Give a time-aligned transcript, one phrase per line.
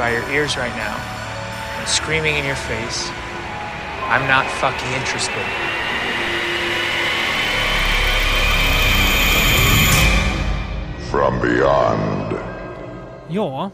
[0.00, 0.96] by your ears right now
[1.78, 3.10] and screaming in your face,
[4.12, 5.46] I'm not fucking interested.
[11.10, 12.34] From beyond.
[13.28, 13.70] Ja,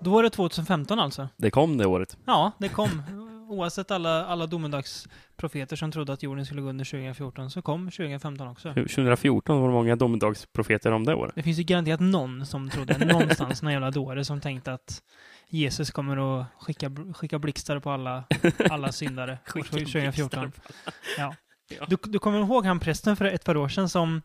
[0.00, 1.28] då var det 2015 alltså.
[1.36, 2.16] Det kom det året.
[2.26, 3.02] Ja, det kom.
[3.48, 8.48] Oavsett alla, alla domedagsprofeter som trodde att jorden skulle gå under 2014 så kom 2015
[8.48, 8.74] också.
[8.74, 11.34] 2014 var det många domedagsprofeter om det året.
[11.34, 15.02] Det finns ju garanterat någon som trodde, någonstans, någon jävla dåre som tänkte att
[15.50, 18.24] Jesus kommer att skicka, skicka blixtar på alla,
[18.70, 20.52] alla syndare år 2014.
[21.18, 21.34] Ja.
[21.78, 21.86] Ja.
[21.88, 24.22] Du, du kommer ihåg han prästen för ett par år sedan som,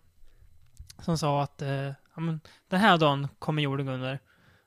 [1.00, 4.20] som sa att eh, ja, men, den här dagen kommer jorden gå under.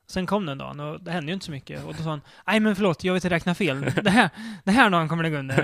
[0.06, 1.84] Sen kom den dagen och det hände ju inte så mycket.
[1.84, 3.80] Och då sa han, nej men förlåt, jag vet att räkna fel.
[4.02, 4.30] Det här,
[4.64, 5.58] den här dagen kommer det gå under.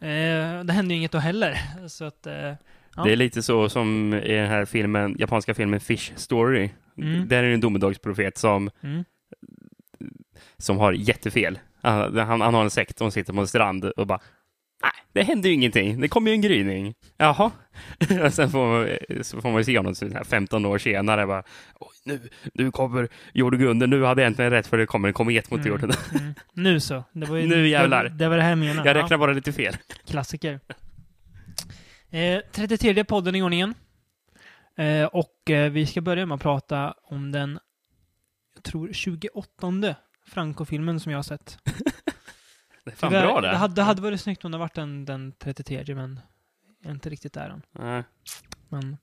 [0.00, 1.58] Eh, det hände ju inget då heller.
[1.88, 2.54] Så att, eh,
[2.96, 3.04] Ja.
[3.04, 6.70] Det är lite så som i den här filmen, japanska filmen Fish Story.
[6.98, 7.28] Mm.
[7.28, 9.04] Där är det en domedagsprofet som, mm,
[10.60, 11.58] som har jättefel.
[11.82, 14.20] Han, han, han har en sekt och sitter på en strand och bara
[14.82, 16.00] Nej, det händer ju ingenting.
[16.00, 16.94] Det kommer ju en gryning.
[17.16, 17.50] Jaha.
[18.30, 18.88] Sen får man,
[19.24, 21.26] så får man ju se honom så här 15 år senare.
[21.26, 21.42] Bara,
[21.80, 22.20] Oj, nu,
[22.54, 23.08] nu kommer
[23.66, 23.86] under.
[23.86, 25.68] Nu hade jag egentligen rätt för det kommer en komet mot Mm.
[25.72, 25.92] jorden.
[26.20, 26.34] mm.
[26.54, 27.04] Nu så.
[27.12, 28.04] Det var ju, Nu jävlar.
[28.04, 28.88] Det, det var det här jag menade.
[28.88, 29.02] Jag Ja.
[29.02, 29.76] räknar bara lite fel.
[30.06, 30.60] Klassiker.
[32.10, 33.74] Eh, 33 podden i ordningen.
[34.78, 37.58] Eh, och eh, vi ska börja med att prata om den,
[38.54, 39.66] jag tror 28
[40.30, 41.58] Franco-filmen som jag har sett.
[42.84, 43.48] Det är fan Tyvärr, bra det.
[43.50, 46.20] Det hade, det hade varit snyggt om det varit den, den 33 men
[46.82, 47.62] jag är inte riktigt där än.
[47.72, 48.02] Nej.
[48.68, 48.96] Men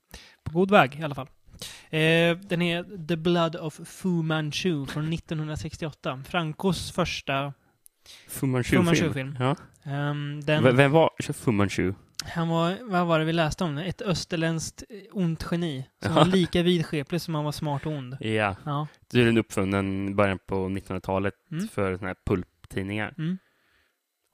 [0.44, 1.28] på god väg i alla fall.
[1.90, 6.22] Eh, den är The Blood of Fu Manchu från 1968.
[6.28, 7.52] Francos första.
[8.28, 8.84] Fu Fu Manchu-film.
[8.84, 9.36] Manchu-film.
[9.40, 9.56] Ja.
[9.92, 11.94] ehm, den, V- Vem var Fu Manchu?
[12.24, 13.78] Han var, vad var det vi läste om?
[13.78, 15.86] Ett österländskt eh, ont geni.
[16.02, 18.16] Som var lika vidskeplig som han var smart och ond.
[18.20, 18.56] Ja.
[18.64, 18.86] Ja.
[19.10, 21.68] Det är den uppfunnen i början på 1900-talet Mm.
[21.68, 23.14] för såna här pulptidningar.
[23.18, 23.38] Mm.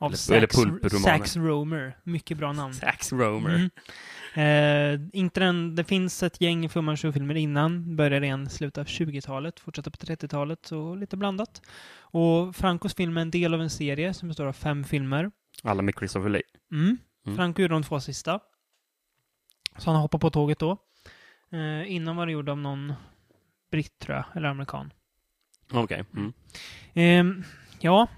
[0.01, 1.19] Av Eller- Sax, eller pulpromaner.
[1.19, 1.99] Sax Romer.
[2.05, 2.75] Mycket bra namn.
[2.75, 3.55] Sax Romer.
[3.55, 3.71] Mm.
[4.35, 7.97] Eh, inte den, det finns ett gäng Manchu-filmer innan.
[7.97, 11.63] Började igen i slutet av 20-talet, fortsatte på 30-talet, så lite blandat.
[11.99, 15.31] Och Francos film är en del av en serie som består av fem filmer.
[15.63, 16.43] Alla med Christopher Lee.
[16.73, 16.99] Mm.
[17.27, 17.37] Mm.
[17.37, 18.41] Franco gjorde de två sista.
[19.79, 20.77] Så han hoppade på tåget då.
[21.51, 22.93] Eh, innan var det gjord av någon
[23.71, 24.93] britt, tror jag, eller amerikan.
[25.73, 26.05] Okej.
[26.15, 26.33] Mm.
[26.95, 27.45] Ehm,
[27.81, 28.09] ja.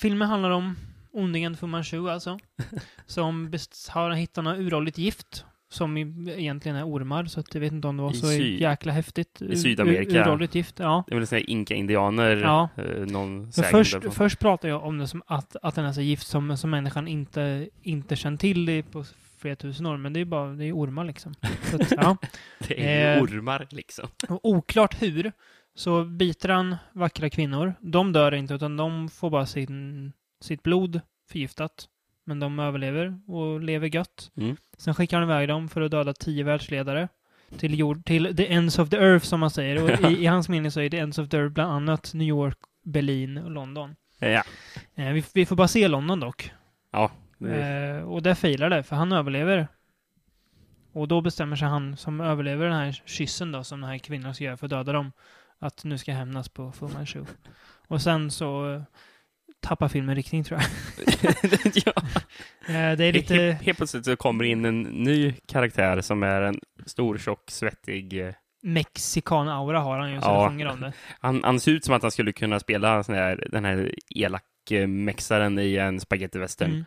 [0.00, 0.76] Filmen handlar om
[1.12, 2.38] ondingen Fu Manchu alltså.
[3.06, 3.52] som
[3.88, 5.44] har hittat något uråldrigt gift.
[5.72, 8.60] Som egentligen är ormar, så att jag vet inte om det var I så syd-
[8.60, 9.42] jäkla häftigt.
[9.42, 10.10] i Sydamerika.
[10.10, 11.04] Ur, uråldrigt gift, ja.
[11.06, 12.68] Det såna här inka-indianer, Ja.
[12.76, 16.26] eh, någon först, först pratar jag om det som att, att den är så gift
[16.26, 19.04] som, som människan inte, inte känt till på
[19.38, 19.96] flera tusen år.
[19.96, 21.34] Men det är bara det är ormar liksom.
[21.72, 22.16] Att, ja.
[22.68, 24.08] Det är eh, ormar liksom.
[24.28, 25.32] Oklart hur,
[25.74, 27.74] så biter han vackra kvinnor.
[27.80, 31.00] De dör inte, utan de får bara sin, sitt blod
[31.32, 31.86] förgiftat.
[32.26, 34.30] Men de överlever och lever gött.
[34.36, 34.56] Mm.
[34.80, 37.08] Sen skickar han iväg dem för att döda tio världsledare.
[37.58, 39.82] Till, jord, till the ends of the earth, som man säger.
[39.82, 42.28] Och i, i hans mening så är the ends of the earth bland annat New
[42.28, 43.96] York, Berlin och London.
[44.18, 44.42] Ja.
[44.94, 46.52] Eh, vi, vi får bara se London dock.
[46.90, 47.10] Ja.
[47.38, 49.68] Det, Eh, och där failar det, för han överlever.
[50.92, 54.34] Och då bestämmer sig han som överlever den här kyssen då, som den här kvinnan
[54.34, 55.12] ska göra för att döda dem,
[55.58, 57.24] att nu ska hämnas på Fu Manchu.
[57.88, 58.82] Och sen så
[59.60, 60.68] tappar filmen riktning tror jag.
[61.86, 61.92] ja.
[62.66, 63.34] Eh, det är lite...
[63.34, 68.26] Helt, helt plötsligt så kommer in en ny karaktär som är en stor, tjock, svettig...
[68.26, 70.48] eh, Mexikan-aura har han ju, så Ja.
[70.48, 70.92] sjunger om det.
[71.20, 75.76] Han, han ser ut som att han skulle kunna spela här, den här elak-mexaren i
[75.76, 76.84] en spagettivästern Mm.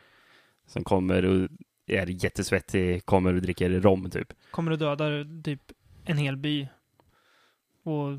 [0.67, 1.47] som kommer och
[1.87, 4.33] är jättesvettig, kommer och dricker rom typ.
[4.51, 5.05] Kommer att döda
[5.43, 5.61] typ
[6.05, 6.67] en hel by.
[7.83, 8.09] Och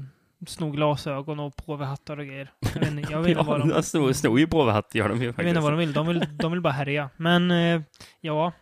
[0.46, 2.52] snor glasögon och påvehattar och grejer.
[2.74, 3.70] Jag vet inte, jag vet inte vad de...
[3.70, 5.48] Ja, snor, snor ju på hatt gör de ju Jag vet faktiskt.
[5.48, 5.92] inte vad de vill.
[5.92, 7.10] De vill, de vill bara härja.
[7.16, 7.82] Men, eh,
[8.20, 8.52] ja.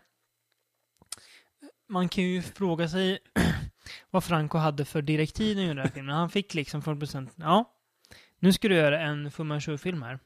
[1.89, 3.19] Man kan ju fråga sig
[4.11, 6.15] vad Franco hade för direktiv han gjorde den här filmen.
[6.17, 7.71] Han fick liksom från producenten, ja,
[8.39, 10.19] nu ska du göra en Fu Manchu-film här.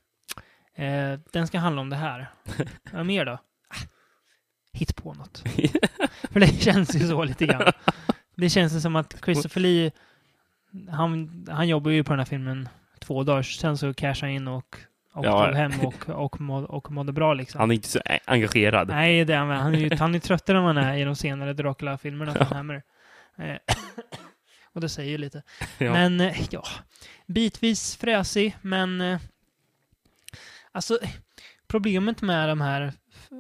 [0.74, 2.30] Eh, den ska handla om det här.
[2.92, 3.32] Vad mer då?
[3.32, 3.38] Ah,
[4.72, 5.38] Hitt på något.
[6.32, 7.72] för det känns ju så lite grann.
[8.36, 9.90] Det känns ju som att Christopher Lee,
[10.90, 12.68] han, han jobbar ju på den här filmen
[12.98, 14.76] två dagar, sen så cashade han in och
[15.12, 15.52] och Ja.
[15.52, 17.60] hem och, och, må, och mådde bra liksom.
[17.60, 18.88] Han är inte så engagerad.
[18.88, 21.16] Nej, det är han, han är ju han är tröttare än man är i de
[21.16, 22.82] senare Dracula-filmerna från Hammer.
[23.38, 23.56] Eh,
[24.72, 25.42] och det säger ju lite.
[25.78, 25.92] Ja.
[25.92, 26.62] Men, eh, ja.
[27.26, 29.00] Bitvis fräsig, men...
[29.00, 29.18] eh,
[30.72, 30.98] Alltså,
[31.68, 32.92] problemet med de här,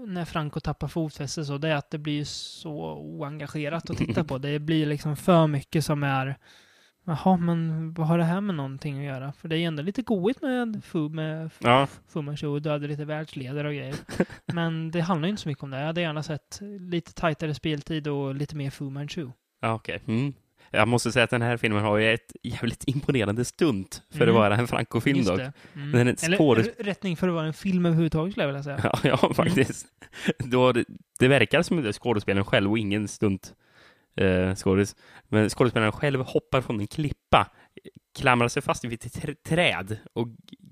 [0.06, 4.38] när Franco tappar fotfäste så, det är att det blir så oengagerat att titta på.
[4.38, 6.36] Det blir liksom för mycket som är
[7.08, 9.32] Jaha, men vad har det här med någonting att göra?
[9.32, 12.70] För det är ju ändå lite goigt med, Fu, med Ja, Fu Manchu och du
[12.70, 13.94] hade lite världsledare och grejer.
[14.46, 15.78] Men det handlar ju inte så mycket om det.
[15.78, 19.28] Jag hade gärna sett lite tajtare speltid och lite mer Fu Manchu.
[19.60, 20.02] ja okej.
[20.06, 20.32] Mm.
[20.70, 24.28] Jag måste säga att den här filmen har ju ett jävligt imponerande stunt för Mm.
[24.28, 25.40] att vara en Franco-film dock.
[25.40, 25.92] Mm.
[25.92, 28.80] Den är ett Eller rättning för att vara en film överhuvudtaget skulle jag vilja säga.
[29.04, 29.86] Ja, ja faktiskt.
[30.38, 30.84] Då det,
[31.18, 33.54] det verkar som att det är skådespelaren själv och ingen stunt
[34.16, 34.96] eh, skådis.
[35.28, 37.50] Men skådespelaren själv hoppar från en klippa,
[38.18, 40.28] klamrar sig fast vid ett tr- träd och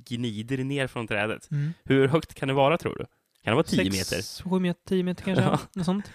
[0.08, 1.50] gnider ner från trädet.
[1.50, 1.72] Mm.
[1.84, 3.04] Hur högt kan det vara tror du?
[3.44, 3.96] Kan det vara 10 meter?
[3.98, 5.44] Sex, sju meter, tio meter kanske?
[5.44, 5.58] Ja.
[5.74, 6.12] Något sånt.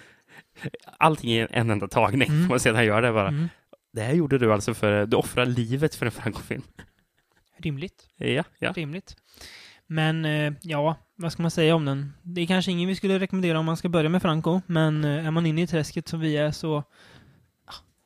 [0.98, 2.30] Allting i en enda tagning.
[2.30, 2.48] Mm.
[2.48, 3.28] man sedan gör det bara.
[3.28, 3.50] Mm.
[3.94, 6.64] Det här gjorde du alltså för, du offrar livet för en Franco-film.
[7.58, 8.10] Rimligt.
[8.18, 8.72] Ja, ja.
[8.72, 9.16] Rimligt.
[9.88, 12.14] Men eh, ja, vad ska man säga om den?
[12.22, 15.28] Det är kanske ingen vi skulle rekommendera om man ska börja med Franco, men eh,
[15.28, 16.84] är man inne i träsket som vi är så...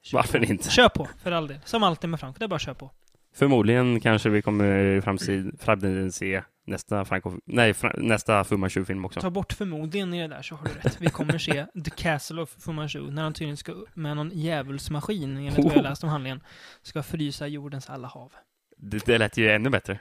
[0.04, 0.46] kör Varför på.
[0.46, 0.70] inte?
[0.70, 1.60] Kör på, för all del.
[1.66, 2.92] Som alltid med Franco, det är bara att köra på.
[3.36, 9.06] Förmodligen kanske vi kommer i framtid- framtiden se nästa Franco, nej, fra, nästa Fu Manchu-film
[9.06, 9.22] också.
[9.22, 11.02] Ta bort förmodligen i det där så har du rätt.
[11.02, 15.38] Vi kommer se The Castle of Fu Manchu när han tydligen ska med någon djävulsmaskin,
[15.38, 15.84] enligt vad jag Oh.
[15.84, 16.44] läst om handlingen,
[16.82, 18.32] ska frysa jordens alla hav.
[18.78, 20.00] Det, det lät ju ännu bättre.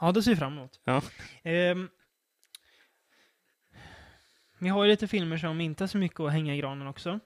[0.00, 0.80] Ja, det ser vi fram emot.
[0.84, 1.02] Ja.
[1.42, 1.88] Ehm,
[4.58, 7.20] vi har ju lite filmer som inte är så mycket att hänga i granen också.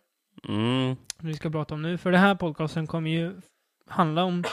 [0.49, 0.97] Mm.
[1.19, 1.99] vi ska prata om nu.
[1.99, 3.41] För det här podcasten kommer ju
[3.87, 4.45] handla om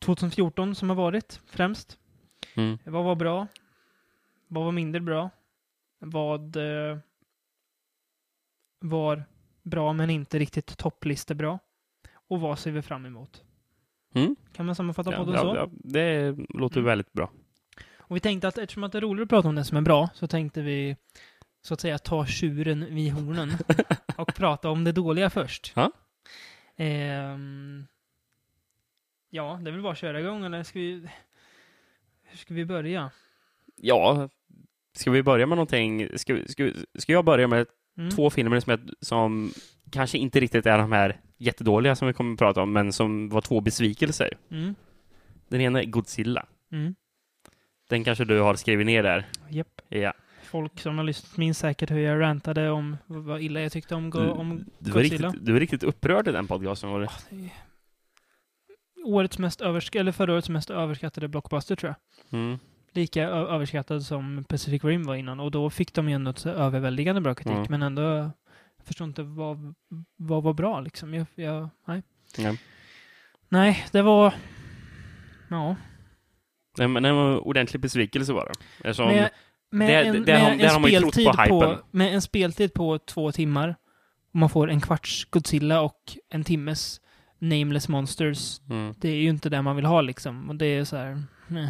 [0.00, 1.98] 2014 som har varit främst.
[2.54, 2.78] Mm.
[2.84, 3.46] Vad var bra?
[4.48, 5.30] Vad var mindre bra?
[5.98, 6.98] Vad eh,
[8.80, 9.24] var
[9.62, 11.58] bra men inte riktigt topplistebra?
[12.28, 13.42] Och vad ser vi fram emot?
[14.14, 14.36] Mm.
[14.52, 15.54] Kan man sammanfatta Ja, podden ja, så?
[15.56, 16.86] ja, det låter Mm.
[16.86, 17.30] väldigt bra.
[17.96, 19.80] Och vi tänkte att eftersom att det är roligt att prata om det som är
[19.82, 20.96] bra så tänkte vi
[21.62, 23.52] så att säga ta tjuren vid hornen
[24.16, 25.72] och prata om det dåliga först.
[25.76, 25.92] Ja.
[26.76, 27.86] Ehm,
[29.30, 31.08] ja, det är väl bara att köra igång eller ska vi...
[32.22, 33.10] Hur ska vi börja?
[33.76, 34.28] Ja,
[34.96, 36.18] ska vi börja med någonting?
[36.18, 37.66] Ska, ska, ska jag börja med
[37.98, 38.10] Mm.
[38.10, 39.52] två filmer som, jag, som
[39.90, 43.28] kanske inte riktigt är de här jättedåliga som vi kommer att prata om, men som
[43.28, 44.38] var två besvikelser.
[44.50, 44.74] Mm.
[45.48, 46.46] Den ena är Godzilla.
[46.72, 46.94] Mm.
[47.88, 49.26] Den kanske du har skrivit ner där.
[49.48, 49.80] Japp.
[49.88, 50.12] Ja.
[50.52, 54.10] Folk som har lyssnat minns säkert hur jag rantade om vad illa jag tyckte om,
[54.10, 55.28] go- Du, om du, var Godzilla.
[55.28, 56.90] riktigt, du var riktigt upprörd i den podcasten.
[56.90, 57.08] Var det?
[59.04, 61.94] Årets mest översk- eller förra årets mest överskattade blockbuster tror
[62.30, 62.40] jag.
[62.40, 62.58] Mm.
[62.92, 65.40] lika överskattad som Pacific Rim var innan.
[65.40, 67.52] Och då fick de ju ändå ett överväldigande bra kritik.
[67.52, 67.66] Mm.
[67.70, 68.30] Men ändå, jag
[68.84, 69.74] förstår inte vad,
[70.16, 71.14] vad var bra liksom.
[71.14, 72.02] Jag, jag, nej.
[72.38, 72.54] Ja.
[73.48, 74.34] nej, det var...
[75.50, 75.76] Ja.
[76.78, 78.88] Nej, men det var en ordentlig besvikelse var det.
[78.88, 79.30] Eftersom, med
[79.72, 81.78] med, det- en, det med, speltid på på, hypen.
[81.90, 83.76] med en speltid på två timmar.
[84.32, 87.00] Och man får en kvarts Godzilla och en timmes
[87.38, 88.60] Nameless Monsters.
[88.70, 88.94] mm.
[88.98, 90.48] Det är ju inte det man vill ha liksom.
[90.50, 91.22] Och det är så här...
[91.48, 91.68] nej.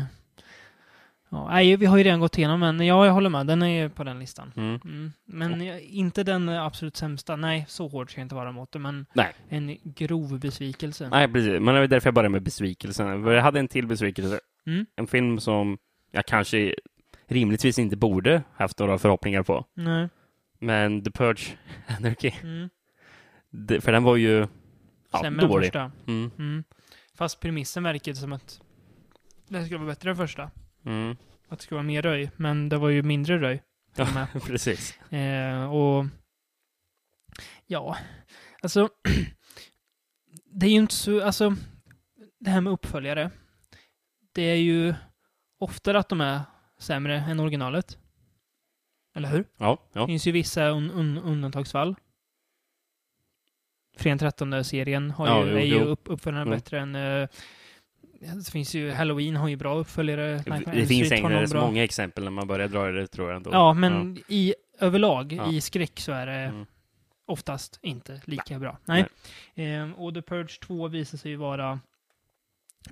[1.31, 3.47] Ja, nej, vi har ju redan gått igenom, men ja, jag håller med.
[3.47, 4.53] Den är ju på den listan.
[4.57, 4.81] Mm.
[4.85, 5.13] Mm.
[5.27, 7.37] Men jag- inte den absolut sämsta.
[7.37, 9.33] Nej, så hård ska jag inte vara mot det, men Nej.
[9.49, 11.09] en grov besvikelse.
[11.09, 11.53] Nej, precis.
[11.61, 13.25] Men det var därför jag började med besvikelsen.
[13.25, 14.41] Jag hade en till besvikelse.
[14.67, 14.87] Mm.
[14.97, 15.79] En film som
[16.11, 16.75] jag kanske
[17.33, 19.67] rimligtvis inte borde haft några förhoppningar på.
[19.75, 20.09] Nej.
[20.59, 22.33] Men The Purge Anarchy.
[22.43, 22.69] Mm.
[23.51, 24.47] Det, för den var ju
[25.13, 25.67] ja, Sämre dålig.
[25.67, 25.93] första.
[26.07, 26.31] Mm.
[26.39, 26.65] Mm.
[27.15, 28.61] Fast premissen verkade som att
[29.49, 30.51] det skulle vara bättre än första.
[30.85, 31.17] Mm.
[31.49, 33.63] Att det skulle vara mer röj, men det var ju mindre röj.
[33.97, 34.27] med.
[34.47, 35.01] Precis.
[35.13, 36.07] Eh, och
[37.67, 37.97] ja,
[38.63, 38.89] alltså
[40.45, 41.57] det är ju inte så, alltså
[42.41, 43.31] det här med uppföljare.
[44.33, 44.95] Det är ju
[45.59, 46.41] oftare att de är
[46.83, 47.99] sämre än originalet.
[49.15, 49.45] Eller hur?
[49.57, 50.07] Ja, Det ja.
[50.07, 51.95] finns ju vissa un un undantagsfall.
[53.97, 56.55] Fredag 13 serien har Ja, ju, jo, är ju upp, uppföljaren Jo.
[56.55, 56.95] bättre än...
[56.95, 57.29] eh,
[58.21, 60.43] det finns ju, Halloween har ju bra uppföljare.
[60.75, 61.67] Det finns så bra.
[61.67, 63.51] många exempel när man börjar dra det, tror jag ändå.
[63.53, 65.53] Ja, men i överlag, Ja.
[65.53, 66.67] i skräck så är det Mm.
[67.27, 68.79] oftast inte lika bra.
[68.85, 69.07] Nej.
[69.55, 71.81] Ehm, och The Purge 2 visar sig ju vara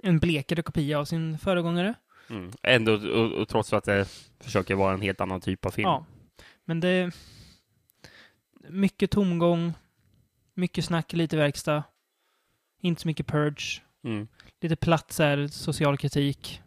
[0.02, 1.94] en blekare kopia av sin föregångare.
[2.30, 2.50] Mm.
[2.62, 4.06] Ändå, och, och trots att det
[4.40, 5.88] försöker vara en helt annan typ av film.
[5.88, 6.04] Ja.
[6.64, 7.10] Men det...
[8.68, 9.72] Mycket tomgång,
[10.54, 11.82] mycket snack, lite verkstad.
[12.80, 13.82] Inte så mycket Purge.
[14.04, 14.28] Mm.
[14.60, 16.62] Lite platt så här, social kritik.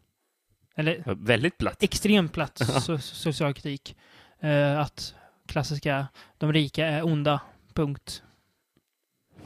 [0.75, 1.83] Eller Ja, Väldigt platt.
[1.83, 3.95] extremt platt so social kritik.
[4.39, 5.15] Eh, att
[5.45, 7.41] klassiska, de rika är onda,
[7.73, 8.23] punkt.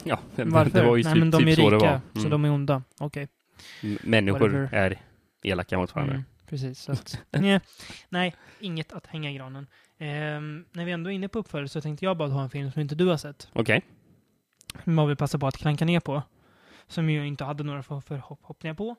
[0.04, 0.80] Ja, Varför?
[0.80, 2.30] det var ju Nej, typ, men de typ är så rika, så Mm.
[2.30, 2.82] de är onda.
[2.98, 3.28] Okej.
[3.82, 4.74] M- Människor Whatever.
[4.74, 5.00] är
[5.42, 6.14] elaka mot varandra.
[6.14, 6.80] Mm, precis.
[6.80, 7.60] Så att, nej,
[8.08, 9.66] nej, inget att hänga i granen.
[9.98, 12.72] Ehm, när vi ändå är inne på uppföljare så tänkte jag bara ha en film
[12.72, 13.48] som inte du har sett.
[13.52, 13.82] Okej.
[14.84, 16.22] Som jag vill passa på att klanka ner på.
[16.88, 18.96] som jag inte hade några för- förhoppningar på.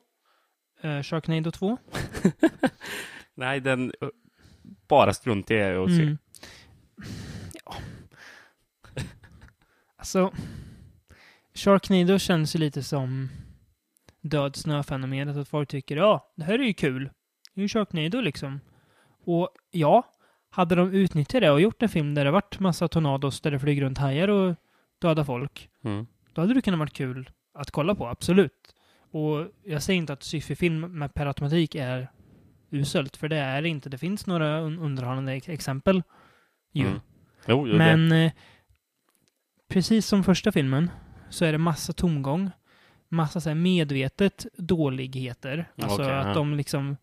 [0.84, 1.78] Uh, Sharknado 2.
[3.34, 3.92] Nej, den...
[4.88, 6.02] Bara strunt i att se.
[6.02, 6.18] Mm.
[7.64, 7.74] Ja.
[9.96, 10.32] Alltså,
[11.54, 13.28] Sharknado känns ju lite som
[14.20, 15.36] död snö-fenomenet.
[15.36, 17.04] Att folk tycker ja, det här är ju kul.
[17.54, 18.60] Det är ju Sharknado liksom.
[19.24, 20.02] Och ja,
[20.50, 23.58] hade de utnyttjat det och gjort en film där det varit massa tornados där det
[23.58, 24.54] flyger runt hajar och
[25.00, 26.06] dödar folk, Mm.
[26.32, 28.74] då hade det kunnat varit kul att kolla på, absolut.
[29.12, 32.10] Och jag säger inte att sci-fi-film med per automatik är
[32.70, 33.88] uselt, för det är det inte.
[33.88, 36.02] Det finns några un- underhållande ex- exempel
[36.72, 36.86] ju.
[36.86, 37.00] Mm.
[37.46, 37.76] Jo, jo.
[37.76, 38.32] Men eh,
[39.68, 40.90] precis som första filmen
[41.30, 42.50] så är det massa tomgång.
[43.10, 45.68] Massa så här medvetet dåligheter.
[45.76, 46.34] Alltså Okej, att ja.
[46.34, 46.96] de liksom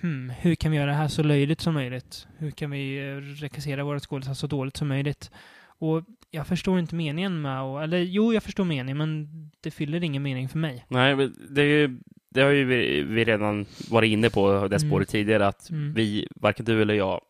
[0.00, 2.26] hmm, hur kan vi göra det här så löjligt som möjligt?
[2.38, 5.30] Hur kan vi eh, regissera våra skådespelare så dåligt som möjligt?
[5.78, 9.28] Och jag förstår inte meningen med att, eller jo, jag förstår meningen, men
[9.60, 10.84] det fyller ingen mening för mig.
[10.88, 15.08] Nej, det, är ju, det har ju vi, vi redan varit inne på det spåret
[15.08, 15.94] tidigare, att Mm.
[15.94, 17.20] vi, varken du eller jag,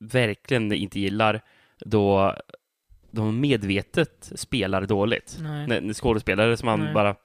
[0.00, 1.40] verkligen inte gillar
[1.84, 2.36] då
[3.10, 5.38] de medvetet spelar dåligt.
[5.40, 5.94] Nej.
[5.94, 6.94] Skådespelare som man Nej.
[6.94, 7.16] bara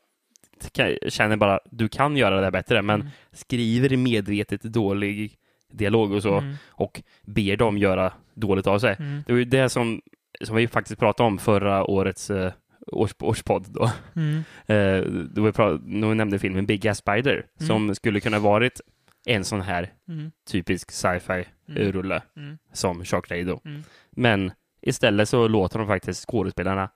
[0.74, 3.12] kan, känner bara, du kan göra det bättre, men Mm.
[3.32, 5.38] skriver medvetet dålig
[5.72, 6.54] dialog och så, Mm.
[6.70, 8.96] och ber dem göra dåligt av sig.
[9.00, 9.24] Mm.
[9.28, 10.02] Det var ju det som,
[10.44, 12.54] som vi faktiskt pratade om förra årets eh,
[12.92, 13.92] års, årspodd då.
[14.16, 14.44] Mm.
[14.66, 18.82] Eh, då, vi pra- då vi nämnde filmen Big Ass Spider, som skulle kunna varit
[19.26, 20.32] en sån här Mm.
[20.50, 21.82] typisk sci-fi Mm.
[21.82, 22.58] eh, rulle Mm.
[22.74, 23.60] som Sharknado.
[23.66, 23.84] Mm.
[24.12, 24.52] Men
[24.82, 26.90] istället så låter de faktiskt skådespelarna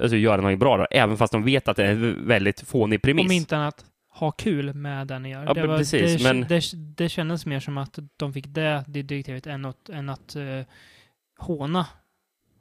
[0.00, 3.02] alltså, göra något bra, då, även fast de vet att det är en väldigt fånig
[3.02, 3.26] premiss.
[3.26, 5.44] Om inte annat, ha kul med det ni gör.
[5.44, 6.62] Ja, det, men precis, det, men- det,
[6.96, 10.62] det kändes mer som att de fick det, det direktivet än att, än att uh,
[11.38, 11.86] håna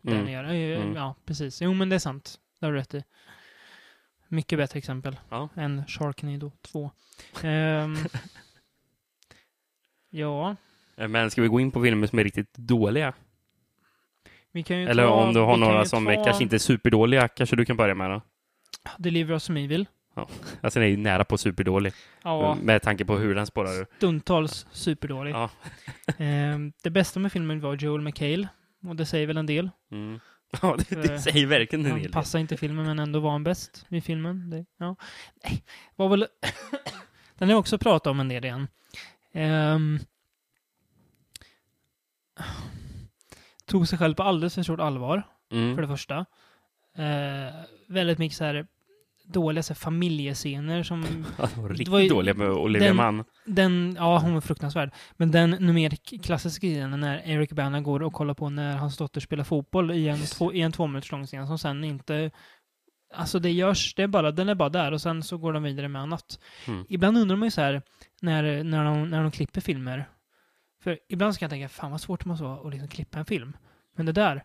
[0.01, 0.25] det Mm.
[0.25, 0.43] ni gör.
[0.43, 0.95] Eh, Mm.
[0.95, 1.61] Ja, precis.
[1.61, 2.39] Jo, men det är sant.
[2.59, 3.03] Det har du rätt i.
[4.27, 5.49] Mycket bättre exempel Ja.
[5.55, 6.91] än Sharknado 2.
[7.43, 7.95] Ehm,
[10.09, 10.55] ja,
[10.99, 13.13] Eh, Men ska vi gå in på filmer som är riktigt dåliga?
[14.53, 17.65] Eller ta, om du har några som ta är kanske inte är superdåliga, kanske du
[17.65, 18.21] kan börja med då?
[18.97, 19.85] Deliver Us Som Evil.
[20.61, 23.85] Alltså den är ju nära på superdålig, Ja, med tanke på hur den spårar ur.
[23.97, 25.31] stundtals superdålig.
[25.31, 25.49] Ja.
[26.17, 28.47] Ehm, det bästa med filmen var Joel McHale.
[28.87, 29.69] Och det säger väl en del.
[29.91, 30.19] Mm.
[30.61, 32.11] Ja, det, det Eh, säger verkligen en Han del.
[32.11, 34.49] passar inte filmen men ändå var han bäst i filmen.
[34.49, 34.95] Det, ja.
[35.43, 35.63] Nej,
[35.95, 36.27] var väl...
[37.37, 38.67] Den har jag också pratat om en del igen.
[39.33, 39.99] Ehm,
[43.67, 45.75] tog sig själv på alldeles för stort allvar, för Mm.
[45.81, 46.25] det första.
[46.97, 47.53] Eh,
[47.87, 48.67] väldigt mycket så här
[49.25, 51.01] dåliga så här, familjescener som...
[51.37, 53.23] De var ju- riktigt dåliga med Olivia den- Mann.
[53.45, 54.91] Den, ja, hon var fruktansvärd.
[55.17, 58.75] Men den nu mer k- klassiska scenen när Eric Bana går och kollar på när
[58.77, 61.83] hans dotter spelar fotboll i en, två, i en två minuters lång scen som sen
[61.83, 62.31] inte...
[63.13, 65.63] Alltså det görs, det är bara, den är bara där och sen så går de
[65.63, 66.39] vidare med annat.
[66.67, 66.85] Mm.
[66.89, 67.81] Ibland undrar man ju så här,
[68.21, 70.05] när, när, de, när de klipper filmer.
[70.87, 73.19] För ibland så kan jag tänka, fan vad svårt det måste vara att liksom klippa
[73.19, 73.57] en film.
[73.95, 74.43] Men det där,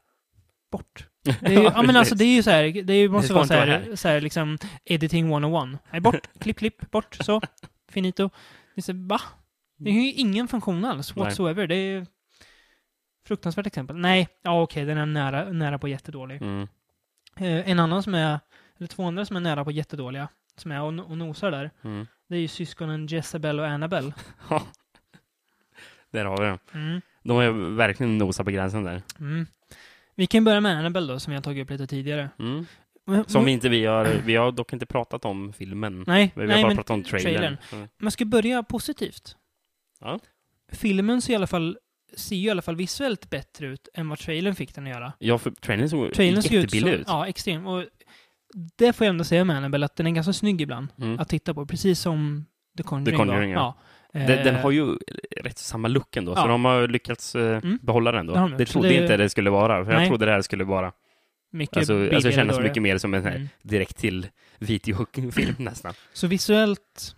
[0.72, 1.08] bort.
[1.22, 3.28] Det är ju, ja, men alltså det är ju så här, det är ju, måste
[3.28, 5.80] får vara så här, så här liksom editing 101.
[5.90, 7.40] Nej, bort, klipp, klipp, bort, så,
[7.90, 8.30] finito.
[8.74, 9.20] Det är så, va?
[9.78, 11.24] Det är ju ingen funktion alls, Nej.
[11.24, 11.66] whatsoever.
[11.66, 12.06] Det är
[13.26, 13.96] fruktansvärt exempel.
[13.96, 16.42] Nej, ja okej, den är nära, nära på jättedålig.
[16.42, 16.68] Mm.
[17.36, 18.40] Eh, en annan som är,
[18.78, 22.06] eller två andra som är nära på jättedåliga, som är och, och nosar där, Mm.
[22.28, 24.12] det är ju syskonen Jezebel och Annabelle.
[26.12, 26.58] Där har vi den.
[26.74, 27.00] Mm.
[27.24, 29.02] De är verkligen nosat på gränsen där.
[29.20, 29.46] Mm.
[30.14, 32.30] Vi kan börja med Annabelle då, som jag tagit upp lite tidigare.
[32.38, 32.66] Mm.
[33.26, 36.04] Som inte vi har, vi har dock inte pratat om filmen.
[36.06, 37.56] Nej, Vi har nej bara pratat om trailern.
[37.72, 37.88] Mm.
[38.00, 39.36] man ska börja positivt.
[40.00, 40.18] Ja.
[40.72, 41.78] Filmen ser i alla fall
[42.16, 45.12] ser ju i alla fall visuellt bättre ut än vad trailern fick den att göra.
[45.18, 47.04] Ja, för trailern såg Trailern ser ut jättebillig ut.
[47.06, 47.66] ja, extremt.
[47.66, 47.84] Och
[48.76, 51.18] det får jag ändå säga med Annabelle, att den är ganska snygg ibland Mm.
[51.18, 51.66] att titta på.
[51.66, 53.58] Precis som The Conjuring, The Conjuring, ja.
[53.58, 53.74] ja.
[54.12, 54.96] Den, den Eh, har ju
[55.36, 56.46] rätt samma look ändå, så Ja.
[56.46, 57.78] de har lyckats eh, Mm.
[57.82, 58.34] behålla den då.
[58.34, 58.66] Det de Det.
[58.66, 60.08] Så trodde det- inte det skulle vara, för jag Nej.
[60.08, 60.92] trodde det här skulle vara
[61.52, 63.48] mycket Alltså, alltså kännas då, mycket mer som en Mm.
[63.62, 64.26] direkt till
[64.58, 65.92] videofilm nästan.
[66.12, 67.16] Så visuellt,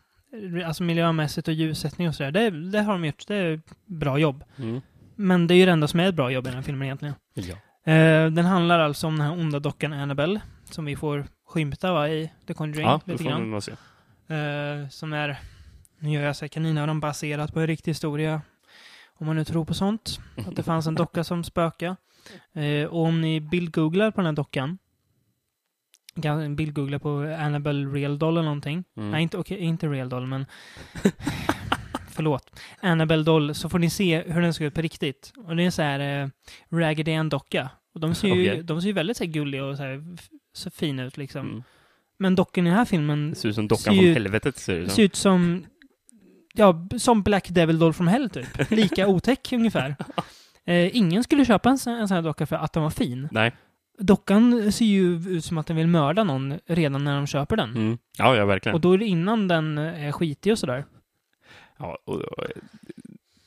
[0.66, 3.26] alltså miljömässigt och ljussättning och sådär, det, det har de gjort.
[3.26, 4.44] Det är bra jobb.
[4.58, 4.80] Mm.
[5.16, 6.82] Men det är ju det enda som är ett bra jobb i den här filmen
[6.86, 7.14] egentligen.
[7.34, 7.54] Ja.
[7.92, 12.08] Eh, den handlar alltså om den här onda dockan Annabelle, som vi får skymta va,
[12.08, 13.54] i The Conjuring Ja, det lite får grann.
[14.28, 15.36] Eh, som är,
[16.04, 18.42] nu jag så här kaninöron baserat på en riktig historia.
[19.18, 20.20] Om man nu tror på sånt.
[20.46, 21.96] Att det fanns en docka som spöka.
[22.52, 24.78] Eh, och om ni bildgooglar på den här dockan.
[26.22, 28.84] kan Bildgoogla på Annabelle Real Doll eller någonting.
[28.96, 29.10] Mm.
[29.10, 30.46] Nej, inte, okej, inte Real Doll, men...
[32.08, 32.60] Förlåt.
[32.80, 35.32] Annabelle Doll, så får ni se hur den ser ut på riktigt.
[35.36, 36.28] Och det är så här eh,
[36.70, 37.70] Raggedy Ann-docka.
[37.94, 38.62] Och de ser ju, Okej.
[38.62, 40.16] de ser ju väldigt så här, gulliga och så, här,
[40.52, 41.46] så fina ut liksom.
[41.50, 41.62] Mm.
[42.18, 44.56] Men dockan i den här filmen Det ser ut som dockan Ser från helvetet.
[44.56, 45.04] Ser ser som.
[45.04, 45.66] ut som,
[46.56, 48.70] ja, som Black Devil Doll from Hell typ.
[48.70, 49.96] Lika otäck ungefär.
[50.64, 53.28] Eh, ingen skulle köpa en, sån- en sån här docka för att den var fin.
[53.32, 53.52] Nej.
[53.98, 57.70] Dockan ser ju ut som att den vill mörda någon redan när de köper den.
[57.70, 57.98] Mm.
[58.18, 58.74] Ja, ja, verkligen.
[58.74, 60.84] Och då är det innan den är skitig och sådär.
[61.78, 62.44] Ja, och, och,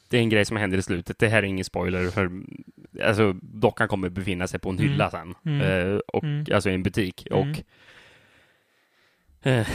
[0.09, 1.19] det är en grej som händer i slutet.
[1.19, 2.09] Det här är ingen spoiler.
[2.09, 2.31] För,
[3.03, 4.91] alltså, dockan kommer befinna sig på en Mm.
[4.91, 5.35] hylla sen.
[5.45, 5.61] Mm.
[5.61, 6.45] Eh, och, Mm.
[6.53, 7.27] Alltså i en butik.
[7.31, 7.39] Mm.
[7.51, 7.57] Och,
[9.47, 9.67] eh,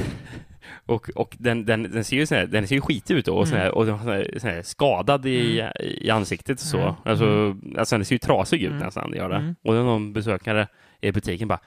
[0.87, 3.37] och, och den, den, den ser ju sån här, den ser ju skitig ut då.
[3.37, 3.75] Och, sån här, Mm.
[3.76, 6.78] och den var sån här, skadad i, i ansiktet så.
[6.78, 6.95] Mm.
[7.04, 8.83] Alltså, alltså den ser ju trasig ut Mm.
[8.83, 9.11] nästan.
[9.11, 9.37] det Gör det.
[9.37, 9.54] Mm.
[9.64, 10.69] Och då någon besökare
[11.00, 11.61] i butiken bara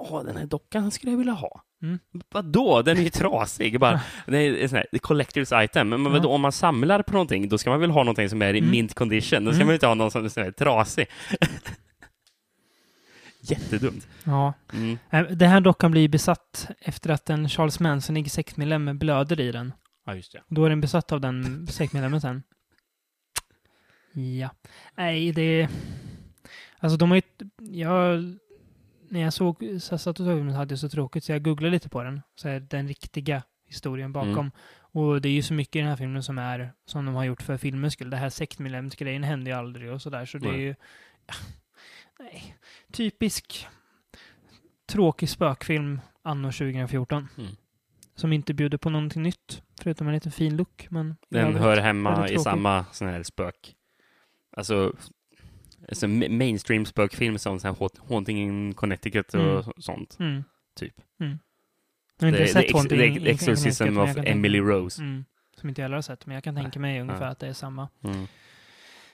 [0.00, 1.62] Åh, den här dockan skulle jag vilja ha.
[1.82, 1.98] Mm.
[2.32, 2.82] Vadå?
[2.82, 3.80] Den är ju trasig.
[3.80, 5.88] Bara, det är en sån här är collector's item.
[5.88, 8.54] Men vadå, om man samlar på någonting, då ska man väl ha någonting som är
[8.54, 8.70] i Mm.
[8.70, 9.44] mint condition.
[9.44, 9.66] Då ska Mm.
[9.66, 11.06] man inte ha någon som är trasig.
[13.50, 14.08] Jättedumt.
[14.24, 14.54] Ja.
[14.72, 14.98] Mm.
[15.10, 19.72] Eh, Den här dockan blir besatt efter att en Charles Manson sektmedlem blöder i den.
[20.06, 20.42] Ja, just det.
[20.48, 22.42] Då är den besatt av den sektmedlemmen sen.
[24.12, 24.50] Ja.
[24.94, 25.68] Nej, det...
[26.78, 27.22] Alltså de har ju...
[27.58, 28.24] Jag...
[29.08, 29.56] När jag såg...
[29.80, 32.22] Så jag satt och den hade jag så tråkigt så jag googlade lite på den.
[32.34, 34.38] Så är den riktiga historien bakom.
[34.38, 34.50] Mm.
[34.80, 37.24] Och det är ju så mycket i den här filmen som är som de har
[37.24, 38.10] gjort för filmens skull.
[38.10, 40.26] Det här sektmedlemsgrejen hände ju aldrig och sådär.
[40.26, 40.74] Så det är ju...
[41.26, 41.34] Ja,
[42.18, 42.56] nej.
[42.92, 43.66] Typisk
[44.86, 47.28] tråkig spökfilm anno 2014.
[47.38, 47.50] Mm.
[48.14, 49.62] Som inte bjuder på någonting nytt.
[49.80, 50.86] Förutom en liten fin look.
[50.90, 53.74] Men Den hör hemma i samma sån här spök...
[54.56, 54.96] Alltså,
[55.88, 59.62] alltså ma- mainstream spökfilm som sån här Haunting in Connecticut och Mm.
[59.62, 60.16] så- sånt.
[60.20, 60.44] Mm.
[60.76, 60.94] Typ.
[61.20, 61.38] Mm.
[62.18, 65.02] Jag har inte The, sett the, the, Exorcism of Emily Rose.
[65.02, 65.24] Mm.
[65.56, 67.52] Som inte jag heller har sett, men jag kan tänka mig ungefär att det är
[67.52, 68.26] samma, Mm.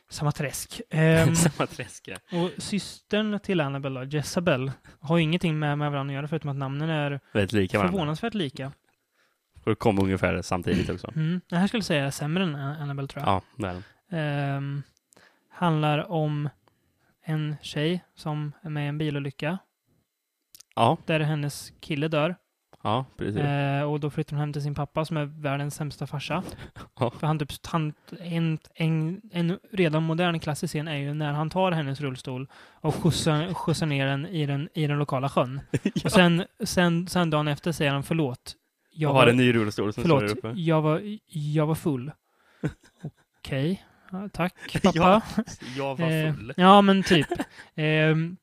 [0.08, 0.80] Samma träsk.
[0.90, 2.38] Ehm, Samma träsk, ja.
[2.38, 6.56] och systern till Annabelle, då, Jezabel, har ingenting med, med varandra att göra förutom att
[6.56, 7.92] namnen är Väldigt lika varandra.
[7.92, 8.72] förvånansvärt lika.
[9.64, 11.12] Och det kom ungefär samtidigt också.
[11.16, 11.40] Mm.
[11.48, 13.28] Det här skulle jag säga är sämre än Annabelle tror jag.
[13.34, 13.84] Ja, det är den.
[14.20, 14.82] Ehm,
[15.50, 16.48] handlar om
[17.24, 19.58] en tjej som är med i en bilolycka
[20.76, 22.36] Ja, där hennes kille dör.
[22.84, 23.40] Ja, precis.
[23.40, 26.42] Eh, och då flyttar hon hem till sin pappa som är världens sämsta farsa.
[27.00, 27.10] Ja.
[27.10, 31.50] För han typ, han, en, en, en redan modern klassisk scen är ju när han
[31.50, 32.48] tar hennes rullstol
[32.80, 35.60] och skjutsar, skjutsar ner den i den, i den lokala sjön.
[36.04, 38.54] Och sen, sen, sen dagen efter säger han förlåt.
[38.96, 40.60] Jag Jag har var, en ny rullstol som står där förlåt, uppe.
[40.60, 42.12] jag var, jag var full.
[43.38, 43.84] Okej.
[44.12, 44.92] Ja, tack pappa.
[44.94, 45.22] Ja,
[45.76, 46.52] jag var Eh, full.
[46.56, 47.26] ja, men typ.
[47.74, 48.36] Ehm,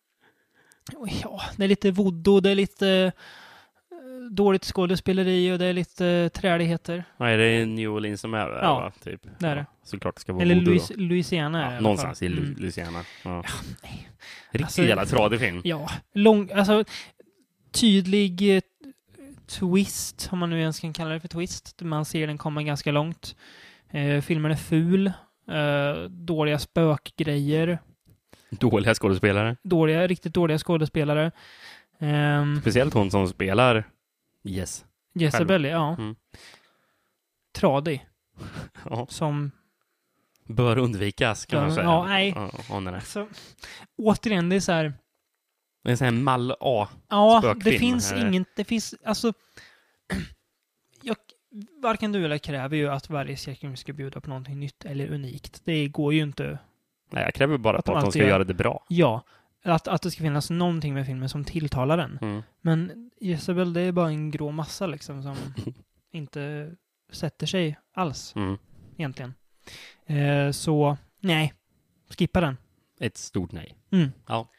[1.23, 3.11] ja, det är lite voodoo, det är lite eh,
[4.35, 7.03] dåligt skådespeleri och det är lite eh, träligheter.
[7.17, 8.61] Ja, är det New Orleans som är där?
[8.61, 8.91] Ja, va?
[9.03, 9.21] typ.
[9.39, 9.65] det är Ja, det.
[9.83, 10.91] Såklart det ska vara Eller voodoo Louis.
[10.95, 12.55] Louisiana är det i Ja, alla någonstans i Mm.
[12.59, 12.99] Louisiana.
[13.23, 13.43] Ja.
[13.83, 14.07] nej.
[14.51, 15.61] Riktigt Alltså, jävla tradig film.
[15.63, 16.83] Ja, lång, alltså
[17.71, 18.61] tydlig eh,
[19.47, 21.81] twist, om man nu ens kan kalla det för twist.
[21.81, 23.35] Man ser den komma ganska långt.
[23.89, 25.07] Eh, filmen är ful.
[25.51, 27.79] Eh, dåliga spökgrejer.
[28.49, 29.55] Dåliga skådespelare.
[29.63, 31.31] Dåliga, riktigt dåliga skådespelare.
[31.99, 33.83] Ehm, Speciellt hon som spelar
[34.43, 34.85] Yes.
[35.13, 35.95] Jezebel, ja.
[35.95, 36.15] Mm.
[37.53, 38.07] Tradig.
[38.89, 39.07] Ja.
[39.09, 39.51] Som,
[40.43, 41.85] Bör undvikas kan man säga.
[41.85, 42.33] ja, nej.
[42.35, 42.51] Ja,
[42.95, 43.27] alltså,
[43.97, 44.93] återigen, det är så här.
[45.83, 46.87] Det är en sån här mall A.
[47.09, 48.21] Ja, det finns eh.
[48.21, 49.33] inget, det finns, alltså,
[51.01, 51.15] jag,
[51.81, 55.11] varken du eller jag kräver ju att varje skräckfilm ska bjuda på någonting nytt eller
[55.11, 55.61] unikt.
[55.65, 56.59] Det går ju inte.
[57.09, 58.85] Nej, jag kräver bara Att att de ska gör- göra det bra.
[58.87, 59.23] Ja,
[59.63, 62.19] att, att det ska finnas någonting med filmen som tilltalar den.
[62.21, 62.43] Mm.
[62.61, 65.35] Men Jezebel, det är bara en grå massa liksom som
[66.11, 66.75] inte
[67.11, 68.57] sätter sig alls Mm.
[68.97, 69.33] egentligen.
[70.05, 71.53] Eh, så, nej,
[72.17, 72.57] skippa den.
[72.99, 73.75] Ett stort nej.
[73.91, 74.11] Mm.
[74.27, 74.49] Ja.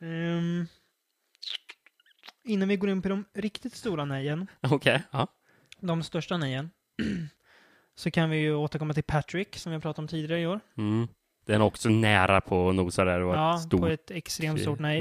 [0.00, 0.66] Ehm,
[2.44, 5.02] innan vi går in på de riktigt stora nejen, Okej.
[5.10, 5.26] Ja.
[5.80, 6.70] de största nejen,
[7.94, 10.60] så kan vi ju återkomma till Patrick, som vi har pratat om tidigare i år.
[10.76, 11.08] Mm.
[11.46, 13.80] Den är också nära på att nosa där och Ja, stort...
[13.80, 15.00] på ett extremt stort nej.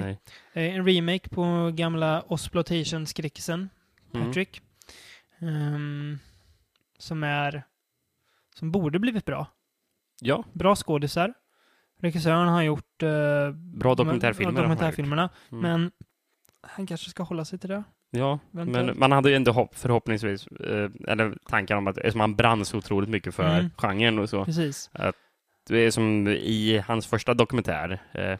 [0.53, 3.69] Eh, en remake på gamla Osploitation-skräckisen,
[4.13, 4.27] Mm.
[4.27, 4.61] Patrick.
[5.39, 6.17] Ehm,
[6.97, 7.63] som är...
[8.55, 9.47] Som borde blivit bra.
[10.21, 11.33] Ja, Bra skådisar.
[12.01, 13.03] Regissören har gjort...
[13.03, 13.09] eh,
[13.51, 15.29] Bra dokumentärfilmer Dokumentärfilmerna.
[15.51, 15.61] Mm.
[15.61, 15.91] Men
[16.61, 17.83] han kanske ska hålla sig till det.
[18.11, 18.39] ja.
[18.53, 18.87] Eventuellt.
[18.87, 22.65] men man hade ju ändå hopp, förhoppningsvis, eh, eller tankar om att eftersom han brann
[22.65, 23.69] så otroligt mycket för Mm.
[23.77, 24.45] genren och så.
[24.45, 24.89] Precis.
[25.67, 28.37] Det är som i hans första dokumentär, eh,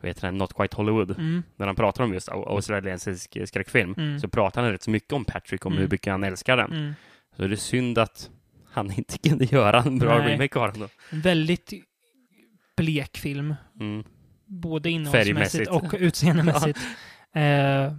[0.00, 1.42] vad heter den, Not Quite Hollywood, Mm.
[1.56, 4.20] när han pratar om just au- australiensisk skräckfilm, Mm.
[4.20, 5.82] så pratar han rätt så mycket om Patrick, om Mm.
[5.82, 6.72] hur mycket han älskar den.
[6.72, 6.92] Mm.
[7.36, 8.30] Så det är synd att
[8.70, 10.32] han inte kunde göra en bra Nej.
[10.32, 10.88] remake av den
[11.22, 11.72] väldigt
[12.76, 13.54] blek film.
[13.80, 14.04] Mm.
[14.46, 16.78] Både innehållsmässigt och utseendemässigt.
[17.32, 17.92] eh,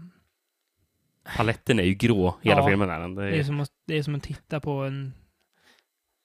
[1.38, 2.68] paletten är ju grå hela Ja.
[2.68, 2.88] filmen.
[2.88, 3.00] Där.
[3.00, 5.14] Det Det är, är, som att, det är som att titta på en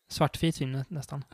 [0.09, 1.25] svartvit film nä- nästan.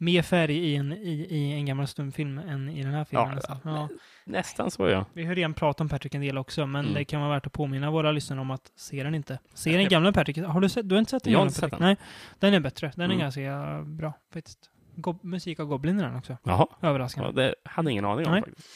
[0.00, 3.34] Mer färg i en, i, i en gammal stumfilm än i den här filmen Ja,
[3.34, 3.58] nästan.
[3.64, 3.88] Ja.
[4.24, 5.04] nästan så ja.
[5.12, 6.94] Vi har redan pratat om Patrick en del också, men Mm.
[6.94, 9.38] det kan vara värt att påminna våra lyssnare om att se den inte.
[9.54, 10.38] Se den gamla Patrick.
[10.38, 10.88] Har du sett?
[10.88, 11.80] Du har inte sett den Jag har inte sett den.
[11.80, 11.96] Nej,
[12.38, 12.92] den är bättre.
[12.94, 13.18] Den är Mm.
[13.18, 14.70] ganska bra faktiskt.
[14.96, 16.36] Gob- musik av Goblin i den också.
[16.44, 16.66] Jaha.
[16.82, 17.42] Överraskande.
[17.42, 18.32] Ja, det hade ingen aning om.
[18.32, 18.42] Nej.
[18.42, 18.68] faktiskt.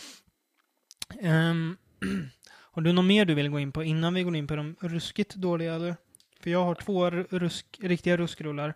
[1.21, 1.77] Ehm,
[2.73, 4.77] har du något mer du vill gå in på innan vi går in på de
[4.81, 5.75] ruskigt dåliga?
[5.75, 5.97] Eller?
[6.43, 8.75] För jag har två rusk, riktiga ruskrullar.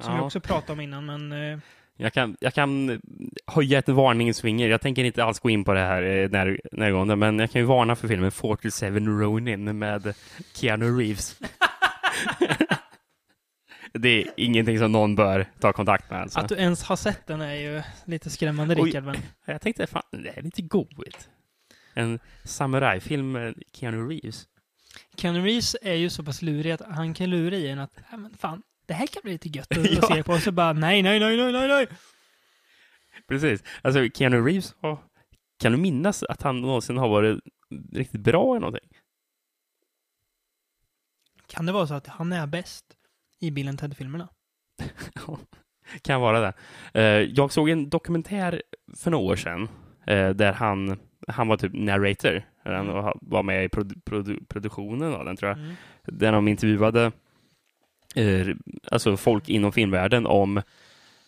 [0.00, 0.24] Som vi Ja.
[0.24, 1.58] också pratade om innan, men eh,
[1.96, 3.00] Jag kan, jag kan
[3.46, 4.68] höja ett varningens finger.
[4.68, 7.60] Jag tänker inte alls gå in på det här eh, när, närgående, men jag kan
[7.60, 10.14] ju varna för filmen 47 Ronin med
[10.54, 11.38] Keanu Reeves.
[13.92, 16.20] det är ingenting som någon bör ta kontakt med.
[16.22, 16.40] Alltså.
[16.40, 18.74] att du ens har sett den är ju lite skrämmande.
[18.74, 19.04] Rickard.
[19.04, 21.28] Men Jag tänkte, fan, det är lite goigt.
[21.94, 24.46] En samurajfilm med Keanu Reeves.
[25.16, 28.16] Keanu Reeves är ju så pass lurig att han kan lura i en att, ja
[28.16, 30.02] men fan, det här kan bli lite gött att, Ja.
[30.08, 30.32] se på.
[30.32, 31.86] Och så bara, nej, nej, nej, nej, nej, nej.
[33.28, 33.64] Precis.
[33.82, 34.98] Alltså, Keanu Reeves, har,
[35.60, 37.40] kan du minnas att han någonsin har varit
[37.92, 38.88] riktigt bra i någonting?
[41.46, 42.84] Kan det vara så att han är bäst
[43.40, 44.28] i Bill Ted-filmerna?
[46.02, 46.52] kan vara det.
[47.00, 48.62] Eh, jag såg en dokumentär
[48.96, 49.68] för några år sedan
[50.06, 50.98] eh, där han,
[51.28, 52.42] han var typ narrator.
[52.64, 53.12] Han Mm.
[53.20, 55.58] var med i produ- produ- produktionen av den, tror jag.
[55.58, 55.74] Mm.
[56.04, 57.12] Där de intervjuade
[58.90, 60.56] alltså folk inom filmvärlden om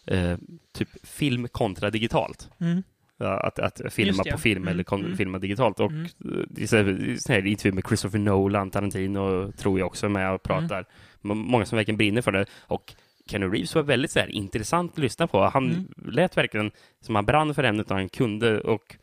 [0.07, 0.37] eh,
[0.73, 2.51] typ film kontra digitalt.
[2.61, 2.83] Mm.
[3.19, 5.17] Att, att filma på film Mm, eller kon- mm.
[5.17, 5.81] filma digitalt.
[5.81, 6.05] Och Mm.
[6.05, 10.85] eh, är här- intervju med Christopher Nolan, Tarantino tror jag också med och pratar.
[11.25, 11.39] Mm.
[11.39, 12.47] Många som verkligen brinner för det.
[12.61, 12.95] Och
[13.27, 15.41] Keanu Reeves var väldigt så här intressant att lyssna på.
[15.45, 15.87] Han Mm.
[16.13, 18.97] lät verkligen som han brann för ämnet och han kunde och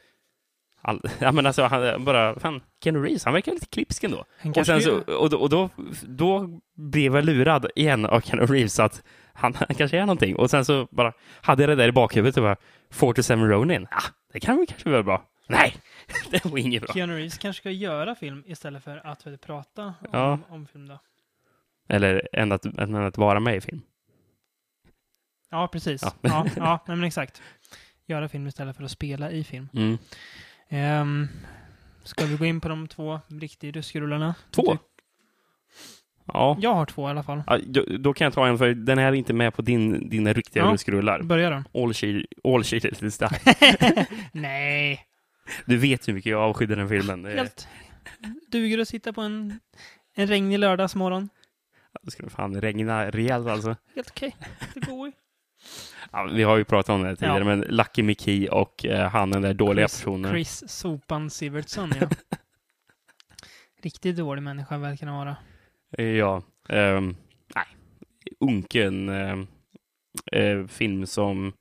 [0.88, 4.26] all, ja, men alltså, han bara, fan, Keanu Reeves, han verkar lite klipsk ändå.
[4.56, 5.70] Och, sen så, och, då, och då,
[6.08, 10.36] då blev jag lurad igen av Keanu Reeves att han, han kanske är någonting.
[10.36, 12.56] Och sen så bara hade jag det där i bakhuvudet och bara
[12.90, 15.24] 47 Ronin, ah, det kan väl kanske vara bra.
[15.48, 15.76] Nej,
[16.32, 16.94] det var inget bra.
[16.94, 20.40] Keanu Reeves kanske ska göra film istället för att vet, prata om, Ja.
[20.50, 21.00] om film då.
[21.90, 23.82] Eller än att, än att vara med i film.
[25.50, 26.02] Ja, precis.
[26.04, 26.12] Ja.
[26.22, 27.42] Ja, ja, men exakt.
[28.06, 29.70] Göra film istället för att spela i film.
[29.74, 29.98] Mm.
[30.70, 31.28] Um,
[32.04, 34.36] ska vi gå in på de två riktigt ruskrullarna?
[34.52, 34.78] Två?
[36.34, 37.44] Ja, Jag har två i alla fall.
[37.48, 40.10] Ja, då, då kan jag ta en, för den här är inte med på din,
[40.10, 40.72] dina riktiga Ja.
[40.74, 41.22] ruskrullar.
[41.22, 41.84] Börja då.
[41.84, 43.32] All shit, all shit is stuff.
[44.32, 45.06] nej.
[45.66, 47.22] Du vet hur mycket jag avskydde den filmen.
[47.24, 47.68] Det Helt
[48.52, 49.60] duger att sitta på en,
[50.16, 51.30] en regnig lördagsmorgon.
[52.02, 53.76] Det skulle fan regna rejält alltså.
[53.96, 54.36] Helt okej.
[54.74, 55.14] Det går ju.
[56.12, 57.44] Ja, vi har ju pratat om det tidigare, Ja.
[57.46, 60.32] men Lucky McKee och eh, han den där dåliga Chris, personen.
[60.32, 62.10] Chris Sopan Sivertsson, ja.
[63.82, 65.38] Riktigt dålig människa verkar han vara.
[66.04, 66.42] Ja.
[66.70, 67.16] ehm,
[67.56, 67.66] nej.
[68.40, 69.48] Unken ehm,
[70.32, 71.54] eh, film som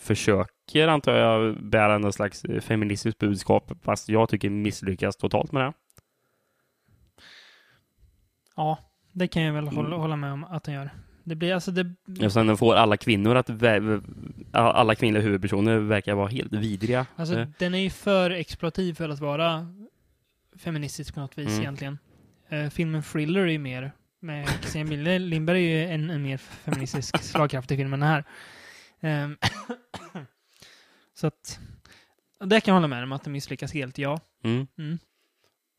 [0.00, 5.62] försöker, antar jag, bära någon slags eh, feministiskt budskap, fast jag tycker misslyckas totalt med
[5.64, 5.72] det.
[8.56, 8.78] Ja,
[9.12, 10.00] det kan jag väl hålla, Mm.
[10.00, 10.90] hålla med om att den gör.
[11.24, 11.94] Det blir alltså det...
[12.24, 13.50] Och sen den får alla kvinnor att,
[14.52, 17.06] alla kvinnliga huvudpersoner verkar vara helt vidriga.
[17.16, 19.74] Alltså, Eh, den är ju för exploativ för att vara
[20.56, 21.60] feministisk på något vis Mm.
[21.60, 21.98] egentligen.
[22.48, 24.48] Eh, filmen Thriller är ju mer med
[24.88, 25.18] Bille.
[25.18, 28.24] Lindberg är ju en, en mer feministisk slagkraftig film än den här.
[29.00, 29.36] Ehm,
[31.14, 31.58] så att...
[32.44, 34.20] Det kan jag hålla med om, att den misslyckas helt, ja.
[34.44, 34.66] Mm.
[34.78, 34.98] Mm.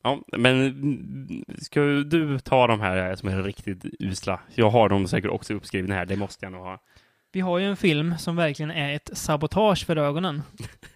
[0.06, 4.40] Ja, men ska du ta de här som är riktigt usla?
[4.54, 6.82] Jag har dem säkert också uppskrivna här, det måste jag nog ha.
[7.32, 10.42] Vi har ju en film som verkligen är ett sabotage för ögonen.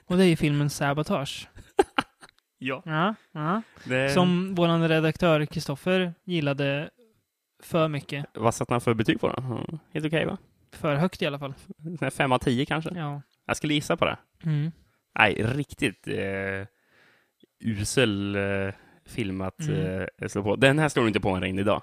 [0.07, 1.49] Och det är ju filmen Sabotage.
[2.63, 2.83] Ja.
[2.85, 3.63] Ja, ja.
[3.85, 4.11] Det...
[4.11, 6.91] Som vår redaktör Kristoffer gillade
[7.63, 8.27] för mycket.
[8.35, 9.79] Vad satte han för betyg på den?
[9.93, 10.39] Helt okej va?
[10.73, 11.55] För högt i alla fall.
[12.11, 12.91] Fem av tio kanske?
[12.95, 13.23] Ja.
[13.47, 14.19] Jag skulle gissa på det.
[14.45, 14.73] Mm.
[15.19, 16.67] Nej, riktigt eh,
[17.61, 18.75] usel eh,
[19.11, 20.07] film att Mm.
[20.23, 20.57] eh, slå på.
[20.57, 21.83] Den här slår du inte på en regnig dag.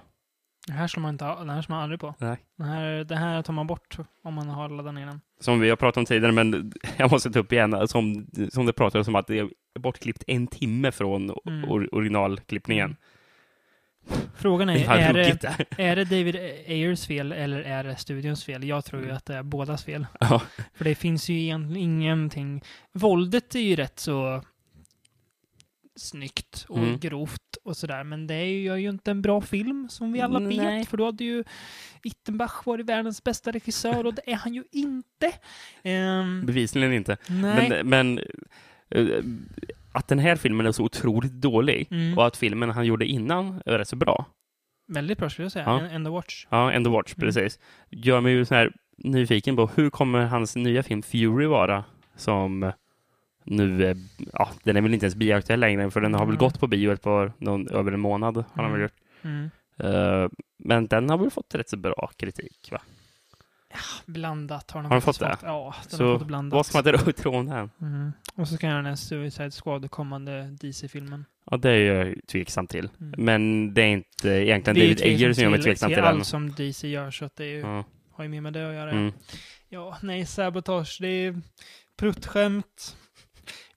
[0.66, 2.14] Det här slår man inte den här slår man aldrig på.
[2.18, 2.36] Nej.
[2.58, 5.20] Den här, det här tar man bort om man har laddat ner den.
[5.40, 8.72] Som vi har pratat om tidigare, men jag måste ta upp igen, som, som det
[8.72, 11.70] pratades om att det är bortklippt en timme från Mm.
[11.70, 12.96] or, originalklippningen.
[14.36, 15.66] Frågan är, är, det, är.
[15.80, 16.36] är det David
[16.68, 18.64] Ayers fel eller är det studions fel?
[18.64, 20.06] Jag tror ju att det är bådas fel.
[20.20, 20.42] Ja.
[20.74, 22.62] För det finns ju egentligen ingenting.
[22.92, 24.42] Våldet är ju rätt så
[25.98, 26.98] snyggt och Mm.
[26.98, 28.04] grovt och sådär.
[28.04, 30.58] Men det är ju, gör ju inte en bra film som vi alla Nej.
[30.78, 30.88] vet.
[30.88, 31.44] För då hade ju
[32.02, 35.32] Ittenbach varit världens bästa regissör och det är han ju inte.
[35.82, 37.16] Ehm, Bevisligen inte.
[37.28, 37.68] nej.
[37.68, 38.20] Men, men
[38.90, 39.22] eh,
[39.92, 42.18] att den här filmen är så otroligt dålig Mm.
[42.18, 44.24] och att filmen han gjorde innan är rätt så bra.
[44.92, 45.64] Väldigt bra skulle jag säga.
[45.64, 45.80] Ja.
[45.80, 46.46] En End of Watch.
[46.50, 47.26] Ja, End of Watch, Mm.
[47.26, 47.58] precis.
[47.90, 51.84] Gör mig ju så här nyfiken på hur kommer hans nya film Fury vara
[52.16, 52.72] som
[53.50, 53.96] nu, eh,
[54.32, 56.38] ja, den är väl inte ens bioaktuell längre för den har väl Mm.
[56.38, 58.82] gått på bio ett par, någon, över en månad har den väl Mm.
[58.82, 58.92] gjort.
[59.22, 59.50] Mm.
[60.22, 62.80] Eh, men den har väl fått rätt så bra kritik, va?
[64.06, 65.36] Blandat har den Har den fått det?
[65.42, 66.56] Ja, den Så har fått blandat.
[66.56, 67.70] Vad ska man tro- tro om den?
[67.80, 68.12] Mm.
[68.34, 71.24] Och så ska jag den här Suicide Squad kommande DC-filmen.
[71.50, 72.88] Ja, det är jag tveksam till.
[73.00, 73.14] Mm.
[73.24, 76.04] Men det är inte egentligen Det är David Ayer som gör mig tveksam till den.
[76.06, 77.84] allt som DC gör, så att det är Ja.
[78.12, 78.90] har ju med med det att göra.
[78.90, 79.12] Mm.
[79.68, 81.40] Ja, nej, sabotage, det är
[81.96, 82.96] pruttskämt.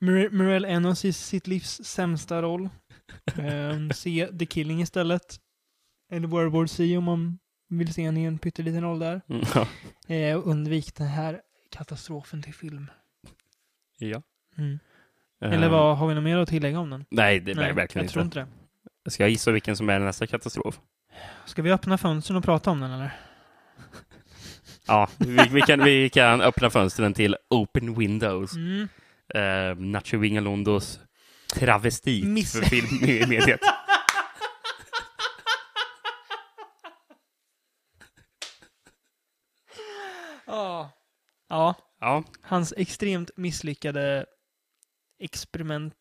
[0.01, 2.69] Mirel Enos i sitt livs sämsta roll.
[3.35, 5.39] Ehm, se The Killing istället.
[6.11, 9.21] Eller World War C om man vill se henne i en pytteliten roll där.
[9.29, 9.41] Mm,
[10.07, 10.37] ja.
[10.37, 12.91] Och undvik den här katastrofen till film.
[13.97, 14.21] ja.
[14.57, 14.79] Mm.
[15.41, 17.05] Eller vad, har vi något mer att tillägga om den?
[17.09, 18.39] Nej, det är Nej, verkligen jag tror inte
[19.03, 19.11] det.
[19.11, 20.79] Ska jag gissa vilken som är nästa katastrof?
[21.45, 23.11] Ska vi öppna fönstren och prata om den eller?
[24.87, 28.55] Ja, vi, vi, kan, vi kan öppna fönstren till Open Windows.
[28.55, 28.87] Mm.
[29.35, 30.99] Eh, Nacho Vingalondos
[31.55, 33.59] travestit Miss- för filmmediet.
[40.45, 40.91] Ja.
[41.49, 44.25] Ja, Ja, hans extremt misslyckade
[45.19, 45.93] experiment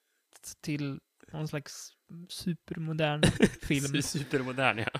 [0.61, 1.01] till
[1.33, 1.93] någon slags
[2.29, 3.23] supermodern
[3.63, 4.03] film.
[4.03, 4.91] supermodern ja.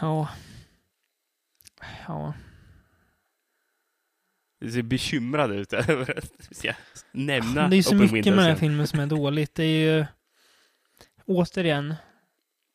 [0.00, 0.28] Ja.
[2.08, 2.34] Ja.
[4.60, 6.64] Du ser bekymrad ut över att
[7.12, 8.36] nämna Det är så Open mycket Windows.
[8.36, 9.54] med den här filmen som är dåligt.
[9.54, 10.06] Det är ju
[11.26, 11.94] återigen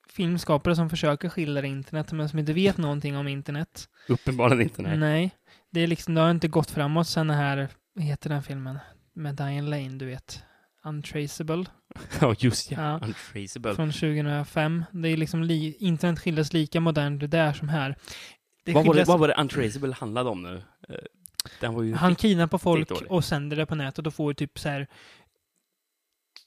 [0.09, 3.89] filmskapare som försöker skildra internet men som inte vet någonting om internet.
[4.07, 4.81] Uppenbarligen inte.
[4.81, 4.97] Nej.
[4.97, 5.31] Nej.
[5.71, 8.79] Det är liksom, det har inte gått framåt sen den här, vad heter den filmen?
[9.13, 10.43] Med Diane Lane, du vet.
[10.83, 11.65] Untraceable.
[12.21, 12.81] Ja, just ja.
[12.81, 12.99] Ja.
[13.07, 13.75] Untraceable.
[13.75, 14.83] Från 2005.
[14.91, 17.95] Det är liksom, li, internet skildras lika modernt där som här.
[18.65, 20.63] Det Vad var, det, skildras- vad var det Untraceable handlade om nu?
[21.97, 23.11] Han kidnappar folk dålig.
[23.11, 24.87] och sänder det på nätet och får typ så här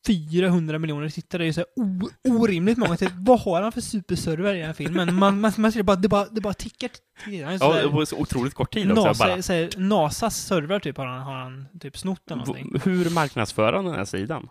[0.06, 1.42] 400 miljoner tittare.
[1.42, 2.10] Det är ju så här o-
[2.42, 2.96] orimligt många.
[2.96, 3.16] tittare.
[3.18, 5.14] Vad har han för superserver i den här filmen?
[5.14, 6.90] Man, man, man ser det bara, det bara, det bara tickar.
[7.24, 7.38] till.
[7.40, 9.04] Ja, där- det var så otroligt kort tid också.
[9.04, 9.42] NASA, bara.
[9.42, 12.80] så här, NASAs server typ har han, har han typ snott eller någonting.
[12.84, 14.48] Hur marknadsför han den här sidan?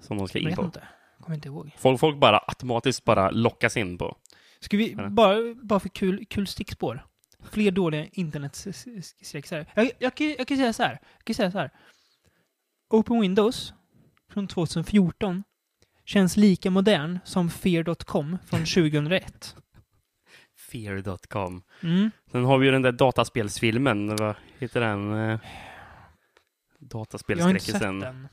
[0.00, 0.64] Som de ska Jag in på.
[0.64, 0.82] inte.
[1.20, 1.70] Kommer inte ihåg.
[1.78, 4.16] Folk, folk bara automatiskt bara lockas in på.
[4.60, 7.06] Ska vi, bara, bara för kul, kul stickspår.
[7.50, 9.66] Fler dåliga internetskräcksare.
[9.74, 10.98] Jag, jag, kan- jag kan säga så här.
[11.16, 11.70] Jag kan säga så här.
[12.90, 13.72] Open Windows
[14.32, 15.44] från 2014
[16.04, 19.56] känns lika modern som Fear.com från 2001.
[20.70, 21.62] Fear.com.
[21.82, 22.10] Mm.
[22.32, 24.16] Sen har vi ju den där dataspelsfilmen.
[24.16, 25.12] Vad heter den?
[25.12, 25.40] Eh, Jag har inte
[26.78, 28.00] sett Dataspelsskräckisen.
[28.00, 28.28] den.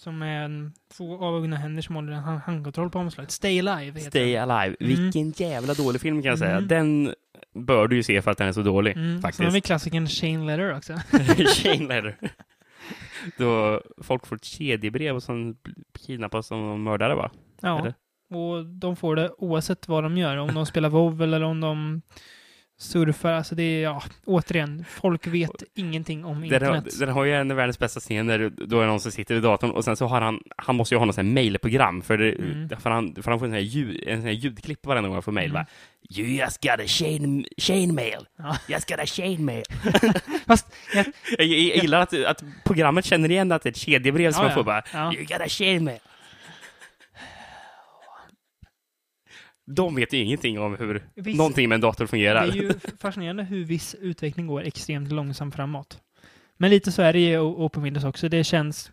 [0.00, 3.30] Som är en, två avhuggna händer som håller en hand- handkontroll på omslaget.
[3.30, 4.50] Stay Alive heter Stay den.
[4.50, 4.76] Alive.
[4.80, 4.94] Mm.
[4.96, 6.56] Vilken jävla dålig film kan jag säga.
[6.56, 6.68] Mm.
[6.68, 7.14] Den
[7.54, 8.96] bör du ju se för att den är så dålig.
[8.96, 9.06] Mm.
[9.06, 9.54] Sen har Faktiskt.
[9.54, 10.92] vi klassikern Shane Letter också.
[11.54, 12.16] Shane Letter.
[13.38, 15.56] Då folk får ett kedjebrev och sen
[16.06, 17.30] kidnappas som mördare va?
[17.60, 17.78] Ja.
[17.80, 17.94] Eller?
[18.30, 20.36] Och de får det oavsett vad de gör.
[20.36, 22.02] Om de spelar WoW eller om de
[22.80, 23.32] surfar.
[23.32, 26.98] Alltså det är, ja, återigen, folk vet ingenting om Den har, internet.
[26.98, 28.52] den har ju en av världens bästa scener.
[28.66, 30.94] Då är det någon som sitter vid datorn och sen så har han, han måste
[30.94, 32.68] ju ha något sånt här mailprogram för, det, Mm.
[32.68, 35.14] för, han, för han får en sån här, ljud, en sån här ljudklipp varenda gång
[35.16, 35.50] han får mail.
[35.50, 35.62] Mm.
[35.62, 35.66] Va?
[36.16, 38.26] You just got a Shane, Shane mail.
[38.38, 38.56] Ja.
[38.68, 39.62] Just got a Shane mail.
[40.46, 41.06] Fast, jag,
[41.38, 44.48] Jag, jag, gillar att, att programmet känner igen att det är ett kedjebrev som Ja,
[44.48, 45.12] man får bara Ja.
[45.14, 45.98] You got a Shane mail.
[49.74, 51.38] De vet ju ingenting om hur Visst.
[51.38, 52.42] någonting med en dator det fungerar.
[52.48, 56.00] är ju fascinerande hur viss utveckling går extremt långsamt framåt.
[56.56, 58.28] Men lite så är det O- Open Windows också.
[58.28, 58.92] Det känns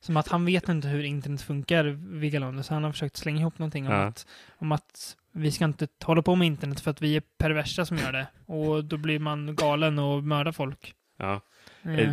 [0.00, 1.84] som att han vet inte hur internet funkar,
[2.18, 4.02] Vigalondo, så han har försökt slänga ihop någonting om, Ja.
[4.02, 4.26] att,
[4.58, 7.96] om att vi ska inte hålla på med internet för att vi är perversa som
[7.96, 8.26] gör det.
[8.46, 10.94] Och då blir man galen och mördar folk.
[11.18, 11.40] Ja.
[11.84, 12.12] Eh, Eh,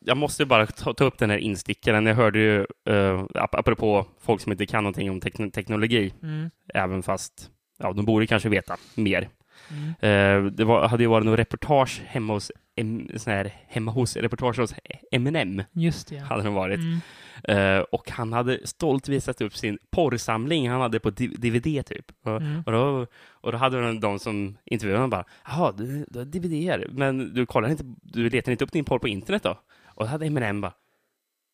[0.00, 2.06] Jag måste bara ta, ta upp den här instickaren.
[2.06, 7.02] Jag hörde ju, uh, apropå folk som inte kan någonting om tekn- teknologi, mm, även
[7.02, 9.28] fast ja, de borde kanske veta mer.
[9.70, 13.90] mm, Eh, det var, hade ju varit något reportage hemma hos, em, sån här, hemma
[13.92, 14.74] hos, reportage hos
[15.12, 16.18] Eminem, just det.
[16.18, 16.78] hade det varit.
[16.80, 17.00] Mm,
[17.48, 22.04] Eh, och han hade stolt visat upp sin porrsamling han hade på DVD typ.
[22.24, 22.62] Och, mm.
[22.66, 23.06] och, då,
[23.48, 27.34] och då hade de, de som intervjuade honom bara, jaha, du, du har DVD men
[27.34, 29.60] du kollar inte, du letar inte upp din porr på internet då?
[29.86, 30.72] Och då hade Eminem bara,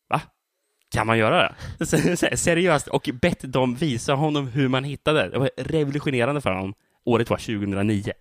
[0.09, 0.21] va?
[0.91, 1.87] Kan man göra det?
[2.37, 5.29] Seriöst, och bett dem visa honom hur man hittade.
[5.29, 6.75] Det var revolutionerande för honom.
[7.05, 8.13] Året var 2009.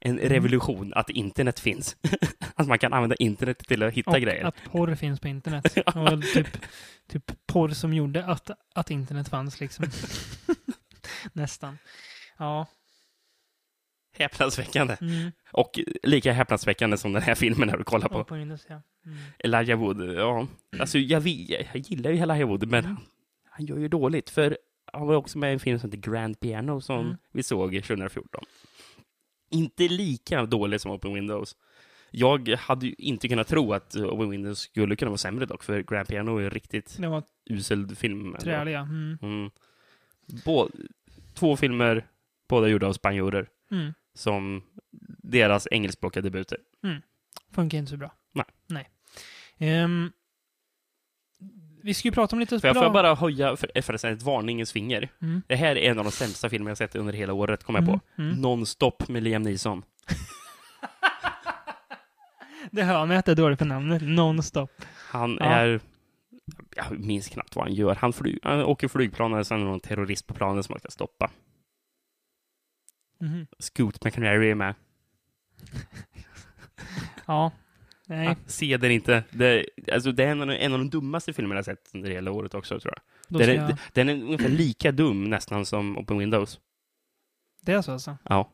[0.00, 1.96] en revolution att internet finns.
[2.54, 4.44] att man kan använda internet till att hitta och grejer.
[4.44, 5.78] att porr finns på internet.
[5.94, 6.48] Och typ,
[7.08, 9.86] typ porr som gjorde att, att internet fanns liksom.
[11.32, 11.78] Nästan.
[12.40, 12.66] Ja.
[14.12, 14.96] Häpnadsväckande.
[15.00, 15.32] Mm.
[15.52, 18.18] Och lika häpnadsväckande som den här filmen när du kollar på.
[18.18, 18.82] Och på Windows, ja.
[19.06, 19.18] Mm.
[19.38, 20.46] Elijah Wood, ja.
[20.80, 22.96] Alltså jag, vet- jag gillar ju Elijah Wood, men han,
[23.44, 24.30] han gör ju dåligt.
[24.30, 24.58] För
[24.92, 27.16] han var också med i en film som heter Grand Piano som Mm.
[27.32, 28.44] vi såg 2014.
[29.50, 31.56] Inte lika dålig som Open Windows.
[32.10, 35.82] Jag hade ju inte kunnat tro att Open Windows skulle kunna vara sämre dock, för
[35.82, 38.36] Grand Piano är en riktigt Det var usel film.
[38.40, 38.80] träliga.
[38.80, 39.18] Mm.
[39.22, 39.50] Mm.
[40.44, 40.70] Bå-
[41.34, 42.06] två filmer,
[42.50, 43.92] båda gjorda av spanjorer, Mm.
[44.14, 44.62] som
[45.22, 46.58] deras engelskspråkiga debuter.
[47.54, 48.12] Funkar inte så bra.
[48.34, 48.44] Nej.
[48.66, 48.88] Nej.
[49.58, 50.12] Ehm,
[51.82, 52.74] vi ska ju prata om lite jag, bra...
[52.74, 55.08] får jag bara höja för, förresten ett varningens finger?
[55.22, 55.42] Mm.
[55.46, 57.86] Det här är en av de sämsta filmer jag sett under hela året, kommer jag
[57.88, 58.00] på.
[58.18, 58.30] Mm.
[58.30, 58.40] Mm.
[58.42, 59.82] Non-stop med Liam Neeson.
[62.70, 64.02] Det hör mig att det är dåligt på namnet.
[64.02, 64.68] Non-stop.
[65.10, 65.44] Han Ja.
[65.46, 65.80] är...
[66.76, 67.94] Jag minns knappt vad han gör.
[67.94, 70.78] Han, flyg, han åker flygplan och sen är det någon terrorist på planen som man
[70.80, 71.30] ska stoppa.
[73.20, 73.46] Mhm.
[73.58, 74.74] Scoot McNary är med.
[77.26, 77.52] Ja.
[78.06, 78.28] Nej.
[78.28, 79.22] Ah, se den inte.
[79.30, 82.10] Det, alltså, det är en av, de- en av de dummaste filmerna jag sett under
[82.10, 83.02] hela året också, tror jag.
[83.40, 83.76] Den är, jag...
[83.92, 86.60] den är ungefär lika dum nästan som Open Windows.
[87.60, 88.16] Det är så alltså.
[88.24, 88.50] Ja.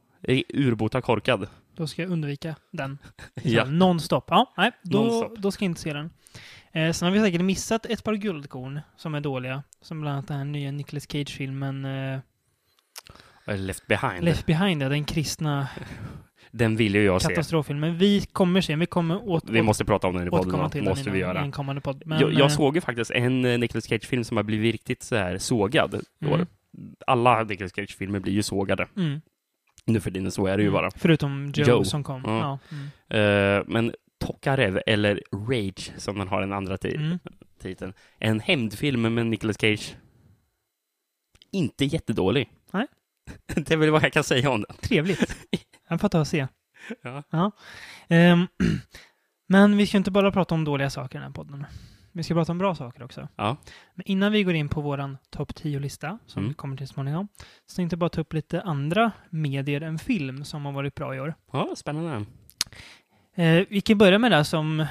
[0.55, 1.49] Urbota korkad.
[1.75, 2.99] Då ska jag undvika den.
[3.43, 3.65] Ja.
[3.65, 4.23] Non-stop.
[4.27, 4.71] Ja, nej.
[4.83, 5.37] Då, Non-stop.
[5.39, 6.11] då ska jag inte se den.
[6.73, 9.63] Eh, sen har vi säkert missat ett par guldkorn som är dåliga.
[9.81, 12.19] Som bland annat den här nya Nicolas Cage-filmen eh,
[13.47, 14.25] Left behind.
[14.25, 15.69] Left Behind, ja, den kristna
[16.51, 17.29] Den vill ju jag se.
[17.29, 17.99] katastroffilmen.
[17.99, 20.71] Vi kommer se, vi kommer åt, Vi måste prata om den i podden.
[20.71, 21.41] till måste den vi göra.
[21.41, 22.03] en podd.
[22.07, 25.03] Men, jag, jag eh, såg ju faktiskt en eh, Nicolas Cage-film som har blivit riktigt
[25.03, 26.03] så här sågad.
[26.23, 26.47] Mm.
[27.07, 28.87] Alla Nicolas Cage-filmer blir ju sågade.
[28.97, 29.21] Mm.
[29.85, 30.73] Nu för tiden så är det ju Mm.
[30.81, 30.91] bara.
[30.97, 31.85] Förutom Joe, Joe.
[31.85, 32.23] som kom.
[32.25, 32.59] Ja.
[32.71, 32.77] Ja.
[33.11, 33.59] Mm.
[33.59, 37.19] Eh, men Tokarev, eller Rage som den har den andra Mm.
[37.63, 37.93] titeln.
[38.19, 39.97] En hämndfilm med Nicolas Cage.
[41.53, 42.49] Inte jättedålig.
[42.73, 42.87] Nej.
[43.47, 44.77] Det är väl vad jag kan säga om den.
[44.77, 45.37] Trevligt.
[45.89, 46.47] Jag får ta och se.
[47.31, 47.51] Ja.
[48.09, 48.47] Ehm,
[49.49, 51.67] men vi ska inte bara prata om dåliga saker i den här podden.
[52.13, 53.29] Vi ska prata om bra saker också.
[53.37, 53.57] Ja.
[53.95, 56.49] Men innan vi går in på våran topp 10-lista, som Mm.
[56.49, 57.29] vi kommer till småningom,
[57.67, 61.15] så tänkte jag bara ta upp lite andra medier än film som har varit bra
[61.17, 61.35] i år.
[61.53, 62.27] ja, spännande.
[63.35, 64.87] Eh, vi kan börja med det som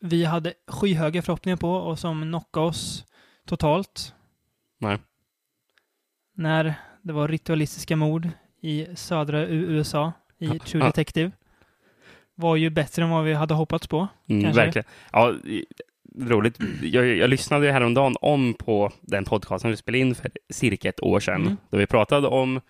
[0.00, 3.04] vi hade skyhöga förhoppningar på och som knockade oss
[3.46, 4.14] totalt.
[4.78, 4.98] Nej.
[6.34, 8.28] När det var ritualistiska mord
[8.60, 10.86] i södra USA i True Ja.
[10.86, 11.30] Detective.
[12.34, 14.08] Var ju bättre än vad vi hade hoppats på.
[14.28, 14.84] Mm, verkligen.
[15.12, 15.34] Ja,
[16.20, 16.58] roligt.
[16.82, 21.02] Jag, jag lyssnade ju häromdagen om på den podcasten vi spelade in för cirka ett
[21.02, 21.40] år sedan.
[21.42, 21.56] Mm.
[21.70, 22.60] Då vi pratade om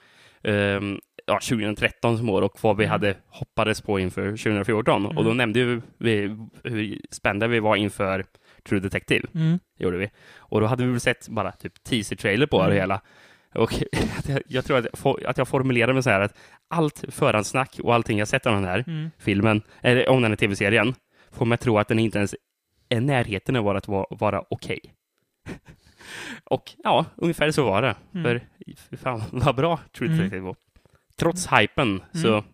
[0.43, 2.91] ehm, ja, 2013 som år och vad vi Mm.
[2.93, 5.07] hade hoppades på inför 2014.
[5.07, 5.37] Och då Mm.
[5.37, 8.25] nämnde vi hur spända vi var inför
[8.69, 9.27] True Detective.
[9.35, 9.59] Mm.
[9.79, 10.11] gjorde vi.
[10.37, 12.71] Och då hade vi väl sett bara typ teaser-trailer på Mm.
[12.71, 13.01] det hela.
[13.55, 13.73] Och
[14.47, 16.35] jag, tror att jag, att jag formulerade mig så här att
[16.69, 19.11] allt förhandssnack och allting jag sett av den här Mm.
[19.19, 20.95] filmen, eller om den här tv-serien,
[21.31, 22.35] får mig att tro att den inte ens
[22.89, 24.81] är närheten av att vara, vara okej.
[26.45, 27.95] och ja, ungefär så var det.
[28.15, 28.41] Mm.
[28.89, 30.19] För fan vad bra True Mm.
[30.19, 30.57] Detective var.
[31.17, 32.45] Trots hypen så,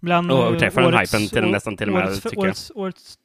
[0.00, 2.44] Bland Och eh, överträffar den årets- hypen till nästan till och med, årets, tycker jag.
[2.44, 3.18] årets, årets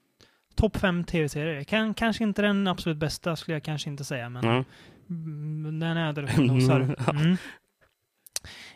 [0.56, 1.63] topp fem tv-serier.
[1.63, 4.65] Kan, kanske inte den absolut bästa skulle jag kanske inte säga, men
[5.10, 6.96] mm, den är där uppe och nosar.
[7.10, 7.38] Mm.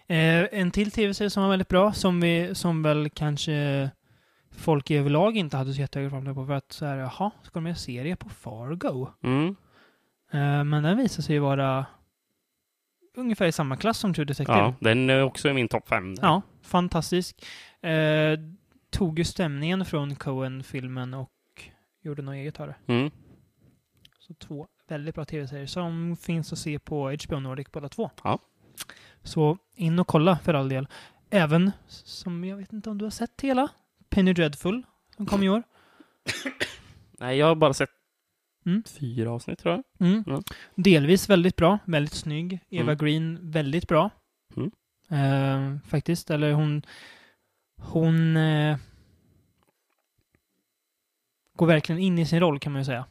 [0.07, 3.89] Eh, en till tv-serie som var väldigt bra, som, vi, som väl kanske
[4.51, 6.45] folk överlag inte hade så jättehöga förhoppningar på.
[6.45, 9.07] För att så här, jaha, ska de göra serie på Fargo?
[9.23, 9.55] Mm.
[10.31, 11.85] Eh, men den visade sig vara
[13.15, 14.57] ungefär i samma klass som True Detective.
[14.57, 16.15] ja, den är också i min topp fem.
[16.21, 17.45] Ja, fantastisk.
[17.81, 18.39] Eh,
[18.89, 21.31] tog ju stämningen från Coen-filmen och
[22.03, 22.75] gjorde något eget av det.
[22.87, 23.11] Mm.
[24.19, 28.09] Så två väldigt bra tv-serier som finns att se på HBO Nordic båda två.
[28.23, 28.39] Ja.
[29.23, 30.87] Så in och kolla för all del.
[31.29, 33.67] Även, som jag vet inte om du har sett hela,
[34.09, 34.83] Penny Dreadful
[35.15, 35.63] som kom i år.
[37.19, 37.89] Nej, jag har bara sett
[38.65, 38.83] Mm.
[38.83, 40.07] fyra avsnitt tror jag.
[40.07, 40.23] Mm.
[40.27, 40.41] Ja.
[40.75, 42.59] Delvis väldigt bra, väldigt snygg.
[42.69, 42.97] Eva Mm.
[42.97, 44.09] Green, väldigt bra.
[44.55, 44.71] Mm.
[45.09, 46.81] Eh, faktiskt, eller hon...
[47.81, 48.37] Hon...
[48.37, 48.77] Eh,
[51.55, 53.05] går verkligen in i sin roll kan man ju säga.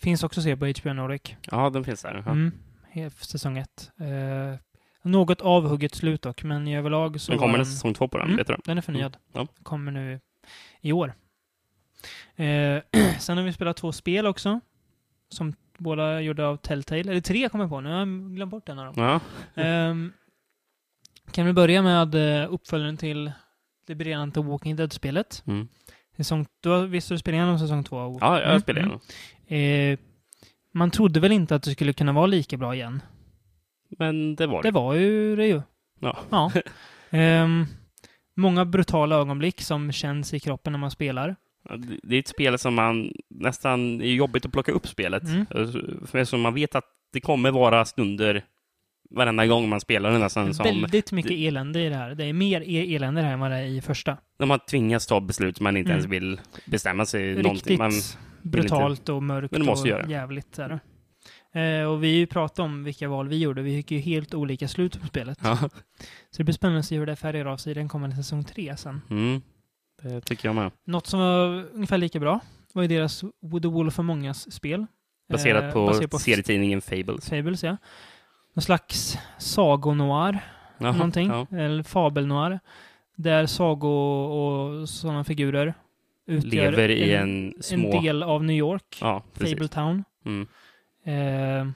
[0.00, 0.10] Mm.
[0.12, 1.22] Finns också att se på HBO Nordic.
[1.50, 2.22] Ja, den finns där.
[2.26, 2.32] Ja.
[2.32, 3.10] Mm.
[3.10, 3.90] Säsong ett.
[4.00, 4.58] Eh,
[5.02, 8.26] något avhugget slut dock, men i överlag så Men kommer det säsong två på den?
[8.26, 8.36] Mm.
[8.36, 8.56] Vet du?
[8.64, 9.16] den är förnyad.
[9.32, 9.46] Ja.
[9.62, 10.20] Kommer nu
[10.80, 11.14] i år.
[12.36, 12.82] Eh,
[13.18, 14.60] sen har vi spelat två spel också.
[15.28, 17.00] Som båda gjorda av Telltale.
[17.00, 17.80] Eller tre kommer jag på.
[17.80, 19.04] Nu har jag glömt bort en av dem.
[19.04, 19.20] Ja.
[19.62, 20.12] Ehm,
[21.32, 23.32] kan vi börja med eh, uppföljaren till
[23.86, 25.42] det briljanta Walking Dead-spelet.
[25.46, 25.68] Mm.
[26.16, 28.18] Säsong, du har, visst har du spelat igenom säsong två?
[28.20, 28.90] Ja, jag Mm, spelar mm.
[28.90, 29.00] igenom.
[29.56, 29.98] Eh,
[30.72, 33.02] man trodde väl inte att det skulle kunna vara lika bra igen.
[33.98, 34.68] Men det var det.
[34.68, 35.62] Det var ju det ju.
[36.00, 36.18] Ja.
[36.30, 36.52] ja.
[37.12, 37.66] Ehm,
[38.36, 41.36] många brutala ögonblick som känns i kroppen när man spelar.
[41.78, 45.22] Det- Det är ett spel som man nästan är jobbigt att plocka upp spelet.
[45.22, 45.46] Mm.
[46.06, 48.44] För eftersom man vet att det kommer vara stunder
[49.10, 52.14] varenda gång man spelar det nästan som Väldigt mycket elände i det här.
[52.14, 54.16] Det är mer e- elände här än vad det är i första.
[54.38, 55.98] när man tvingas ta beslut man inte Mm.
[55.98, 57.28] ens vill bestämma sig.
[57.28, 57.52] någonting.
[57.52, 57.92] Riktigt Man,
[58.42, 60.08] brutalt och mörkt Men måste och göra.
[60.10, 60.58] jävligt.
[60.58, 60.80] Är det.
[61.60, 63.62] Eh, och vi pratade om vilka val vi gjorde.
[63.62, 65.38] Vi fick ju helt olika slut på spelet.
[65.42, 65.56] ja.
[66.30, 68.44] Så det blir spännande att se hur det färgar av sig i den kommande säsong
[68.44, 69.02] tre sen.
[69.10, 69.42] mm.
[70.02, 70.70] Det tycker jag med.
[70.84, 72.40] Något som var ungefär lika bra
[72.72, 73.20] var ju deras
[73.62, 74.86] The Wolf Among Us-spel.
[75.28, 77.28] Baserat Eh, på, baserat på serietidningen Fables.
[77.28, 77.76] Fables, ja.
[78.54, 80.40] Någon slags sagonoir,
[80.78, 81.28] Jaha, någonting.
[81.28, 81.46] ja.
[81.58, 82.60] Eller fabelnoir.
[83.16, 83.88] Där sago
[84.24, 85.74] och sådana figurer
[86.26, 87.92] utgör Lever i en, små...
[87.96, 88.98] en del av New York.
[89.00, 89.22] Ja.
[89.32, 90.04] Fabletown.
[90.24, 90.46] Mm.
[91.04, 91.72] Eh,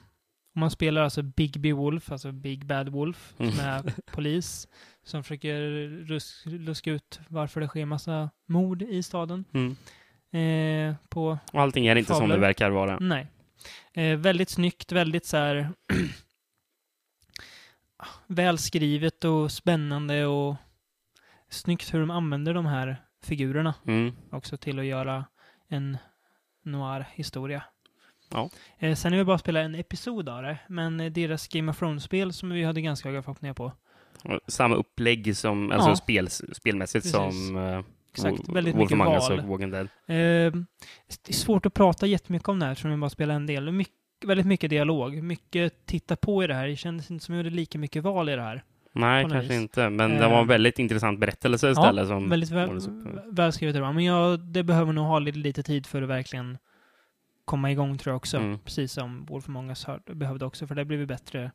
[0.56, 3.60] man spelar alltså Big B Wolf, alltså Big Bad Wolf, som Mm.
[3.60, 3.82] är
[4.12, 4.68] polis.
[5.02, 5.60] Som försöker
[6.06, 9.44] rus- luska ut varför det sker massa mord i staden.
[9.52, 9.76] Mm.
[10.30, 12.34] Eh, på Och allting är inte som Fabler.
[12.34, 12.98] det verkar vara.
[13.00, 13.26] Nej.
[13.92, 15.68] Eh, väldigt snyggt, väldigt så här
[18.26, 20.56] välskrivet och spännande och
[21.48, 24.12] snyggt hur de använder de här figurerna Mm.
[24.30, 25.24] också till att göra
[25.68, 25.98] en
[26.62, 27.62] noir-historia.
[28.30, 28.50] Ja.
[28.78, 31.78] Eh, sen är vi bara spela en episod av det, men eh, deras Game of
[31.78, 33.72] Thrones-spel som vi hade ganska höga förhoppningar på.
[34.46, 35.96] Samma upplägg som, alltså Ja.
[35.96, 37.12] spel, spelmässigt Precis.
[37.46, 37.80] som uh,
[38.12, 39.38] Exakt, väldigt Wolf mycket val.
[39.40, 39.86] och Walking Dead.
[40.06, 40.52] Eh,
[41.24, 43.72] det är svårt att prata jättemycket om det här eftersom vi bara spelar en del.
[43.72, 43.94] Mycket,
[44.26, 46.66] väldigt mycket dialog, mycket titta på i det här.
[46.68, 48.64] Det kändes inte som att vi gjorde lika mycket val i det här.
[48.94, 49.50] Nej, kanske vis.
[49.60, 49.90] inte.
[49.90, 52.08] Men det Eh, var en väldigt intressant berättelse istället.
[52.08, 52.80] som väldigt väl,
[53.30, 53.74] välskrivet.
[53.74, 53.92] det.
[53.92, 56.58] Men jag, det behöver nog ha lite, lite tid för att verkligen
[57.44, 58.36] komma igång tror jag också.
[58.36, 58.58] Mm.
[58.58, 61.50] Precis som Wolf har- behövde också, för det blev ju bättre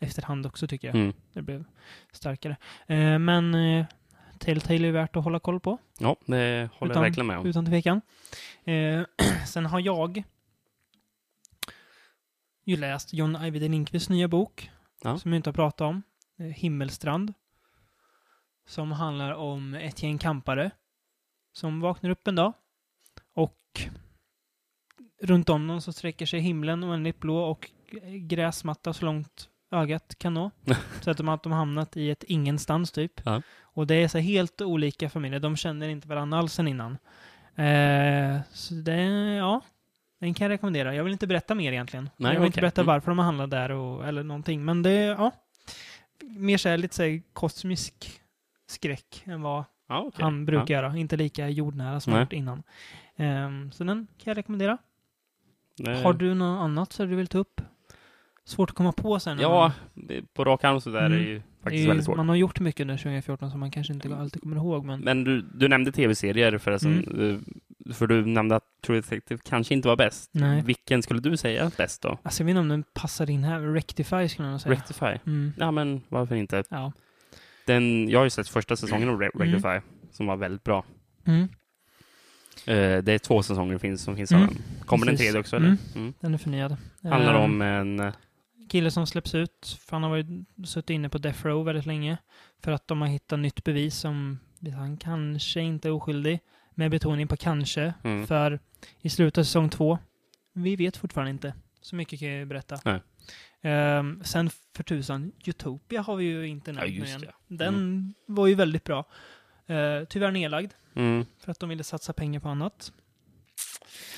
[0.00, 0.94] efterhand också tycker jag.
[0.96, 1.12] Mm.
[1.32, 1.64] Det blev
[2.12, 2.56] starkare.
[2.86, 3.86] Eh, men eh,
[4.38, 6.34] Telltale är värt att hålla koll på, Ja, det
[6.74, 7.46] håller Utan- jag verkligen med om.
[7.46, 8.00] utan tvekan.
[8.64, 9.02] Eh,
[9.46, 10.22] sen har jag
[12.64, 14.70] ju läst John Ajvide Lindqvists nya bok,
[15.02, 15.18] Ja.
[15.18, 16.02] som jag inte har pratat om, eh,
[16.38, 17.34] Himmelstrand.
[18.66, 20.70] Som handlar om ett gäng kampare
[21.52, 22.52] som vaknar upp en dag
[23.34, 23.80] och
[25.22, 27.70] runt om dem så sträcker sig himlen oändligt blå och
[28.20, 30.50] gräsmatta så långt ögat kan nå.
[31.00, 33.20] så att de, har hamnat i ett ingenstans typ.
[33.24, 33.42] Ja.
[33.60, 35.40] Och det är så helt olika familjer.
[35.40, 36.98] De känner inte varandra alls sen innan.
[37.56, 39.02] Eh, så det,
[39.34, 39.60] ja,
[40.20, 40.94] den kan jag rekommendera.
[40.94, 42.10] Jag vill inte berätta mer egentligen.
[42.16, 42.60] Nej, jag vill inte okej.
[42.60, 42.86] berätta Mm.
[42.86, 44.64] varför de har handlat där och, eller någonting.
[44.64, 45.30] Men det, ja.
[46.22, 48.20] Mer så här, lite så här kosmisk
[48.66, 50.22] skräck än vad Ja, okej.
[50.24, 50.96] han brukar göra.
[50.96, 52.24] Inte lika jordnära som han Nej.
[52.24, 52.62] gjort innan.
[53.16, 54.78] Ehm, så den kan jag rekommendera.
[55.76, 55.90] Ja.
[55.90, 57.60] Eh, Har du något annat som du vill ta upp?
[58.44, 59.38] Svårt att komma på sen.
[59.40, 61.18] Ja, man- på rak arm så där är Mm.
[61.18, 62.16] det ju faktiskt är ju- väldigt svårt.
[62.16, 64.84] Man har gjort mycket under 2014 som man kanske inte alltid kommer ihåg.
[64.84, 67.04] Men, Men du, du nämnde tv-serier förresten.
[67.04, 67.44] Mm.
[67.88, 70.30] Eh, För du nämnde att True Detective kanske inte var bäst.
[70.34, 70.62] Nej.
[70.62, 72.18] Vilken skulle du säga bäst då?
[72.22, 73.60] alltså, jag vet inte om den passar in här.
[73.60, 74.72] Rectify skulle jag nog säga.
[74.74, 75.06] Rectify?
[75.26, 75.52] Mm.
[75.58, 76.64] Ja, men varför inte?
[76.70, 76.92] Ja.
[77.66, 79.48] Den, jag har ju sett första säsongen av Re- Mm.
[79.52, 79.80] Rectify,
[80.12, 80.84] som var väldigt bra.
[81.26, 81.48] Mm.
[82.66, 84.42] Eh, det är två säsonger finns, som finns Mm.
[84.42, 84.62] av den.
[84.86, 85.26] Kommer den Precis.
[85.26, 85.66] tredje också, eller?
[85.66, 85.78] Mm.
[85.94, 86.14] Mm.
[86.20, 86.76] Den är förnyad.
[87.02, 88.00] Handlar Ehm, om en...
[88.00, 88.12] eh,
[88.70, 89.78] kille som släpps ut.
[89.80, 90.26] För han har varit,
[90.64, 92.16] suttit inne på Death Row väldigt länge.
[92.62, 94.38] För att de har hittat nytt bevis som
[94.76, 96.40] han kanske inte är oskyldig.
[96.74, 97.94] Med betoning på kanske.
[98.04, 98.26] Mm.
[98.26, 98.60] För
[99.00, 99.98] i slutet av säsong två,
[100.52, 101.54] vi vet fortfarande inte.
[101.80, 102.78] Så mycket kan jag ju berätta.
[102.84, 103.00] Nej.
[103.62, 107.20] Ehm, sen för tusan, Utopia har vi ju inte Ja, nämnt just igen.
[107.48, 107.56] det.
[107.64, 108.98] Den var ju väldigt bra.
[109.70, 110.70] Uh, tyvärr nedlagd.
[110.94, 111.26] Mm.
[111.38, 112.92] För att de ville satsa pengar på annat.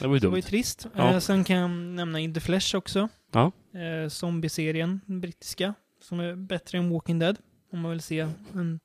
[0.01, 0.87] Det var ju Det var ju trist.
[0.95, 1.13] Ja.
[1.13, 3.09] Eh, sen kan jag nämna In the Flesh också.
[3.33, 3.53] Ja.
[3.81, 7.37] Eh, zombieserien, den brittiska, som är bättre än Walking Dead.
[7.73, 8.21] Om man vill se
[8.55, 8.81] en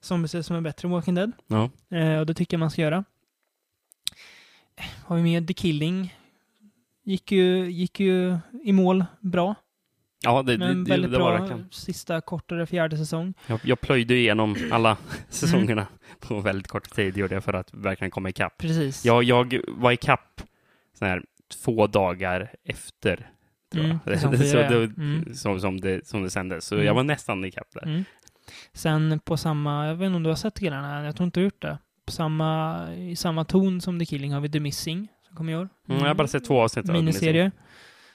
[0.00, 1.32] zombieserie som är bättre än Walking Dead.
[1.46, 1.70] Ja.
[1.96, 3.04] Eh, och det tycker jag man ska göra.
[4.76, 6.14] Eh, Har vi med The Killing.
[7.04, 9.54] Gick ju, gick ju i mål bra.
[10.22, 11.68] Ja, det, det, Men det, väldigt det var verkligen.
[11.70, 13.34] sista kortare fjärde säsong.
[13.46, 15.02] Jag, jag plöjde igenom alla Mm.
[15.28, 15.86] säsongerna
[16.20, 18.58] på väldigt kort tid, gjorde jag för att verkligen komma ikapp.
[18.58, 19.04] Precis.
[19.04, 20.42] Jag, jag var ikapp
[20.98, 21.22] så här,
[21.64, 23.30] två dagar efter,
[23.72, 24.14] tror Mm, jag.
[24.14, 24.70] säsong så fyra, ja.
[24.70, 25.34] det, Mm.
[25.34, 26.64] som, som, det, som det sändes.
[26.64, 26.86] Så Mm.
[26.86, 28.04] jag var nästan ikapp där.
[28.50, 28.70] Mm.
[28.72, 31.44] Sen på samma, jag vet inte om du har sett här, jag tror inte du
[31.44, 31.78] har gjort det.
[32.06, 35.56] På samma, I samma ton som The Killing har vi The Missing, som kommer i
[35.56, 35.68] år.
[35.88, 37.50] Mm, jag har bara sett två avsnitt av Miniserie.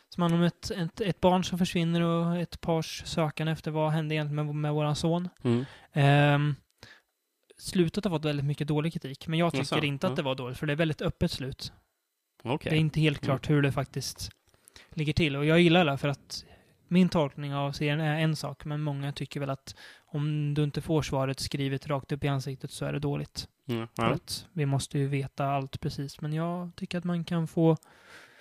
[0.10, 3.92] Som handlar om ett, ett, ett barn som försvinner och ett pars sökande efter vad
[3.92, 5.30] hände egentligen med, med våran son.
[5.44, 5.66] Mm.
[5.94, 6.56] Ehm,
[7.58, 9.28] slutet har fått väldigt mycket dålig kritik.
[9.28, 9.86] Men jag tycker Jaså?
[9.86, 10.16] inte att Ja.
[10.16, 11.74] det var dåligt, för det är väldigt öppet slut.
[12.44, 12.70] Okej.
[12.70, 13.26] Det är inte helt Mm.
[13.26, 14.30] klart hur det faktiskt
[14.90, 15.36] ligger till.
[15.36, 16.46] Och jag gillar det för att
[16.88, 19.76] min tolkning av serien är en sak, men många tycker väl att
[20.06, 23.48] om du inte får svaret skrivet rakt upp i ansiktet så är det dåligt.
[23.68, 24.10] Mm, För ja.
[24.14, 26.22] att vi måste ju veta allt precis.
[26.22, 27.78] Men jag tycker att man kan få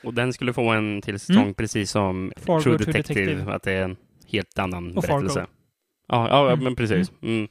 [0.05, 1.55] Och den skulle få en till Mm.
[1.55, 3.53] precis som Fargo, True Detective, Detective.
[3.55, 5.17] att det är en helt annan Och Fargo.
[5.21, 5.47] berättelse.
[6.09, 6.65] Ja, ja Mm.
[6.65, 7.13] men precis.
[7.23, 7.49] Mm.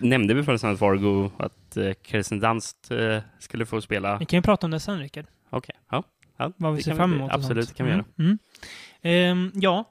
[0.00, 4.18] Nämnde vi förresten att Fargo, att uh, Kirsten Dunst eh, skulle få spela?
[4.18, 5.26] Vi kan ju prata om det sen, Rickard.
[5.50, 6.02] Okej, ja.
[6.36, 6.52] ja.
[6.56, 7.32] Vad vi ser fram emot.
[7.32, 8.04] Absolut, det kan vi göra.
[9.02, 9.84] Ehm, ja.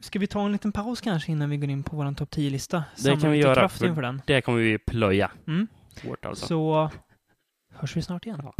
[0.00, 2.84] Ska vi ta en liten paus kanske innan vi går in på vår topp 10-lista?
[3.04, 4.22] Det kan vi göra, för- den.
[4.26, 5.66] Det kommer vi plöja Mm.
[6.04, 6.46] hårt alltså.
[6.46, 6.90] Så
[7.74, 8.40] hörs vi snart igen.
[8.42, 8.54] Ja.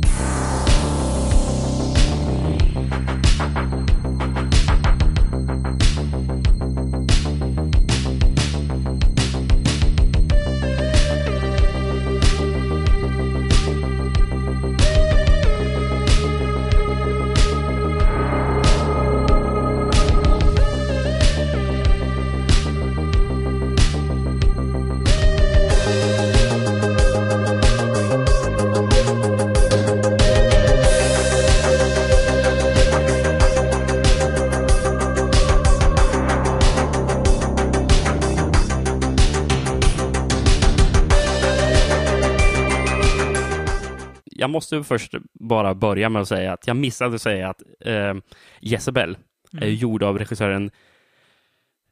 [44.40, 48.14] Jag måste först bara börja med att säga att jag missade att säga att eh,
[48.60, 49.18] Jezebel
[49.52, 49.74] är Mm.
[49.74, 50.70] gjord av regissören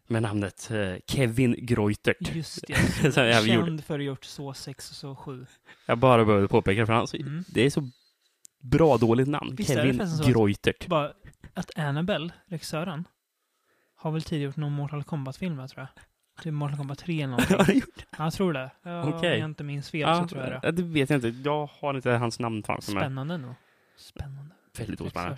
[0.07, 2.35] med namnet eh, Kevin Greutert.
[2.35, 2.75] Just det.
[3.47, 5.47] Känd för att ha gjort så 6 och så 7.
[5.87, 7.45] Jag bara behövde påpeka för han, Mm.
[7.49, 7.91] det är så
[8.63, 9.55] bra dåligt namn.
[9.57, 10.87] Visst är Kevin så att- Greutert.
[10.87, 11.13] Bara
[11.55, 13.05] att Annabelle, regissören,
[13.95, 15.89] har väl tidigare gjort någon Mortal Kombat-film, tror jag.
[16.43, 17.57] Typ Mortal Kombat 3 eller någonting.
[17.57, 18.05] Har han gjort?
[18.19, 18.71] Ja, jag tror det.
[18.83, 19.33] Ja, Okej.
[19.35, 20.71] Om jag inte minns fel Ja, så tror jag det.
[20.73, 21.29] det vet jag inte.
[21.49, 23.01] Jag har inte hans namn framför mig.
[23.03, 23.55] Spännande nog.
[23.97, 24.55] Spännande.
[24.79, 25.37] Väldigt ospännande.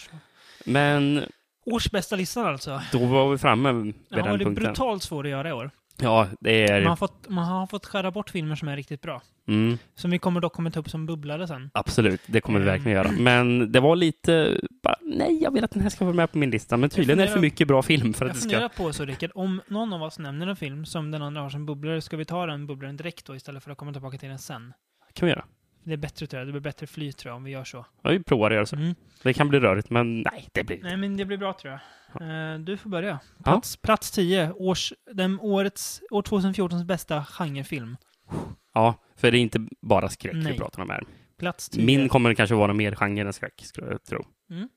[0.64, 1.24] Men
[1.66, 2.82] Årsbästa listan alltså.
[2.92, 4.54] då var vi framme vid Ja, den det är punkten.
[4.54, 5.70] brutalt svårt att göra i år.
[6.02, 6.80] Ja, det är...
[6.80, 9.22] Man har, fått, man har fått skära bort filmer som är riktigt bra.
[9.48, 11.70] Mm, Som vi kommer dock kommer ta upp som bubblare sen.
[11.74, 12.74] absolut, det kommer vi Mm.
[12.74, 13.10] verkligen göra.
[13.12, 14.60] Men det var lite...
[14.82, 16.76] Bara, nej, jag vill att den här ska vara med på min lista.
[16.76, 18.50] Men tydligen är det för funderar- mycket bra film för att Jag det ska...
[18.50, 21.50] funderar på så Rickard, om någon av oss nämner en film som den andra har
[21.50, 24.28] som bubblare, ska vi ta den bubblaren direkt då istället för att komma tillbaka till
[24.28, 24.72] den sen?
[25.14, 25.44] kan vi göra.
[25.84, 27.86] Det är bättre tror jag, det blir bättre flyt tror jag om vi gör så.
[28.02, 28.76] Ja, vi provar att göra så.
[28.76, 28.94] Mm.
[29.22, 32.52] Det kan bli rörigt, men nej, det blir Nej men det blir bra tror jag.
[32.52, 33.20] Eh, du får börja.
[33.36, 33.44] Ja.
[33.44, 37.96] Plats, plats 10, års, den årets, år 2014s bästa genrefilm.
[38.74, 40.58] Ja, för det är inte bara skräck vi Nej.
[40.58, 41.04] pratar om här.
[41.38, 41.84] Plats 10.
[41.84, 44.24] Min kommer kanske vara mer genre än skräck, skulle jag tro.
[44.50, 44.68] Mm.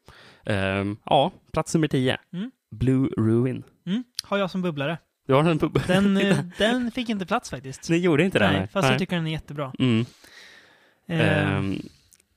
[0.45, 2.17] Ehm, ja, plats nummer 10.
[2.33, 2.51] Mm.
[2.71, 3.63] Blue Ruin.
[3.85, 4.97] Mm, har jag som bubblare.
[5.27, 5.79] Du har en pub...
[5.87, 7.89] Den, eh, den fick inte plats faktiskt.
[7.89, 8.47] Ni gjorde inte det?
[8.47, 8.67] Nej, nej.
[8.67, 8.91] fast Nej.
[8.91, 9.73] jag tycker den är jättebra.
[11.07, 11.21] Mm.
[11.21, 11.79] Ehm,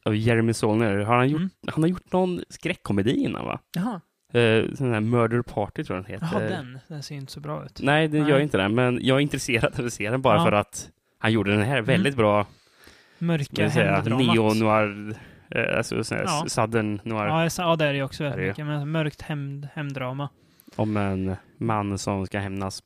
[0.04, 1.50] och Jeremy Solner, har han, gjort, Mm.
[1.68, 3.60] han har gjort någon skräckkomedi innan va?
[3.76, 4.00] Jaha,
[4.34, 6.28] Uh, sån här Murder Party tror jag den heter.
[6.32, 6.78] jaha den.
[6.88, 7.80] Den ser inte så bra ut.
[7.82, 8.30] Nej, den Nej.
[8.30, 8.68] gör inte det.
[8.68, 10.44] Men jag är intresserad av att se den bara Ja.
[10.44, 12.46] för att han gjorde den här väldigt bra,
[13.18, 14.26] Mörka hämnddramat.
[14.34, 15.14] neo-noir,
[15.50, 16.44] eh, alltså sån här Ja.
[16.48, 18.66] southern noir, Ja, ja, det är det också väldigt mycket.
[18.66, 20.28] Men mörkt hämnd, hämnddrama.
[20.76, 22.82] om en man som ska hämnas.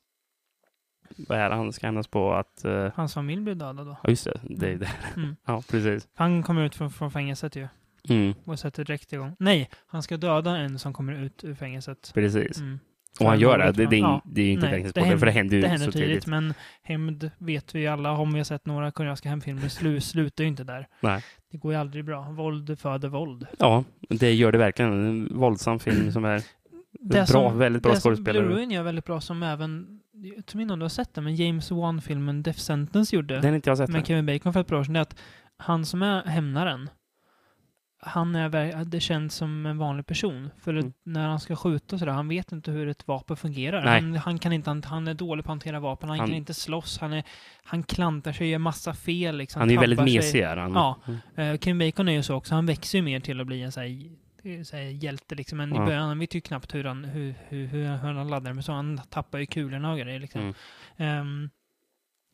[1.17, 2.33] Vad är det han ska hämnas på?
[2.33, 3.97] Att, eh, Hans familj blev dödad då.
[4.03, 4.89] ja just det, det är det.
[5.17, 5.35] Mm.
[5.45, 6.07] Ja, precis.
[6.13, 7.67] Han kommer ut från, från fängelset ju.
[8.09, 9.35] Mm, Och sätter direkt igång.
[9.39, 12.11] Nej, han ska döda en som kommer ut ur fängelset.
[12.13, 12.57] precis.
[12.59, 12.79] Mm.
[13.19, 13.71] Och han gör det.
[13.71, 14.21] Det, det, är, ja.
[14.25, 16.07] det är inte direkt det spoiler, för det händer- ju Det så händer tidigt.
[16.09, 20.01] tidigt, men hämnd vet vi ju alla, om vi har sett några koreanska hämndfilmer, slu,
[20.01, 20.87] slutar ju inte där.
[20.99, 21.23] Nej.
[21.51, 22.21] Det går ju aldrig bra.
[22.31, 23.47] Våld föder våld.
[23.59, 24.91] Ja, det gör det verkligen.
[25.07, 26.43] En våldsam film som är
[26.91, 28.43] Det bra, som- väldigt bra det som skådespelare.
[28.45, 31.23] Blue Ruin gör väldigt bra som även, jag tror inte om du har sett den,
[31.23, 33.39] men James Wan-filmen Death Sentence gjorde.
[33.39, 33.89] Den inte jag sett.
[33.89, 34.07] med.
[34.07, 35.19] Kevin Bacon för ett par år sedan, det är att
[35.57, 36.89] han som är hämnaren,
[38.03, 40.49] han är, det känns som en vanlig person.
[40.61, 40.93] För Mm.
[41.03, 43.81] när han ska skjuta och sådär, han vet inte hur ett vapen fungerar.
[43.81, 46.37] Han, han, kan inte, han, han är dålig på att hantera vapen, han, Han- kan
[46.37, 47.23] inte slåss, han, är,
[47.63, 49.37] han klantar sig, gör massa fel.
[49.37, 50.39] Liksom, Han är väldigt mesig.
[50.41, 50.73] Är han.
[50.73, 50.99] Ja.
[51.37, 51.51] Mm.
[51.53, 53.71] Uh, Kevin Bacon är ju så också, han växer ju mer till att bli en
[53.71, 54.09] sån här,
[54.65, 55.57] så här hjälte liksom.
[55.57, 55.83] Men Ja.
[55.83, 58.71] i början, han vet ju knappt hur han, hur, hur, hur, han laddar med så,
[58.71, 60.41] han tappar ju kulorna och grejer liksom.
[60.41, 60.53] Mm.
[60.97, 61.49] Ehm,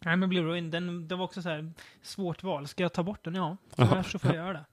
[0.05, 2.67] nej, men Blue Ruin, den, det var också så här svårt val.
[2.67, 3.35] Ska jag ta bort den?
[3.35, 4.65] Ja, tyvärr så får jag göra det.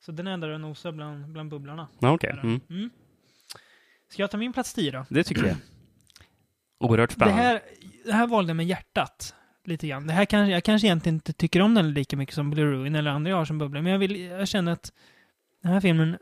[0.00, 1.88] Så den är där och nosar bland, bland bubblarna.
[2.00, 2.40] Okej, den.
[2.44, 2.60] mm.
[2.70, 2.90] Mm.
[4.08, 5.04] Ska jag ta min plats 10 då?
[5.10, 5.56] det tycker jag.
[6.78, 7.42] Oerhört Det spännande.
[7.42, 7.60] här,
[8.04, 9.34] det här valde jag med hjärtat.
[9.64, 10.06] Lite grann.
[10.06, 12.94] Det här kanske, jag kanske egentligen inte tycker om den lika mycket som Blue Ruin
[12.94, 13.82] eller andra jag har som bubblar.
[13.82, 14.92] Men jag, vill, jag känner att
[15.62, 16.18] den här filmen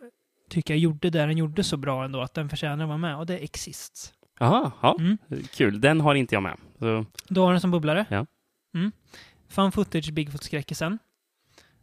[0.49, 2.21] tycker jag gjorde det den gjorde så bra ändå.
[2.21, 3.17] Att den förtjänar att vara med.
[3.17, 4.15] Och det är Exist.
[4.41, 4.97] Jaha, ja.
[4.99, 5.19] Mm.
[5.51, 5.81] kul.
[5.81, 6.59] Den har inte jag med.
[6.79, 8.07] Så, Du har den som bubblare?
[8.11, 8.27] Ja.
[8.75, 8.93] Mm.
[9.49, 10.99] fan footage Bigfoot-skräckisen.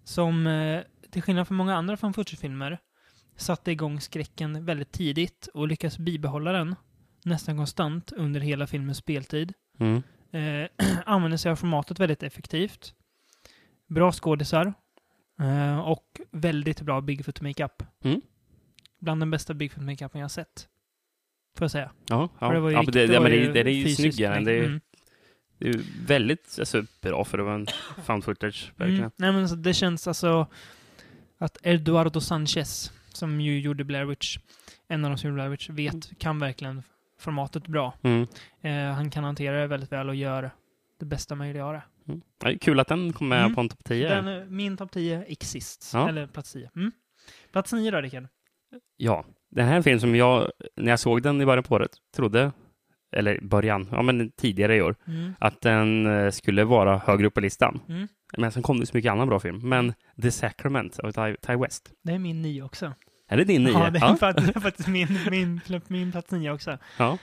[0.03, 2.80] Som, eh, till skillnad från många andra fan footage-filmer,
[3.36, 6.76] satte igång skräcken väldigt tidigt och lyckas bibehålla den
[7.26, 9.53] nästan konstant under hela filmens speltid.
[9.80, 10.03] Mm.
[10.32, 10.70] Eh,
[11.05, 12.93] använder sig av formatet väldigt effektivt.
[13.88, 14.74] Bra skådisar.
[15.39, 17.84] Eh, och väldigt bra Bigfoot makeup.
[18.03, 18.22] Mm.
[19.06, 20.68] Bland den bästa Bigfoot makeupen jag har sett.
[21.58, 21.91] Får jag säga.
[22.10, 22.51] Ja, ja.
[22.51, 24.39] Det var ju ja men det, var men det, det är ju snyggare.
[24.39, 24.82] make- Det är, mm.
[25.58, 27.68] det är väldigt alltså, bra för att vara en
[28.06, 28.99] found footage, verkligen.
[28.99, 29.12] Mm.
[29.16, 30.47] Nej, men så det känns alltså
[31.38, 34.38] att Eduardo Sanchez, som ju gjorde Blair Witch,
[34.88, 36.84] en av de som gjorde Blair Witch, vet, kan verkligen
[37.20, 37.93] formatet bra.
[38.03, 38.28] Mm.
[38.62, 40.51] Eh, han kan hantera det väldigt väl och gör
[40.99, 41.84] det bästa möjliga av det.
[42.08, 42.22] Mm.
[42.43, 43.56] Ja, kul att den kom med Mm.
[43.56, 44.10] på en topp 10.
[44.10, 45.93] Den, är min topp 10 exists.
[45.93, 46.10] Ja.
[46.10, 46.70] Eller plats 10.
[46.76, 46.91] Mm.
[47.51, 48.28] Plats 9 då, Rickard?
[48.98, 51.76] Ja, det här är en film som jag, när jag såg den i början på
[51.76, 52.52] året, trodde,
[53.16, 55.34] eller början, ja men tidigare i år, Mm.
[55.40, 57.80] att den eh, skulle vara högre upp på listan.
[57.90, 58.08] Mm.
[58.38, 59.70] Men sen kom det så mycket annan bra film.
[59.70, 61.92] Men The Sacrament av Ty, Ty West.
[62.04, 62.94] Det är min 9 också.
[63.30, 63.74] Är det din nya?
[63.74, 64.18] Ja, det är
[64.56, 64.60] ja.
[64.62, 66.78] faktiskt, min, min, min plats 9 också.
[66.98, 67.18] ja.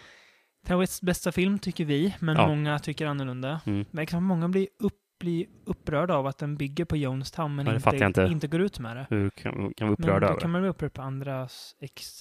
[0.66, 2.48] Ty Wests bästa film tycker vi, men Ja.
[2.48, 3.60] många tycker annorlunda.
[3.66, 3.84] Mm.
[3.90, 7.74] Men liksom många blir, upp, blir upprörda av att den bygger på Jonestown men jag
[7.94, 8.22] inte, inte.
[8.32, 9.06] inte går ut med det.
[9.10, 10.52] Hur kan, kan vi Men upprörda då över kan det?
[10.52, 11.02] man bli upprörd på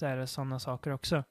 [0.08, 1.24] eller sådana saker också.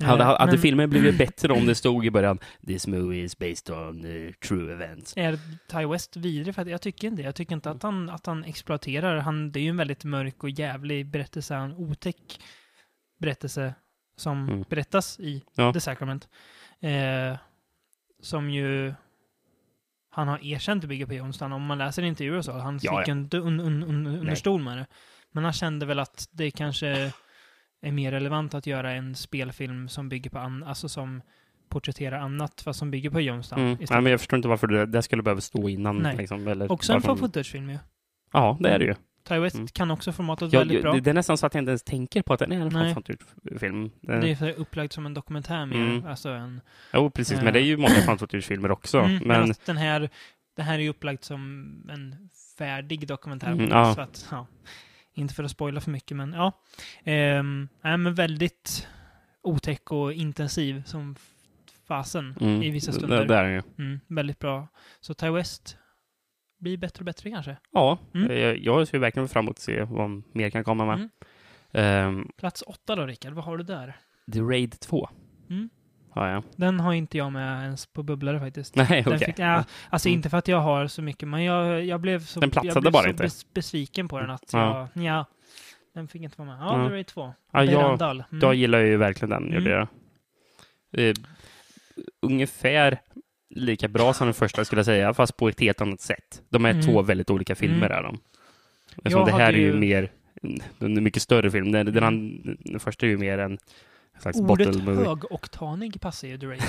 [0.00, 3.38] Hade, Eh, hade men filmen blivit bättre om det stod i början This movie is
[3.38, 5.16] based on eh, true events?
[5.16, 6.54] Är Ty West vidrig?
[6.54, 7.22] För att jag tycker inte.
[7.22, 9.16] Jag tycker inte att han, att han exploaterar.
[9.16, 11.54] Han, det är ju en väldigt mörk och jävlig berättelse.
[11.54, 12.40] En otäck
[13.18, 13.74] berättelse
[14.16, 14.64] som Mm.
[14.68, 15.72] berättas i Ja.
[15.72, 16.28] The Sacrament.
[16.80, 17.36] Eh,
[18.22, 18.94] som ju
[20.10, 21.52] han har erkänt bygger på Jonestown.
[21.52, 23.12] Om man läser intervjuer och så, han Ja, fick ja.
[23.12, 24.86] inte un, un, un, understol med det.
[25.32, 27.12] Men han kände väl att det kanske
[27.82, 31.22] är mer relevant att göra en spelfilm som bygger på an, alltså som
[31.68, 33.60] porträtterar annat, fast som bygger på Jonestown.
[33.60, 33.78] Mm.
[33.90, 35.96] Nej, men jag förstår inte varför det, det skulle behöva stå innan.
[35.98, 36.16] Nej.
[36.16, 37.78] Liksom, eller Också en fan footage-film ju.
[38.32, 38.94] Ja, det är det ju.
[39.24, 39.68] Ty West Mm.
[39.68, 40.92] kan också formatet Jag, väldigt bra.
[40.92, 42.68] det, det är nästan så att jag inte ens tänker på att den är en
[42.68, 42.94] Nej.
[43.58, 43.90] film.
[44.00, 45.76] Det är upplagt som en dokumentär mer.
[45.76, 46.06] Mm.
[46.06, 46.60] Alltså en,
[46.92, 47.38] Jo, precis.
[47.38, 47.44] Eh.
[47.44, 48.98] Men det är ju många fan filmer också.
[48.98, 50.10] Mm, men men att den här,
[50.56, 51.40] det här är ju upplagt som
[51.90, 53.52] en färdig dokumentär.
[53.52, 53.94] Mm, ja.
[53.94, 54.46] Så att, ja,
[55.14, 56.52] inte för att spoila för mycket, men ja.
[57.04, 58.88] Ehm, nej, men väldigt
[59.42, 61.16] otäck och intensiv som
[61.88, 63.24] fasen mm, i vissa det- stunder.
[63.24, 63.62] Det är den ju.
[63.78, 64.68] Mm, väldigt bra.
[65.00, 65.76] Så Ty West
[66.60, 67.56] blir bättre och bättre kanske.
[67.72, 68.30] Ja, Mm.
[68.30, 70.94] eh, jag ser verkligen fram emot att se vad mer kan komma med.
[70.94, 71.08] Mm.
[71.72, 73.32] Ehm, Plats åtta då, Rickard.
[73.32, 73.96] Vad har du där?
[74.32, 75.08] The Raid 2.
[75.50, 75.68] Mm.
[76.14, 76.42] Ja, ja.
[76.56, 78.76] Den har inte jag med ens på bubblare faktiskt.
[78.76, 79.18] Nej, okej.
[79.18, 80.16] fick, ja, alltså Mm.
[80.18, 82.82] inte för att jag har så mycket, men jag, jag blev så, Den platsade jag
[82.82, 83.22] blev bara så inte.
[83.22, 84.88] Bes, besviken på den att Ja.
[84.94, 85.24] jag, ja,
[85.94, 86.58] den fick inte vara med.
[86.60, 86.88] Ja, Ja.
[86.88, 87.34] The Raid 2.
[87.52, 88.24] Ja, jag, Berandal.
[88.32, 88.40] Mm.
[88.42, 89.42] jag gillar ju verkligen den.
[89.42, 89.54] Mm.
[89.54, 89.88] Gjorde jag.
[90.92, 91.14] Eh,
[92.22, 93.00] ungefär
[93.50, 96.42] lika bra som den första skulle jag säga, fast på ett helt annat sätt.
[96.48, 96.82] De är Mm.
[96.82, 97.76] två väldigt olika filmer.
[97.90, 97.92] Mm.
[97.98, 98.18] Är de.
[98.96, 100.10] Eftersom det här är ju mer,
[100.78, 101.72] en mycket större film.
[101.72, 102.56] Den, den, Mm.
[102.60, 103.58] den första är ju mer en
[104.20, 106.62] slags Ordet högoktanig passar ju Raid.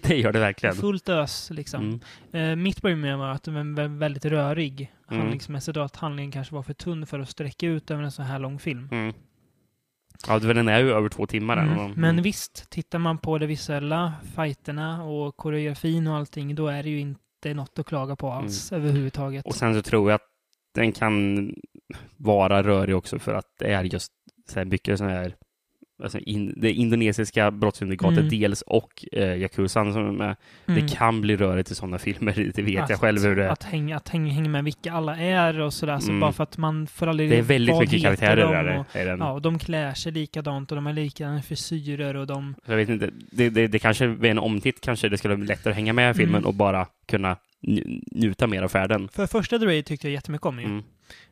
[0.02, 0.74] det gör det verkligen.
[0.74, 2.00] Fullt ös liksom.
[2.32, 2.50] Mm.
[2.50, 5.20] Eh, mitt problem med var att den var vä- väldigt rörig Mm.
[5.20, 8.22] handlingsmässigt och att handlingen kanske var för tunn för att sträcka ut över en så
[8.22, 8.88] här lång film.
[8.92, 9.14] Mm.
[10.28, 11.56] Ja, den är ju över två timmar.
[11.56, 11.68] den.
[11.68, 11.92] Mm.
[11.96, 16.90] Men visst, tittar man på det visuella, fighterna och koreografin och allting, då är det
[16.90, 19.44] ju inte något att klaga på alls överhuvudtaget.
[19.44, 19.50] Mm.
[19.50, 20.26] Och sen så tror jag att
[20.74, 21.48] den kan
[22.16, 24.12] vara rörig också för att det är just
[24.48, 25.36] så här mycket sån här
[26.02, 28.28] Alltså in, det indonesiska brottssyndikatet Mm.
[28.40, 30.36] dels och eh, Yakuzan som är med.
[30.66, 30.80] Mm.
[30.86, 33.48] Det kan bli rörigt i sådana filmer, det vet att, jag själv hur det är.
[33.48, 36.20] Att hänga, att hänga, hänga med vilka alla är och sådär, så Mm.
[36.20, 38.78] bara för att man får aldrig Det är väldigt mycket karaktärer de där.
[38.78, 39.18] och, i den.
[39.18, 42.54] Ja, och de klär sig likadant och de har likadana frisyrer och de...
[42.66, 45.70] Jag vet inte, det, det, det kanske vid en omtitt kanske det skulle bli lättare
[45.70, 46.46] att hänga med i filmen Mm.
[46.48, 47.36] och bara kunna
[47.66, 49.08] nj- njuta mer av färden.
[49.12, 50.82] För första Raid tyckte jag jättemycket om ju.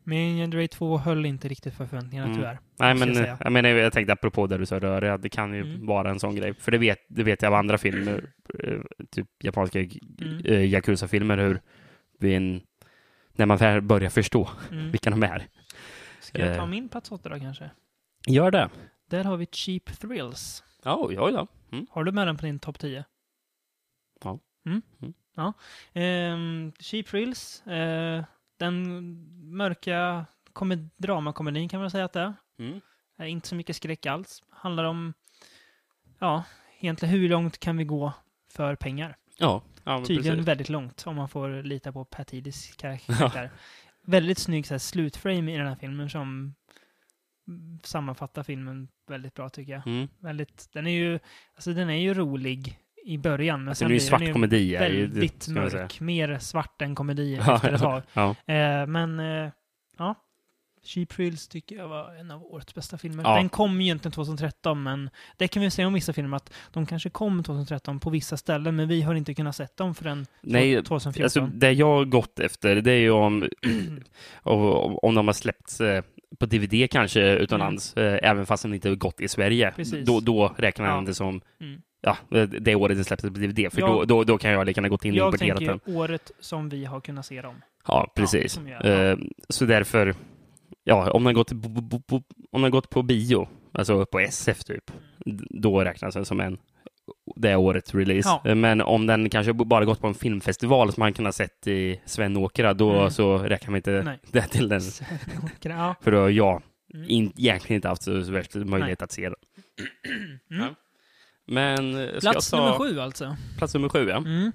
[0.05, 2.39] Men Raid 2 höll inte riktigt för förväntningarna Mm.
[2.39, 2.59] tyvärr.
[2.79, 5.87] Nej, men jag menar, jag tänkte apropå där du sa röriga, det kan ju Mm.
[5.87, 6.55] vara en sån grej.
[6.55, 8.31] För det vet, det vet jag av andra filmer,
[8.65, 10.45] eh, typ japanska Mm.
[10.45, 11.61] eh, Yakuza-filmer, hur
[12.33, 12.61] en,
[13.33, 14.91] när man börjar förstå Mm.
[14.91, 15.47] vilka de är.
[16.21, 16.69] Ska jag ta eh.
[16.69, 17.71] min plats åtta då kanske?
[18.27, 18.71] Gör det.
[19.11, 20.65] Där har vi Cheap Thrills.
[20.85, 21.47] Ja, ja, ja.
[21.73, 21.87] Mm.
[21.91, 23.05] Har du med den på din topp 10?
[24.25, 24.39] Ja.
[24.67, 24.83] Mm.
[25.03, 25.15] Mm.
[25.37, 25.53] ja.
[25.93, 27.67] Ehm, Cheap Thrills.
[27.67, 28.25] Eh,
[28.59, 29.05] den
[29.57, 32.35] mörka komed- dramakomedin kan man säga att det är.
[32.59, 32.81] Mm.
[33.17, 33.27] är.
[33.27, 34.43] Inte så mycket skräck alls.
[34.51, 35.15] Handlar om,
[36.19, 36.45] ja,
[36.81, 38.13] egentligen hur långt kan vi gå
[38.51, 39.17] för pengar?
[39.39, 40.49] Ja, ja Tydligen precis.
[40.49, 43.51] väldigt långt om man får lita på Patidis karaktär.
[44.03, 46.55] Väldigt snygg så här, slutframe i den här filmen som
[47.49, 49.87] mm, sammanfattar filmen väldigt bra tycker jag.
[49.87, 50.09] Mm.
[50.19, 51.19] Väldigt, den är ju,
[51.55, 52.79] alltså den är ju rolig
[53.09, 53.61] i början.
[53.61, 54.75] Men Alltså, sen nu är ju blir den svart komedi.
[54.77, 55.83] är väldigt man säga.
[55.83, 56.01] mörk.
[56.01, 58.03] Mer svart än komedi efter ett tag.
[58.13, 58.29] ja.
[58.55, 59.51] Eh, men eh,
[59.99, 60.15] ja,
[60.85, 63.25] Cheap Thrills tycker jag var en av årets bästa filmer.
[63.25, 63.35] Ja.
[63.37, 66.87] Den kom ju egentligen 2013, men det kan vi säga om vissa filmer att de
[66.87, 70.83] kanske kom 2013 på vissa ställen, men vi har inte kunnat sett dem förrän Nej,
[70.85, 71.23] 2014.
[71.25, 73.49] Alltså, det jag har gått efter, det är ju om,
[74.43, 76.03] om, om de har släppts eh,
[76.39, 79.65] på DVD kanske utomlands, eh, även fast de inte gått i Sverige.
[79.67, 79.75] Mm.
[79.77, 80.07] Precis.
[80.07, 81.07] Då, då räknar jag Ja.
[81.07, 81.83] det som Mm.
[82.01, 82.17] Ja,
[82.61, 84.89] det året det släpptes på DVD, för Jag- då, då, då kan jag lika gärna
[84.89, 85.81] gått in och jag importerat tänker den.
[85.87, 87.55] ju året som vi har kunnat se dem.
[87.87, 88.61] Ja, precis.
[88.67, 88.91] jag- ja.
[88.93, 89.19] Eh,
[89.49, 90.15] så därför,
[90.85, 91.53] ja, om den gått,
[92.51, 94.91] om den gått på bio, alltså på SF typ,
[95.51, 96.59] då räknas den som en
[97.37, 98.29] det årets release.
[98.45, 98.51] Ja.
[98.51, 102.01] Eh, Men om den kanske bara gått på en filmfestival som man kunnat sett i
[102.05, 103.11] Sven-Åkra, då Mm.
[103.11, 104.19] så räknar man inte Nej.
[104.33, 104.81] det till den.
[105.63, 105.95] ja.
[106.01, 106.63] För då har jag
[106.95, 107.07] Mm.
[107.11, 109.35] in, egentligen inte haft så värst möjlighet att se den.
[110.51, 110.75] Mm.
[111.49, 113.37] Men eh, Plats ta nummer sju alltså.
[113.59, 114.17] plats nummer sju, ja.
[114.17, 114.53] Mm.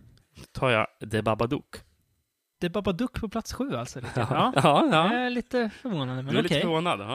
[0.51, 1.75] tar jag The Babadook.
[2.61, 3.99] Är Babadook på plats sju alltså.
[3.99, 4.19] Lite.
[4.29, 4.53] Ja.
[4.55, 5.13] Ja, ja.
[5.13, 6.49] Jag är lite förvånande, Du men är okej.
[6.49, 6.99] lite förvånad?
[6.99, 7.05] Ja.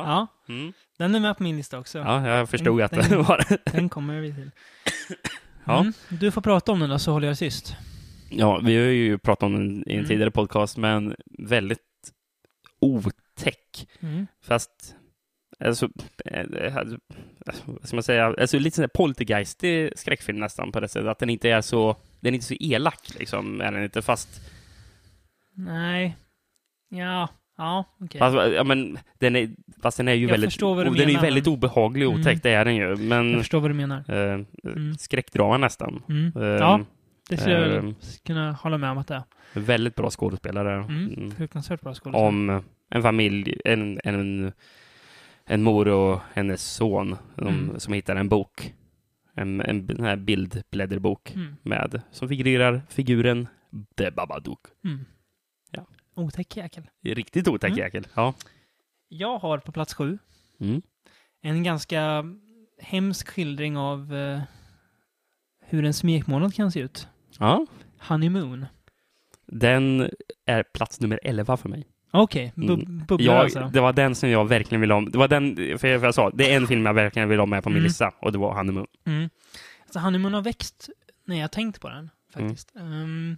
[0.47, 0.73] Ja, Mm.
[0.99, 1.99] den är med på min lista också.
[1.99, 3.73] ja, jag förstod Den- att den- var det.
[3.73, 4.51] Den kommer vi till.
[5.65, 5.81] Ja.
[5.81, 5.93] Mm.
[6.09, 7.77] Du får prata om den då, så håller jag tyst.
[8.31, 10.09] Ja, vi har ju pratat om den i en Mm.
[10.09, 11.15] tidigare podcast, men
[11.49, 11.79] väldigt
[12.81, 13.89] otäck.
[14.01, 14.27] Mm.
[14.45, 14.95] Fast,
[15.65, 15.89] alltså,
[16.25, 16.97] eh, alltså,
[17.67, 21.31] vad ska man säga, alltså lite sån poltergeistig skräckfilm nästan på det sättet, att den
[21.31, 24.41] inte är så, den är inte så elak liksom, är den inte, fast,
[25.55, 26.17] Nej.
[26.89, 28.19] Ja, ja, okej.
[28.19, 29.51] fast, ja men, den är,
[29.83, 32.41] fast den är ju Jag väldigt, den är ju väldigt obehaglig och otäck, Mm.
[32.43, 34.05] det är den ju, Jag men, förstår vad du menar.
[34.09, 34.95] eh, Mm.
[34.99, 36.03] skräckdrama nästan.
[36.09, 36.33] Mm.
[36.37, 36.81] Eh, Ja,
[37.31, 37.95] det skulle jag ehm,
[38.27, 39.23] kunna hålla med om att det är.
[39.55, 40.75] Väldigt bra skådespelare.
[40.75, 41.15] Mm.
[41.17, 41.31] Mm.
[41.31, 42.25] Fruktansvärt bra skådespel.
[42.25, 44.53] om en familj, en, en,
[45.49, 47.81] en mor och hennes son de, Mm.
[47.81, 48.75] som hittar en bok.
[49.35, 51.57] En, en den här bildblädderbok Mm.
[51.63, 53.49] med, som figurerar figuren
[53.97, 54.61] The Babadook.
[54.85, 55.05] Mm.
[55.71, 55.87] Ja.
[56.15, 56.91] Otäck jäkel.
[57.03, 57.79] Riktigt otäck Mm.
[57.79, 58.07] jäkel.
[58.15, 58.35] Ja.
[59.09, 60.19] Jag har på plats sju
[60.61, 60.83] Mm.
[61.43, 62.25] en ganska
[62.81, 64.41] hemsk skildring av eh,
[65.61, 67.09] hur en smekmånad kan se ut.
[67.39, 67.67] ja.
[68.01, 68.67] Honeymoon.
[69.47, 70.11] Den
[70.47, 71.87] är plats nummer 11 för mig.
[72.11, 73.05] Okej, bu- Mm.
[73.09, 73.71] bubblar Jag, alltså.
[73.73, 75.01] Det var den som jag verkligen ville ha.
[75.01, 77.39] Det var den, för jag, för jag sa, det är en film jag verkligen vill
[77.39, 77.85] ha med på min Mm.
[77.85, 78.87] lista och det var Honeymoon.
[79.07, 79.31] Mm.
[79.83, 80.89] Alltså Honeymoon har växt
[81.25, 82.11] när jag tänkt på den, Mm.
[82.49, 82.77] faktiskt.
[82.77, 83.37] Ehm,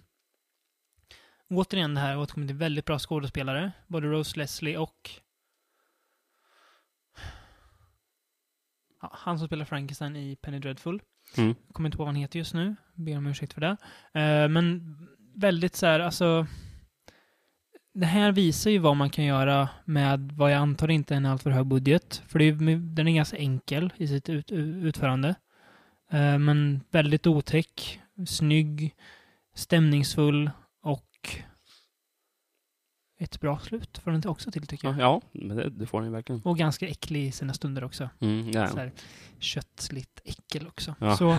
[1.49, 3.71] återigen det här återkommer till väldigt bra skådespelare.
[3.87, 5.09] Både Rose Leslie och
[9.01, 11.01] ja, han som spelar Frankenstein i Penny Dreadful.
[11.37, 11.55] Mm.
[11.73, 12.75] Kommer inte på vad han heter just nu.
[12.93, 13.77] Ber om ursäkt för det.
[14.21, 14.95] Eh, men
[15.35, 16.47] väldigt så här, alltså.
[17.93, 21.25] Det här visar ju vad man kan göra med vad jag antar inte är en
[21.25, 22.21] alltför hög budget.
[22.27, 25.35] För det är, den är ganska enkel i sitt ut, utförande.
[26.11, 28.95] Eh, men väldigt otäck, snygg,
[29.55, 31.07] stämningsfull och
[33.19, 35.01] ett bra slut får den också till tycker Ja, jag.
[35.01, 36.41] ja men det, det får den verkligen.
[36.41, 38.09] Och ganska äcklig i sina stunder också.
[38.19, 38.67] Mm, ja.
[38.67, 38.91] Så här,
[39.39, 40.95] köttsligt äckel också.
[40.99, 41.17] Ja.
[41.17, 41.37] Så,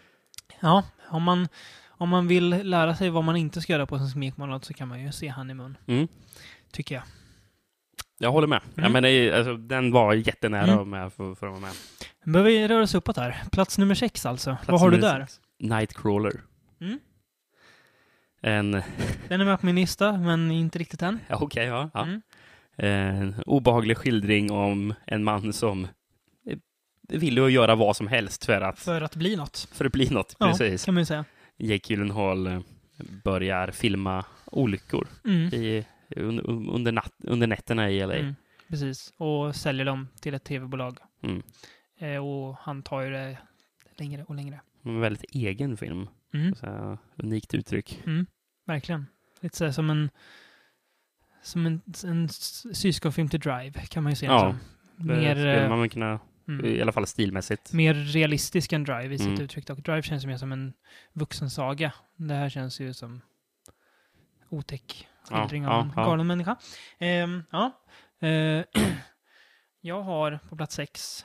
[0.60, 1.48] ja, om man,
[1.98, 4.88] om man vill lära sig vad man inte ska göra på sin smekmånad så kan
[4.88, 6.08] man ju se Honeymoon, Mm.
[6.72, 7.04] tycker jag.
[8.18, 8.60] Jag håller med.
[8.74, 8.92] Ja, Mm.
[8.92, 10.90] men det alltså, den var jättenära Mm.
[10.90, 11.70] med för, för att vara med.
[12.24, 13.42] Nu behöver vi röra oss uppåt här.
[13.52, 14.50] Plats nummer sex alltså.
[14.50, 15.20] Plats vad har du där?
[15.20, 15.40] sex.
[15.58, 16.40] Nightcrawler.
[16.80, 16.98] Mm.
[18.40, 18.70] En,
[19.28, 21.18] Den är med på min lista, men inte riktigt än.
[21.28, 21.90] ja, okej, ja.
[21.94, 22.02] ja.
[22.02, 22.22] Mm.
[22.78, 26.58] En obehaglig skildring om en man som eh,
[27.08, 29.68] ville att göra vad som helst för att, För att bli något.
[29.72, 30.36] för att bli något.
[30.38, 30.84] Ja, Precis.
[30.84, 31.24] kan man ju säga.
[31.56, 32.60] Jake Gyllenhaal eh,
[33.24, 35.54] börjar filma olyckor Mm.
[35.54, 35.84] i,
[36.16, 38.14] under, under, natt, under nätterna i LA.
[38.14, 38.34] Mm.
[38.68, 39.12] Precis.
[39.16, 40.98] Och säljer dem till ett tv-bolag.
[41.22, 41.42] Mm.
[41.98, 43.36] Eh, och han tar ju det
[43.96, 44.60] längre och längre.
[44.82, 46.08] En väldigt egen film.
[46.34, 46.54] Mm.
[46.62, 48.02] Här, unikt uttryck.
[48.06, 48.26] Mm.
[48.66, 49.06] Verkligen.
[49.40, 50.10] Lite så här som en
[51.42, 54.30] som en, en syskonfilm till Drive, kan man ju säga.
[54.32, 54.58] Ja, som.
[55.06, 57.72] Det Mer, skulle eh, man kunna, mm, i alla fall stilmässigt.
[57.72, 59.40] mer realistisk än Drive i sitt Mm.
[59.40, 59.70] uttryck.
[59.70, 60.72] Och Drive känns mer som en
[61.12, 61.92] vuxensaga.
[62.16, 63.20] Det här känns ju som
[64.48, 66.04] otäck Ja, skildring av ja, en ja.
[66.04, 66.56] galen människa.
[66.98, 67.82] Ehm, ja.
[68.28, 68.64] Eh,
[69.80, 71.24] jag har på plats sex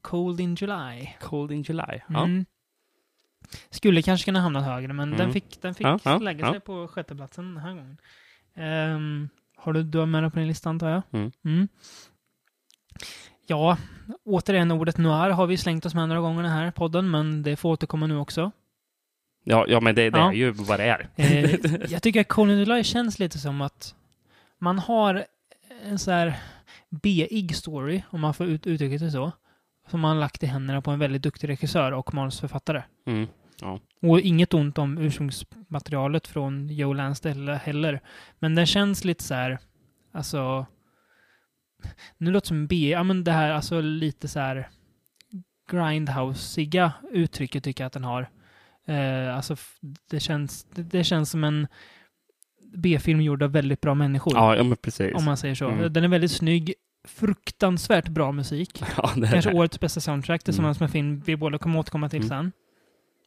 [0.00, 1.08] Cold in July.
[1.20, 2.00] Cold in July.
[2.08, 2.24] Ja.
[2.24, 2.44] Mm.
[3.70, 5.32] Skulle kanske kunna hamna högre, men den Mm.
[5.32, 6.52] fick, den fick Ja, ja, lägga ja.
[6.52, 7.98] sig på sjätteplatsen den här gången.
[8.54, 11.02] Ehm, har du, du har med den på din lista antar jag?
[11.44, 11.68] Mm.
[13.46, 13.78] Ja,
[14.24, 17.56] återigen ordet noir har vi slängt oss med några gånger den här podden, men det
[17.56, 18.50] får återkomma nu också.
[19.44, 20.28] Ja, ja, men det, det Ja.
[20.28, 21.08] är ju vad det är.
[21.16, 23.94] Eh, jag tycker att Cold in July känns lite som att
[24.58, 25.24] man har
[25.84, 26.34] en så här
[26.90, 29.32] B-ig story, om man får ut, uttrycka det så,
[29.90, 32.82] som man har lagt i händerna på en väldigt duktig regissör och manusförfattare.
[33.06, 33.26] Mm.
[33.60, 33.80] Ja.
[34.02, 38.00] Och inget ont om ursprungsmaterialet från Joe Lansdale heller.
[38.38, 39.58] Men den känns lite så här,
[40.12, 40.66] alltså...
[42.18, 44.68] Nu låter det som B, ja men det här, alltså lite så här
[45.70, 48.28] grindhouseiga uttrycket tycker jag att den har.
[48.86, 49.56] Eh, alltså
[50.10, 51.66] det känns, det, känns som en
[52.74, 54.32] B-film gjord av väldigt bra människor.
[54.34, 55.14] Ja, ja men precis.
[55.14, 55.68] Om man säger så.
[55.68, 55.92] Mm.
[55.92, 56.74] Den är väldigt snygg,
[57.08, 58.82] fruktansvärt bra musik.
[58.96, 60.84] Ja, det Kanske årets bästa soundtrack tillsammans Mm.
[60.84, 62.28] med film vi båda kommer återkomma till Mm.
[62.28, 62.52] sen.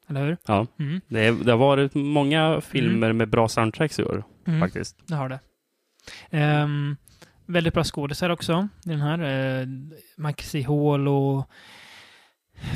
[0.09, 0.37] Eller hur?
[0.47, 0.67] ja.
[0.79, 1.01] Mm.
[1.07, 4.59] Det, är, det har varit många filmer med bra soundtracks i år, Mm.
[4.59, 5.07] faktiskt.
[5.07, 5.39] Det har det.
[6.29, 6.97] Ehm,
[7.49, 9.21] väldigt bra skådisar också i den här.
[9.61, 9.67] Uh,
[10.17, 11.49] Maxi Hall och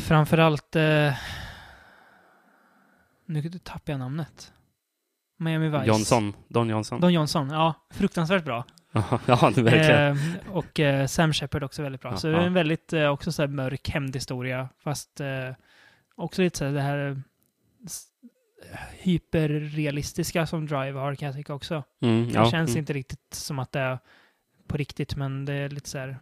[0.08, 0.76] framförallt...
[0.76, 1.14] Uh,
[3.26, 4.54] nu tappar jag namnet.
[5.38, 5.86] Miami Vice.
[5.86, 6.34] Johnson.
[6.48, 7.02] Don Johnson.
[7.02, 7.74] Don Johnson, ja.
[7.94, 8.66] Fruktansvärt bra.
[9.26, 10.02] ja, det verkligen.
[10.02, 10.18] Ehm,
[10.52, 12.12] och eh, Sam Shepard också väldigt bra.
[12.12, 14.70] Ja, så det är en väldigt eh, också så här mörk hämndhistoria.
[14.84, 15.50] Fast eh,
[16.16, 17.18] också lite så här det här eh,
[18.92, 21.84] hyperrealistiska som Drive har kan jag tycka också.
[22.02, 22.80] Mm, Det ja, känns mm.
[22.80, 24.00] inte riktigt som att det är
[24.68, 26.18] på riktigt, men det är lite så här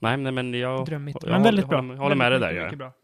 [0.00, 0.86] Nej, nej, men jag...
[0.86, 1.16] drömmigt.
[1.22, 1.80] jag Men väldigt bra.
[1.80, 2.86] håller- håller med dig där, mycket, ja.
[2.86, 2.94] mycket.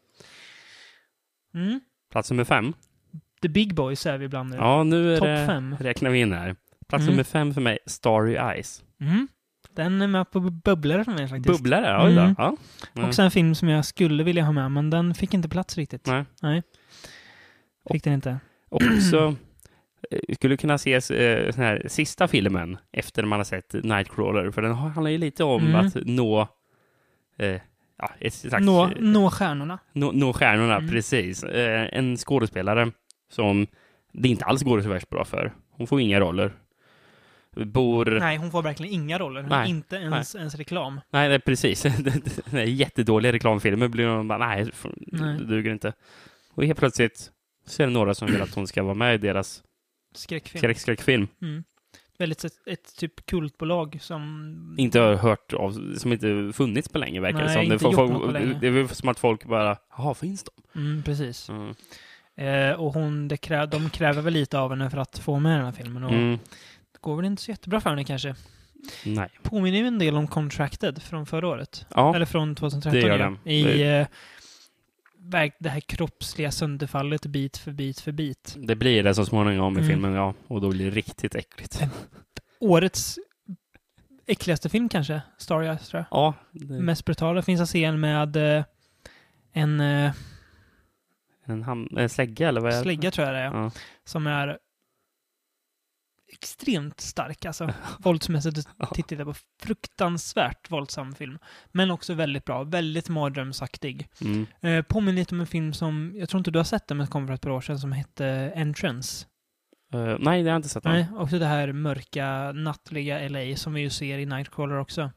[1.54, 1.80] Mm.
[2.10, 2.72] Plats nummer fem.
[3.42, 4.56] The Big Boys är vi ibland nu.
[4.56, 5.46] Ja, nu är Topp det...
[5.46, 5.76] fem.
[5.80, 6.56] Räknar vi in här.
[6.88, 7.12] Plats Mm.
[7.12, 8.84] nummer fem för mig, Starry Eyes.
[9.00, 9.28] Mm.
[9.74, 11.46] Den är med på bubblare för mig faktiskt.
[11.62, 12.20] Bubblare, då.
[12.20, 12.34] Mm.
[12.38, 12.56] Ja.
[12.96, 13.08] Mm.
[13.08, 16.06] Också en film som jag skulle vilja ha med, men den fick inte plats riktigt.
[16.06, 16.24] Nej.
[16.42, 16.62] Nej.
[17.92, 18.38] Fick den inte.
[18.68, 19.36] Också
[20.34, 25.10] skulle kunna ses eh, här sista filmen efter man har sett Nightcrawler, för den handlar
[25.10, 25.86] ju lite om Mm.
[25.86, 26.48] att nå
[27.38, 27.60] eh,
[27.98, 29.78] ja, ett slags, Nå, eh, nå stjärnorna.
[29.92, 30.90] nå, nå stjärnorna, Mm.
[30.90, 31.42] precis.
[31.44, 32.90] Eh, en skådespelare
[33.30, 33.66] som
[34.12, 35.52] det inte alls går så värst bra för.
[35.70, 36.52] Hon får inga roller.
[37.56, 38.04] Bor...
[38.20, 39.42] Nej, hon får verkligen inga roller.
[39.42, 39.70] Nej.
[39.70, 41.00] Inte ens, ens reklam.
[41.10, 41.84] Nej, nej precis.
[42.66, 44.70] Jättedåliga reklamfilmer blir man bara, nej,
[45.06, 45.38] Nej.
[45.38, 45.92] det duger inte.
[46.54, 47.30] Och helt plötsligt
[47.66, 49.62] så är det några som vill att hon ska vara med i deras
[50.14, 50.60] Skräckfilm.
[50.62, 51.28] skräck- skräckfilm.
[51.42, 51.64] Mm.
[52.18, 54.74] Väldigt ett, ett typ kultbolag som...
[54.78, 57.68] Inte har hört av, som inte funnits på länge verkar det Nej, som.
[57.68, 58.58] Det, inte får gjort folk, något på länge.
[58.60, 60.80] det är väl som att folk bara, jaha, finns de?
[60.80, 61.48] Mm, precis.
[61.48, 61.74] Mm.
[62.36, 65.56] Eh, och hon, det krä, de kräver väl lite av henne för att få med
[65.58, 66.04] den här filmen.
[66.04, 66.38] Och Mm.
[66.92, 68.34] det går väl inte så jättebra för henne kanske.
[69.04, 69.28] Nej.
[69.42, 71.86] Påminner ju en del om Contracted från förra året.
[71.94, 73.38] Ja, Eller från 2013 det gör den.
[73.44, 74.06] I Det- eh,
[75.58, 78.54] det här kroppsliga sönderfallet bit för bit för bit.
[78.58, 79.90] det blir det så småningom i Mm.
[79.90, 80.34] filmen, ja.
[80.48, 81.82] Och då blir det riktigt äckligt.
[82.60, 83.18] Årets
[84.26, 86.18] äckligaste film kanske, Starry Eyes tror jag.
[86.18, 88.64] Ja, det, Mest brutala finns en scen med eh,
[89.52, 90.12] en eh,
[91.44, 92.82] en, ham, en slägga eller vad är det?
[92.82, 93.44] slägga tror jag det är.
[93.44, 93.70] Ja.
[94.04, 94.58] Som är
[96.32, 97.44] extremt stark.
[97.44, 99.34] Alltså våldsmässigt tittar jag på.
[99.62, 101.38] Fruktansvärt våldsam film.
[101.72, 102.62] Men också väldigt bra.
[102.62, 104.08] Väldigt mardrömsaktig.
[104.20, 104.46] Mm.
[104.60, 107.06] Eh, påminner lite om en film som, jag tror inte du har sett den, men
[107.06, 109.26] kom för ett par år sedan, som hette Entrance.
[109.94, 110.84] Eh, nej, det har jag inte sett.
[110.84, 115.10] Nej, också det här mörka, nattliga LA som vi ju ser i Nightcrawler också.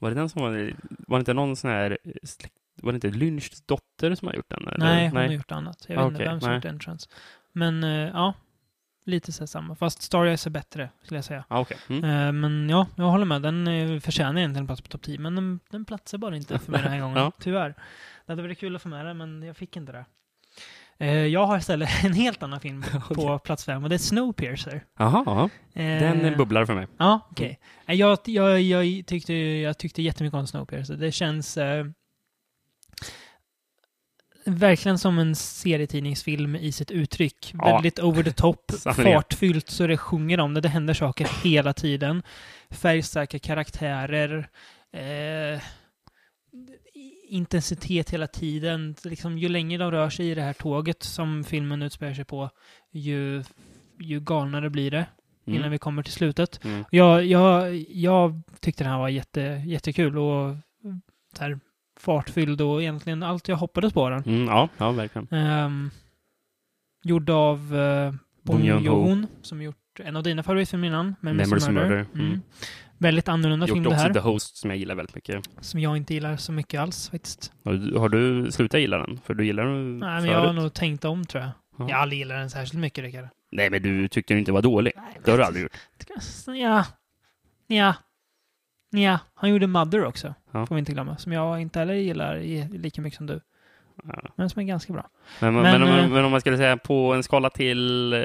[0.00, 0.74] Var det den som var,
[1.08, 4.50] var det inte någon sån här släkt, var det inte Lynchs dotter som har gjort
[4.50, 4.68] den?
[4.68, 4.78] Eller?
[4.78, 5.84] Nej, hon har gjort annat.
[5.88, 6.56] Jag vet Ah, inte vem som nej.
[6.56, 7.08] gjort Entrance.
[7.52, 8.34] Men eh, ja,
[9.04, 9.74] lite så samma.
[9.74, 11.44] Fast Starry Eyes är bättre, skulle jag säga.
[11.48, 11.76] Ja, okej.
[11.88, 12.04] Mm.
[12.04, 13.42] Eh, men ja, jag håller med.
[13.42, 16.58] Den eh, förtjänar egentligen en plats på topp 10, men den, den platsar bara inte
[16.58, 17.18] för mig den här gången.
[17.18, 17.32] Ja.
[17.40, 17.68] Tyvärr.
[18.26, 20.04] Det hade varit kul att få med den, men jag fick inte det.
[20.98, 22.84] Eh, jag har istället en helt annan film
[23.14, 24.84] på plats 5 och det är Snowpiercer.
[24.98, 25.44] Jaha, ja.
[25.82, 26.86] Eh, den är bubblar för mig.
[26.98, 27.60] Ja, okej.
[27.86, 30.94] Eh, Jag, jag, jag, tyckte, jag tyckte jättemycket om Snowpiercer.
[30.96, 31.86] Det känns eh,
[34.44, 37.54] verkligen som en serietidningsfilm i sitt uttryck.
[37.58, 37.64] Ja.
[37.74, 40.60] Väldigt over the top, fartfyllt så det sjunger om det.
[40.60, 42.22] Det händer saker hela tiden.
[42.70, 44.48] Färgstarka karaktärer.
[44.92, 45.60] Eh,
[47.28, 48.94] intensitet hela tiden.
[49.04, 52.50] Liksom, ju längre de rör sig i det här tåget som filmen utspelar sig på,
[52.90, 53.44] ju,
[54.00, 55.06] ju galnare blir det
[55.44, 55.70] innan Mm.
[55.70, 56.64] vi kommer till slutet.
[56.64, 56.84] Mm.
[56.90, 60.56] Jag, jag, jag tyckte den här var jätte, jättekul och
[61.36, 61.60] så här,
[62.02, 64.22] fartfylld och egentligen allt jag hoppades på den.
[64.26, 65.28] Mm, ja, ja, verkligen.
[65.64, 65.90] Um,
[67.04, 68.84] gjord av uh, Bong Joon-ho.
[68.84, 71.72] Joon-ho som gjort en av dina favoritfilmer innan, Memories, Murder.
[71.72, 72.26] Murder, Mm.
[72.26, 72.40] mm.
[72.98, 75.48] Väldigt annorlunda film Gjort det också här, The Host som jag gillar väldigt mycket.
[75.60, 77.52] som jag inte gillar så mycket alls faktiskt.
[77.64, 79.20] Har du, har du slutat gilla den?
[79.24, 81.52] För du gillar den Nej, men jag har nog tänkt om tror jag.
[81.78, 81.86] Ja.
[81.90, 83.28] Jag aldrig gillar den särskilt mycket, Rickard.
[83.52, 84.92] Nej, men du tyckte den inte var dålig.
[85.24, 85.76] Det har du aldrig gjort.
[86.46, 86.84] Ja.
[87.66, 87.94] Ja.
[88.94, 89.18] Ja.
[89.34, 90.66] Han gjorde Mother också, Ja.
[90.66, 91.16] får vi inte glömma.
[91.16, 92.38] Som jag inte heller gillar
[92.78, 93.40] lika mycket som du.
[94.04, 94.22] Ja.
[94.36, 95.08] Men som är ganska bra.
[95.40, 98.12] Men, men, Men, men, eh, om, men om man skulle säga på en skala till
[98.12, 98.20] eh,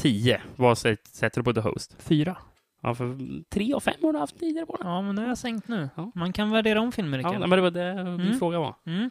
[0.00, 1.96] 10, vad sätt- sätter du på The Host?
[1.98, 2.36] Fyra.
[2.82, 3.16] Ja, för
[3.50, 4.86] tre och fem har du haft tidigare på den.
[4.86, 5.88] Ja, men det har jag sänkt nu.
[5.96, 6.12] Ja.
[6.14, 7.40] Man kan värdera om filmer, Ja, Rickard.
[7.40, 8.38] nej, men det var det min Mm.
[8.38, 8.74] fråga var.
[8.86, 9.02] Mm.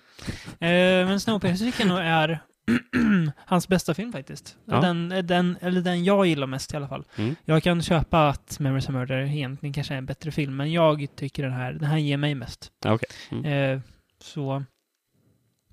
[0.60, 2.40] Eh, men Snowpiercer tycker jag nog är
[3.46, 4.58] hans bästa film faktiskt.
[4.66, 4.82] Ja.
[4.82, 7.06] Den, den, eller den jag gillar mest i alla fall.
[7.16, 7.36] Mm.
[7.46, 11.08] Jag kan köpa att Memories of Murder egentligen kanske är en bättre film, men jag
[11.16, 12.72] tycker den här, den här ger mig mest.
[12.86, 13.10] Okej.
[13.32, 13.46] Mm.
[13.46, 13.82] Eh,
[14.20, 14.64] så...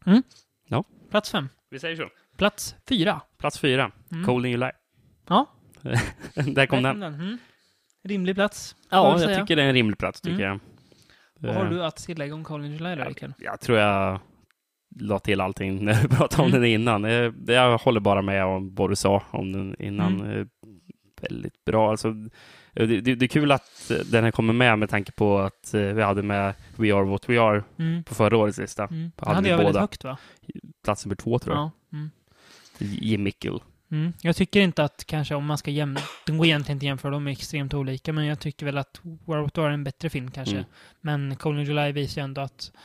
[0.07, 0.22] Mm.
[0.68, 0.84] Ja.
[1.11, 1.49] Plats fem.
[1.70, 2.09] Vi säger så.
[2.36, 3.20] Plats fyra.
[3.39, 4.24] Plats fyra, Mm.
[4.24, 4.70] Cold in July.
[5.28, 5.47] Ja,
[6.34, 7.03] Där kom där den.
[7.14, 7.39] Mm.
[8.05, 8.76] Rimlig plats.
[8.91, 9.41] Ja, jag säga.
[9.41, 10.49] tycker det är en rimlig plats, tycker Mm.
[10.49, 10.61] jag.
[11.49, 13.32] Vad har Eh, du att tillägga om Colin July då, Rickard?
[13.39, 14.20] Jag tror jag
[15.01, 16.61] la till allting när vi pratade om Mm.
[16.61, 17.05] den innan.
[17.05, 20.20] Eh, Jag håller bara med om vad du sa om den innan.
[20.20, 20.39] Mm.
[20.41, 20.47] Eh,
[21.20, 21.91] Väldigt bra.
[21.91, 22.12] Alltså,
[22.72, 25.74] det, det, det är kul att eh, den här kommer med med tanke på att
[25.74, 28.05] eh, vi hade med We Are What We Are Mm.
[28.05, 28.84] på förra årets lista.
[28.86, 29.12] Mm.
[29.16, 29.80] Hade hade jag väldigt båda.
[29.80, 30.18] högt va?
[30.84, 31.62] Plats nummer två tror jag.
[31.64, 31.70] Ja.
[31.99, 32.11] Mm.
[32.78, 33.61] Jim Mickel.
[33.91, 34.12] Mm.
[34.22, 37.11] Jag tycker inte att kanske om man ska jämna, de går egentligen inte att jämföra,
[37.12, 40.11] de är extremt olika, men jag tycker väl att War of War är en bättre
[40.11, 40.55] film kanske.
[40.57, 40.66] Mm.
[41.01, 42.80] Men Colin July visar ju ändå att eh,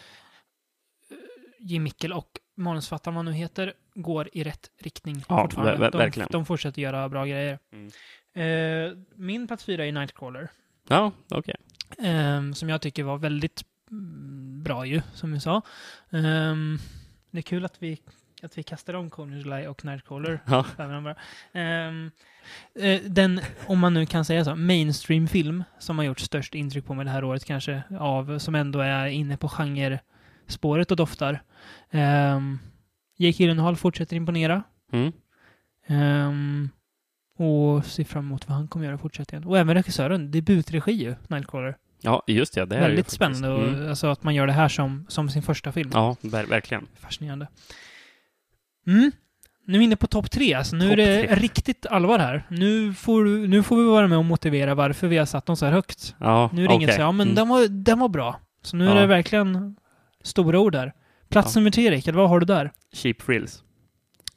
[1.65, 5.73] Jim Mickel och manusförfattaren, vad nu heter, går i rätt riktning Ja, fortfarande.
[5.73, 6.27] ver- ver- de, verkligen.
[6.31, 7.59] de fortsätter göra bra grejer.
[7.71, 7.89] Mm.
[8.35, 10.49] Eh, min plats fyra är Nightcrawler.
[10.89, 11.55] Ja, okej.
[11.99, 15.61] Ehm, som jag tycker var väldigt mm, bra ju, som vi sa.
[16.11, 16.77] Ehm,
[17.31, 18.01] det är kul att vi,
[18.43, 20.65] att vi kastar om July och Nightcrawler Ja.
[22.79, 26.93] eh, den, om man nu kan säga så, mainstream-film som har gjort störst intryck på
[26.93, 29.47] mig det här året kanske, av, som ändå är inne på
[30.47, 31.43] genre-spåret och doftar.
[31.91, 32.59] Um,
[33.17, 34.63] Jake Gyllenhaal fortsätter imponera.
[34.91, 35.11] Mm.
[35.87, 36.69] Ehm,
[37.37, 39.47] och ser fram emot vad han kommer göra i fortsättningen.
[39.47, 41.77] Och även regissören, debutregi ju, Nightcrawler.
[42.01, 42.65] Ja, just det.
[42.65, 43.89] det är det Väldigt spännande och, Mm.
[43.89, 45.89] alltså, att man gör det här som, som sin första film.
[45.93, 46.87] Ja, ver- verkligen.
[46.99, 47.47] Fascinerande.
[48.87, 49.11] Mm.
[49.65, 50.53] Nu är vi inne på topp tre.
[50.53, 51.35] Alltså, nu Topp är det tre.
[51.35, 52.43] riktigt allvar här.
[52.49, 55.65] Nu får, nu får vi vara med och motivera varför vi har satt dem så
[55.65, 56.15] här högt.
[56.19, 56.95] Ja, Nu är det inget okej.
[56.95, 57.35] så ja men Mm.
[57.35, 58.39] den, var, den var bra.
[58.61, 59.01] Så nu är Ja.
[59.01, 59.75] det verkligen
[60.23, 60.93] stora ord där.
[61.29, 61.59] Plats Ja.
[61.59, 62.71] nummer tre, Rickard, vad har du där?
[62.93, 63.63] Cheap Thrills.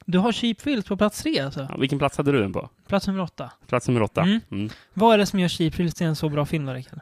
[0.05, 1.67] Du har Cheap Thrills på plats tre alltså.
[1.69, 2.69] Ja, vilken plats hade du den på?
[2.87, 3.51] Plats nummer åtta.
[3.67, 4.21] Plats nummer åtta.
[4.21, 4.39] Mm.
[4.51, 4.69] Mm.
[4.93, 6.99] Vad är det som gör Cheap Thrills till en så bra film då, Rickard?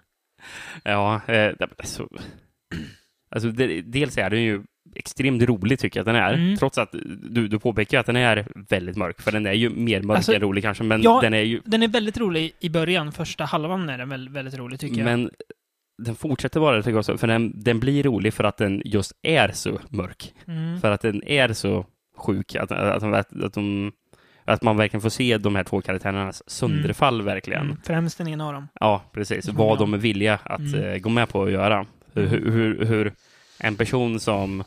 [0.83, 2.07] Ja, eh, alltså,
[3.29, 4.63] alltså det, dels är den ju
[4.95, 6.33] extremt rolig tycker jag att den är.
[6.33, 6.57] Mm.
[6.57, 6.91] Trots att
[7.29, 9.21] du, du påpekar att den är väldigt mörk.
[9.21, 10.83] För den är ju mer mörk Alltså, än rolig kanske.
[10.83, 11.61] Men ja, den är ju...
[11.65, 13.11] Den är väldigt rolig i början.
[13.11, 15.05] Första halvan är den väldigt, väldigt rolig tycker jag.
[15.05, 15.31] Men
[15.97, 19.51] den fortsätter vara lite gott, för den, den blir rolig för att den just är
[19.51, 20.33] så mörk.
[20.47, 20.81] Mm.
[20.81, 21.85] För att den är så
[22.17, 22.55] sjuk.
[22.55, 23.91] Att, att, att, att, de,
[24.45, 27.61] att man verkligen får se de här två karaktärernas sönderfall verkligen.
[27.65, 27.77] Mm.
[27.83, 28.67] Främst den ena av dem.
[28.79, 29.49] Ja, precis.
[29.49, 30.83] Vad de är villiga att Mm.
[30.83, 31.85] eh, gå med på att göra.
[32.13, 33.13] Hur, hur, hur
[33.59, 34.63] en person som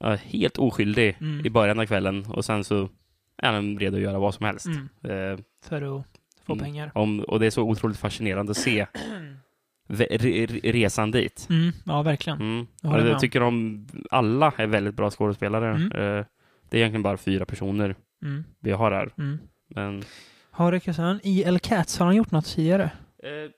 [0.00, 1.46] är helt oskyldig Mm.
[1.46, 2.88] i början av kvällen och sen så
[3.36, 4.66] är den redo att göra vad som helst.
[4.66, 4.88] Mm.
[5.32, 6.06] Eh, För att
[6.46, 6.64] få Mm.
[6.64, 6.90] pengar.
[6.94, 8.86] om, och det är så otroligt fascinerande att se
[9.88, 11.46] resan dit.
[11.50, 11.72] Mm.
[11.84, 12.40] Ja, verkligen.
[12.40, 12.66] Mm.
[12.82, 13.18] Jag jag om.
[13.20, 15.70] tycker de alla är väldigt bra skådespelare.
[15.70, 15.92] Mm.
[15.92, 16.24] Eh,
[16.70, 18.44] det är egentligen bara fyra personer Mm.
[18.60, 19.10] vi har här.
[19.18, 19.38] Mm.
[19.68, 20.02] Men
[20.50, 21.58] Har regissören E.L.
[21.58, 22.90] Katz, har han gjort något tidigare?
[23.22, 23.50] eh,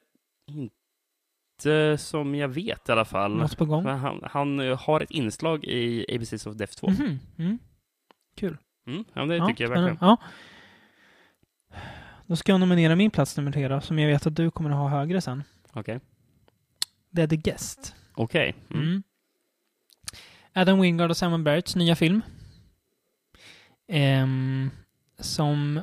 [0.55, 3.37] inte som jag vet i alla fall.
[3.37, 3.87] Något på gång?
[3.87, 6.89] Han, han eh, har ett inslag i ABCs of Death 2.
[6.91, 7.19] Mhm.
[7.39, 7.59] Mm.
[8.37, 8.57] Kul.
[9.15, 9.97] Ja, det Ja, tycker jag verkligen.
[10.01, 10.17] Ja.
[12.27, 14.71] Då ska jag nominera min plats nummer tre då, som jag vet att du kommer
[14.71, 15.43] att ha högre sen.
[15.73, 15.95] Okej.
[15.95, 16.01] Det
[17.23, 17.95] är The Guest.
[18.15, 18.55] Okej.
[18.71, 18.83] Mm.
[18.83, 19.03] Mm.
[20.53, 22.23] Adam Wingard och Simon Barretts nya film.
[23.89, 24.71] Ehm,
[25.19, 25.83] som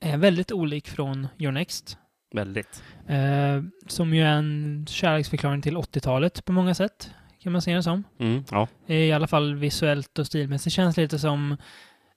[0.00, 1.98] är väldigt olik från Your Next.
[2.32, 2.82] Väldigt.
[3.06, 7.10] Eh, som ju är en kärleksförklaring till 80-talet på många sätt.
[7.38, 8.04] Kan man se det som.
[8.18, 8.68] Mm, ja.
[8.86, 10.74] I alla fall visuellt och stilmässigt.
[10.74, 11.56] känns lite som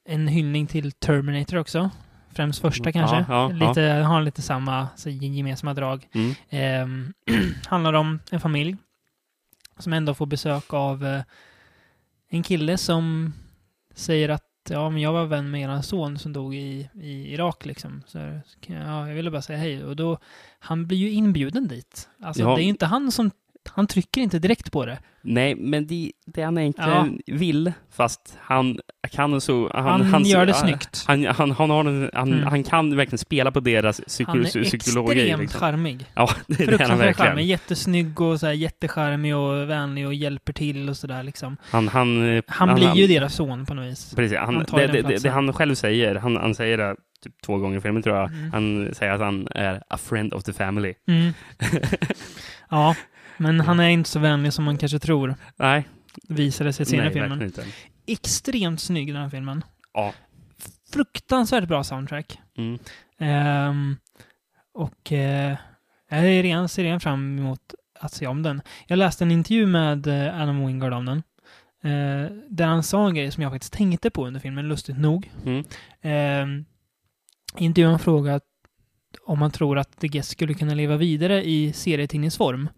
[0.06, 1.90] en hyllning till Terminator också.
[2.36, 3.34] Främst första Mm, kanske.
[3.34, 6.08] ja, ja, lite, Har lite samma så, gemensamma drag.
[6.14, 6.34] Mm.
[6.50, 7.14] Ehm,
[7.68, 8.78] handlar om en familj
[9.78, 11.22] som ändå får besök av eh,
[12.30, 13.34] en kille som
[13.94, 17.66] säger att ja, men jag var vän med er son som dog i, i Irak
[17.66, 18.04] liksom.
[18.08, 18.18] Så,
[18.68, 19.84] ja, jag ville bara säga hej.
[19.84, 20.18] Och då,
[20.60, 22.10] han blir ju inbjuden dit.
[22.22, 22.56] Alltså Ja.
[22.56, 23.32] det är inte han som,
[23.70, 24.98] han trycker inte direkt på det.
[25.22, 28.80] Nej, men det, det han egentligen vill, fast han
[29.12, 29.72] kan så...
[29.74, 31.04] Han, Han gör det han, snyggt.
[31.08, 32.44] Han, han, han, har en, han, Mm.
[32.48, 35.20] han kan verkligen spela på deras psyko, Han är psykologi.
[35.22, 35.60] extremt Liksom.
[35.60, 36.06] charmig.
[36.14, 37.14] Ja, det är han verkligen.
[37.30, 37.46] charmig.
[37.46, 41.58] Jättesnygg och så här, jättecharmig och vänlig och hjälper till och sådär liksom.
[41.64, 44.14] Han, han, Han, blir ju deras son på något vis.
[44.16, 47.58] Precis, han, Han det, det, det han själv säger, han, han säger det typ två
[47.58, 48.30] gånger i filmen tror jag.
[48.32, 48.52] Mm.
[48.52, 50.94] Han säger att han är a friend of the family.
[51.08, 51.34] Mm.
[52.70, 52.96] ja,
[53.44, 55.36] men han är inte så vänlig som man kanske tror.
[55.56, 55.88] Nej,
[56.30, 57.42] Visade sig senare i filmen.
[57.42, 57.66] inte.
[58.08, 59.64] Extremt snygg den här filmen.
[59.94, 60.14] Ja.
[60.94, 62.40] Fruktansvärt bra soundtrack.
[62.58, 62.80] Mm.
[63.18, 63.98] Ehm,
[64.74, 65.58] Och eh,
[66.10, 68.62] jag är redan, ser redan fram emot att se om den.
[68.88, 71.18] Jag läste en intervju med eh, Adam Wingard om den.
[71.84, 75.32] Eh, där han sa en grej som jag faktiskt tänkte på under filmen, lustigt nog.
[75.46, 76.66] Mm.
[77.58, 78.40] I intervjun frågade
[79.26, 82.70] om man tror att The Guest skulle kunna leva vidare i serietidningsform.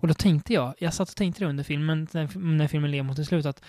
[0.00, 3.16] Och då tänkte jag, jag satt och tänkte det under filmen, när, filmen led mot
[3.16, 3.62] sitt slut, att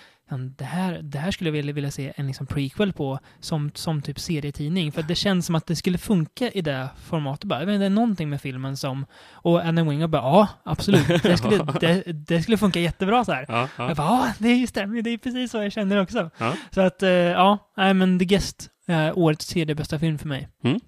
[0.56, 4.02] det, här, det här skulle jag vilja, vilja se en liksom prequel på som, som
[4.02, 4.92] typ serietidning.
[4.92, 7.44] För det känns som att det skulle funka i det formatet.
[7.44, 7.60] Bara.
[7.60, 9.06] Inte, det är någonting med filmen som...
[9.32, 11.22] Och Adam Wingard bara, ja, absolut.
[11.22, 13.44] Det skulle, det, det skulle funka jättebra så här.
[13.48, 13.88] Ja, ja.
[13.88, 15.02] Jag bara, ja, det stämmer.
[15.02, 16.30] Det är precis så jag känner också.
[16.38, 16.54] Ja.
[16.70, 20.48] Så att, eh, ja, nej men The Guest är årets tredje bästa film för mig.
[20.64, 20.80] Mm.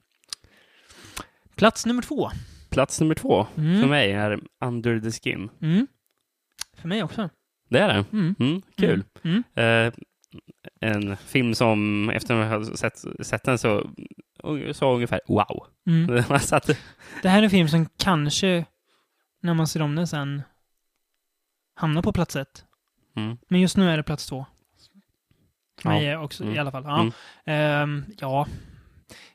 [1.56, 2.30] Plats nummer två.
[2.74, 3.80] Plats nummer två Mm.
[3.80, 5.50] för mig är Under the Skin.
[5.62, 5.86] Mm.
[6.76, 7.28] För mig också.
[7.68, 8.04] Det är det.
[8.12, 8.34] Mm.
[8.38, 9.04] Mm, kul.
[9.22, 9.42] Mm.
[9.54, 9.92] Eh,
[10.80, 13.90] en film som efter att jag har sett, sett den så
[14.72, 15.66] sa ungefär wow.
[15.86, 16.22] Mm.
[16.28, 16.66] Man satt,
[17.22, 18.64] Det här är en film som kanske,
[19.42, 20.42] när man ser om den sen,
[21.74, 22.64] hamnar på plats ett.
[23.16, 24.46] mm, Men just nu är det plats två.
[25.82, 25.94] För Ja.
[25.96, 26.54] mig är också, Mm.
[26.54, 26.84] i alla fall.
[26.84, 27.00] Ja.
[27.00, 27.12] Mm.
[27.44, 28.46] Ehm, ja.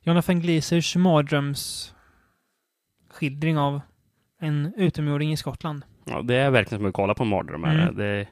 [0.02, 1.94] Jonathan Glazers mardröms
[3.20, 3.82] skildring av
[4.40, 5.84] en utomjording i Skottland.
[6.06, 7.64] ja, det är verkligen som att kolla på en mardröm.
[7.64, 7.82] här.
[7.82, 7.96] Mm.
[7.96, 8.28] Det,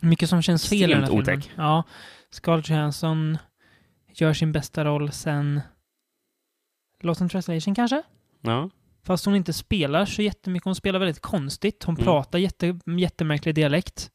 [0.00, 1.22] Mycket som känns fel i den här filmen.
[1.22, 1.50] otäck.
[1.56, 1.82] Ja.
[2.30, 3.38] Scarlett Johansson
[4.14, 5.60] gör sin bästa roll sen
[7.00, 8.02] Lost in translation kanske?
[8.40, 8.70] ja,
[9.04, 10.64] Fast hon inte spelar så jättemycket.
[10.64, 11.84] Hon spelar väldigt konstigt.
[11.84, 12.04] Hon Mm.
[12.04, 14.10] pratar jätte, jättemärklig dialekt.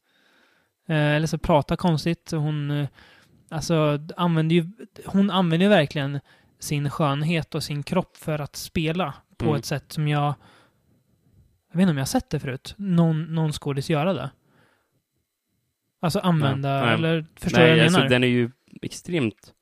[0.88, 2.30] Eh, eller så pratar konstigt.
[2.30, 2.88] Hon, eh,
[3.48, 4.66] alltså, använder ju,
[5.06, 6.20] hon använder ju verkligen
[6.58, 9.56] sin skönhet och sin kropp för att spela på Mm.
[9.58, 10.34] ett sätt som jag...
[11.70, 12.74] Jag vet inte om jag har sett det förut.
[12.78, 14.30] Någon, någon skådis göra det.
[16.00, 16.94] Alltså använda, Nej.
[16.94, 18.10] eller förstår Nej, jag alltså, menar?
[18.10, 18.50] den är ju
[18.82, 19.54] extremt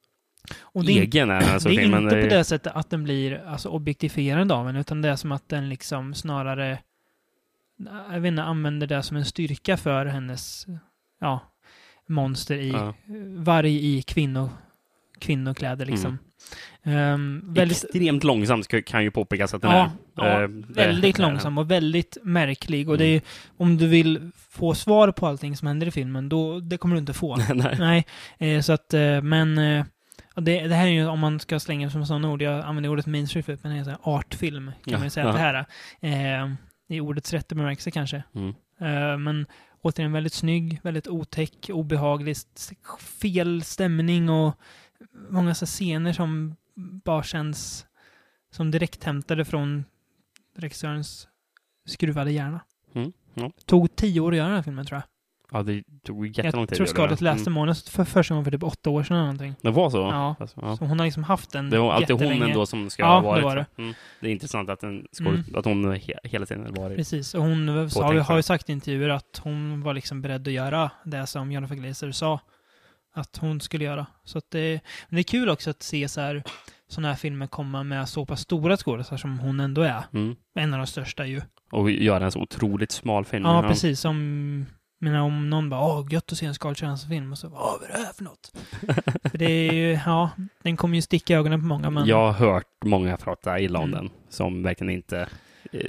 [0.61, 1.31] och det är, egen.
[1.31, 2.03] Är, alltså, det är filmen.
[2.03, 5.09] inte Det på är- det sättet att den blir alltså, objektifierande av en, utan det
[5.09, 6.79] är som att den liksom snarare,
[8.11, 10.67] jag vet inte, använder det som en styrka för hennes,
[11.21, 11.41] ja,
[12.09, 12.95] monster i, Ja.
[13.37, 14.51] varg i kvinno,
[15.19, 16.19] kvinnokläder liksom.
[16.85, 20.31] Ehm, väldigt, Extremt långsamt ska- kan ju påpekas att den Ja, är.
[20.31, 21.31] ja, det- väldigt den.
[21.31, 22.89] långsam och väldigt märklig.
[22.89, 23.07] Och Mm.
[23.07, 23.23] det är,
[23.57, 27.01] om du vill få svar på allting som händer i filmen, då, det kommer du
[27.01, 27.37] inte få.
[27.55, 28.05] Nej.
[28.39, 29.55] Nej, eh, så att, men
[30.37, 33.07] det, det här är ju, om man ska slänga som sådana ord, jag använder ordet
[33.07, 35.31] mainstream men det är här artfilm, kan Ja, man ju säga ja.
[35.31, 35.67] att det här
[36.01, 36.43] är.
[36.43, 36.51] Eh,
[36.89, 38.23] I ordets rätta bemärkelse kanske.
[38.35, 38.49] Mm.
[38.81, 39.47] Eh, men
[39.83, 42.37] återigen väldigt snygg, väldigt otäck, obehaglig,
[43.21, 44.55] fel stämning och
[45.31, 46.57] många så scener som
[47.05, 47.87] bara känns
[48.51, 49.85] som direkt hämtade från
[50.57, 51.29] regissörens
[51.87, 52.61] skruvade hjärna.
[52.95, 53.51] Mm, ja.
[53.67, 55.03] Tog tio år att göra den här filmen tror jag.
[55.53, 56.77] Ja, det tog jättelång Jag tid.
[56.77, 57.25] tror att göra Scarlett det.
[57.25, 57.53] läste Mm.
[57.53, 59.55] manus för första gången för typ åtta år sedan eller någonting.
[59.63, 59.99] Det var så?
[59.99, 60.37] Ja.
[60.41, 60.77] Alltså, ja.
[60.77, 63.21] Så hon har liksom haft den Det var alltid hon ändå som ska Ja, ha
[63.21, 63.57] det varit var så.
[63.77, 63.83] det.
[63.83, 63.95] Mm.
[64.21, 65.43] Det är intressant att, den Mm.
[65.55, 66.97] att hon he hela tiden varit...
[66.97, 68.43] Precis, och hon Påtänkt, har ju ja.
[68.43, 72.41] sagt i intervjuer att hon var liksom beredd att göra det som Jennifer Glazer sa
[73.17, 74.07] att hon skulle göra.
[74.25, 76.43] Så att det, men det är kul också att se så här
[76.89, 80.03] sådana här filmer komma med så pass stora skådespelare som hon ändå är.
[80.13, 80.37] Mm.
[80.55, 81.41] En av de största ju.
[81.73, 83.45] Och göra en så otroligt smal film.
[83.45, 84.01] Ja, precis.
[84.01, 84.67] Som,
[85.01, 87.91] menar, om någon bara åh, gött att se en Scarlett Johansson-film och så åh, vad
[87.91, 88.53] är det här för något?
[89.31, 90.31] för det är ju, ja,
[90.63, 93.79] den kommer ju sticka i ögonen på många, men Jag har hört många prata illa
[93.79, 93.99] om Mm.
[94.05, 95.29] den, som verkligen inte...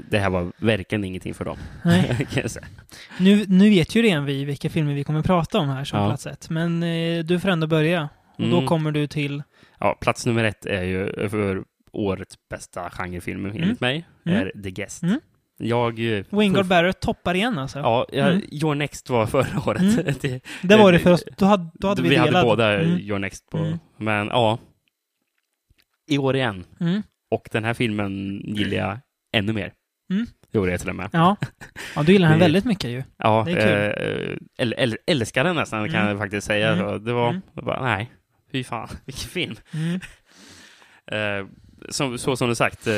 [0.09, 1.57] Det här var verkligen ingenting för dem.
[3.19, 6.07] Nu, nu vet ju redan vi vilka filmer vi kommer prata om här som Ja.
[6.09, 6.49] plats ett.
[6.49, 8.09] Men eh, du får ändå börja.
[8.37, 8.65] Och då Mm.
[8.67, 9.43] kommer du till...
[9.79, 13.77] Ja, plats nummer ett är ju för årets bästa genrefilm enligt Mm.
[13.79, 14.39] mig, Mm.
[14.41, 15.03] är The Guest.
[15.03, 15.19] Mm.
[15.57, 15.99] Jag...
[16.17, 17.79] eh, Wingard för- Barrett toppar igen alltså.
[17.79, 18.41] Ja, jag, Mm.
[18.51, 19.81] Your Next var förra året.
[19.81, 20.15] Mm.
[20.21, 21.23] det, det var det för oss.
[21.37, 22.33] Då hade, då hade vi, vi delad.
[22.33, 22.99] hade båda Mm.
[22.99, 23.57] Your Next på.
[23.57, 23.79] Mm.
[23.97, 24.57] Men ja,
[26.09, 26.63] i år igen.
[26.79, 27.01] Mm.
[27.31, 28.99] Och den här filmen gillar jag
[29.37, 29.73] ännu mer.
[30.13, 30.25] Mm.
[30.51, 31.09] Gjorde jag till och med.
[31.13, 31.35] Ja.
[31.95, 33.03] ja, du gillar den väldigt mycket ju.
[33.17, 36.07] Ja, Det är eh, äl, äl, älskar den nästan kan Mm.
[36.07, 36.71] jag faktiskt säga.
[36.73, 37.03] Mm.
[37.03, 37.41] Det var, Mm.
[37.53, 38.11] var, nej,
[38.51, 39.55] fy fan, vilken film.
[41.11, 41.45] Eh,
[41.89, 42.93] som, så som du sagt, eh,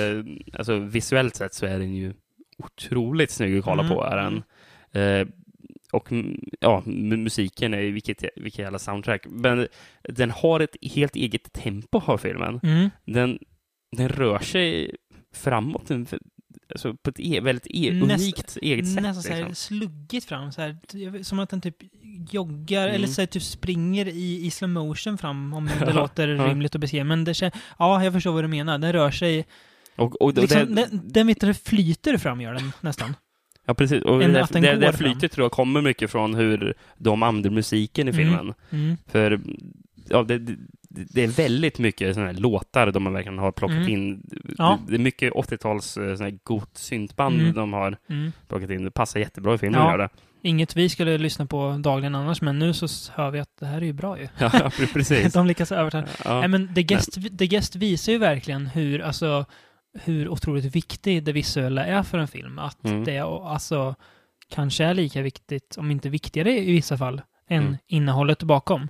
[0.53, 2.13] alltså visuellt sett så är den ju
[2.57, 3.95] otroligt snygg att kolla Mm.
[3.95, 4.03] på.
[4.03, 4.43] Är den.
[4.91, 5.27] Eh,
[5.91, 6.09] och
[6.59, 9.25] ja, mu- musiken är ju vilket, vilket jävla soundtrack.
[9.29, 9.67] Men
[10.03, 12.59] den har ett helt eget tempo har filmen.
[13.05, 13.39] Den,
[13.97, 14.95] den rör sig
[15.39, 16.07] framåt en,
[16.71, 19.03] alltså på ett e, väldigt e, Näst- unikt eget sätt.
[19.03, 19.55] Nästan så här liksom.
[19.55, 20.51] sluggigt fram.
[20.51, 21.75] Så här, som att den typ
[22.31, 22.95] joggar Mm.
[22.95, 25.53] eller så här, typ springer i, i slow motion fram.
[25.53, 27.03] Om det låter rimligt att beskriva.
[27.03, 27.33] Men det
[27.79, 28.77] ja, jag förstår vad du menar.
[28.77, 29.45] Den rör sig...
[29.95, 33.15] Och, och, och Liksom, det, den, den vet flyter fram gör den nästan.
[33.65, 34.03] ja, precis.
[34.03, 37.49] Och det, att den det, det flytet tror jag kommer mycket från hur de använder
[37.49, 38.23] musiken i Mm.
[38.23, 38.53] filmen.
[38.69, 38.97] Mm.
[39.07, 39.41] För
[40.09, 40.55] ja, det,
[40.89, 43.89] det, är väldigt mycket här låtar de verkligen har plockat Mm.
[43.89, 44.23] in.
[44.57, 44.79] Ja.
[44.87, 47.53] Det är mycket 80-tals eh, såna gott syntband Mm.
[47.53, 48.31] de har Mm.
[48.47, 48.83] plockat in.
[48.83, 49.97] Det passar jättebra i filmen Ja.
[49.97, 50.09] det.
[50.41, 53.77] Inget vi skulle lyssna på dagligen annars, men nu så hör vi att det här
[53.77, 54.27] är ju bra ju.
[54.39, 55.33] Ja, precis.
[55.33, 56.07] De lyckas övertala.
[56.25, 56.39] Ja.
[56.39, 59.45] Nej, men The Guest, The Guest visar ju verkligen hur, alltså,
[60.03, 62.59] hur otroligt viktigt det visuella är för en film.
[62.59, 63.03] Att Mm.
[63.03, 63.95] det alltså,
[64.49, 67.77] kanske är lika viktigt, om inte viktigare i vissa fall, än Mm.
[67.87, 68.87] innehållet bakom.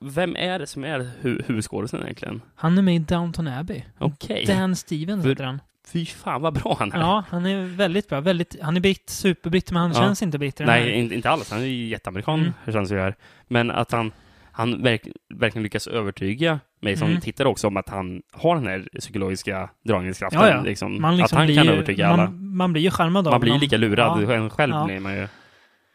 [0.00, 2.42] Vem är det som är hu- huvudskådisen egentligen?
[2.54, 3.82] Han är med i Downton Abbey.
[3.98, 4.44] Okej.
[4.46, 5.60] Dan Stevens heter han.
[5.92, 6.98] Fy fan vad bra han är.
[7.00, 8.20] Ja, han är väldigt bra.
[8.20, 9.96] Väldigt, han är britt, superbritt, men han Ja.
[10.00, 10.58] känns inte britt.
[10.58, 11.50] Nej, in, inte alls.
[11.50, 12.52] Han är ju jätteamerikan, Mm.
[12.64, 13.14] hur känns det ju här.
[13.48, 14.12] Men att han,
[14.52, 17.20] han verk, verkligen lyckas övertyga mig som Mm.
[17.20, 20.40] tittare också om att han har den här psykologiska dragningskraften.
[20.40, 20.62] Ja, ja.
[20.62, 22.16] Liksom, Man liksom att han blir kan ju, övertyga alla.
[22.16, 23.60] man, man blir ju charmad av Man blir honom.
[23.60, 24.48] lika lurad Ja.
[24.50, 24.84] själv Ja.
[24.84, 25.28] blir man ju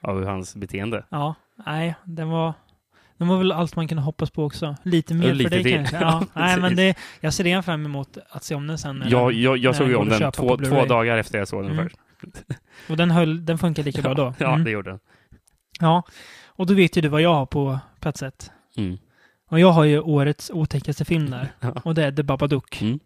[0.02, 1.06] av hans beteende.
[1.10, 1.36] Ja,
[1.66, 2.54] nej, den var...
[3.24, 4.76] Den var väl allt man kunde hoppas på också.
[4.84, 5.74] Lite mer lite för dig till.
[5.74, 5.96] kanske.
[5.98, 9.00] Ja, Ja, nej, men det, jag ser redan fram emot att se om den sen.
[9.00, 11.86] när Jag, jag, såg ju om den två, två dagar efter jag såg den Mm.
[11.86, 11.98] först.
[12.90, 14.34] Och den, höll, den funkar lika bra då.
[14.40, 14.64] Ja, Mm.
[14.64, 15.00] det gjorde den.
[15.80, 16.04] ja.
[16.48, 18.52] Och då vet ju du vad jag har på plats ett.
[18.78, 18.98] Mm.
[19.50, 21.48] Och jag har ju årets otäckaste film där.
[21.60, 21.74] Ja.
[21.84, 22.82] Och det är The Babadook.
[22.82, 23.00] Mm.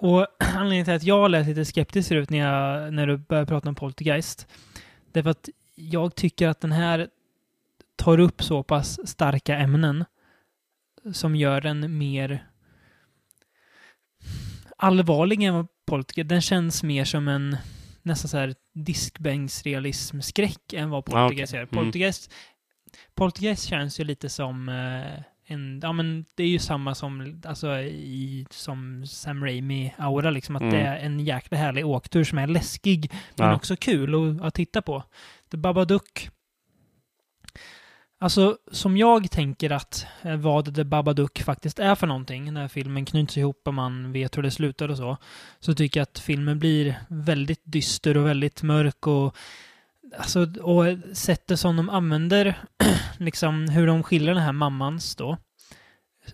[0.00, 3.68] Och anledningen till att jag lät lite skeptisk ut när, jag, när du började prata
[3.68, 4.46] om Poltergeist.
[5.12, 7.08] Det är för att jag tycker att den här
[7.96, 10.04] tar upp så pass starka ämnen
[11.12, 12.46] som gör den mer
[14.76, 16.28] allvarlig än vad Poltergeist.
[16.28, 17.56] Den känns mer som en
[18.02, 21.60] nästan så här diskbänksrealism-skräck än vad Ja, Poltergeist okej.
[21.60, 21.68] gör.
[21.72, 21.84] Mm.
[21.84, 22.32] Poltergeist,
[23.14, 27.78] Poltergeist känns ju lite som eh, en, ja men det är ju samma som, alltså
[27.80, 30.74] i, som Sam Raimi-aura liksom, att Mm.
[30.74, 33.54] det är en jäkla härlig åktur som är läskig, men Ja.
[33.56, 35.02] också kul att, att titta på.
[35.50, 36.30] The Babadook,
[38.18, 43.04] alltså som jag tänker att eh, vad The Babadook faktiskt är för någonting, när filmen
[43.04, 45.16] knyts ihop och man vet hur det slutar och så,
[45.60, 49.36] så tycker jag att filmen blir väldigt dyster och väldigt mörk och
[50.18, 52.58] Alltså, och sättet som de använder,
[53.18, 55.36] liksom hur de skildrar den här mammans då,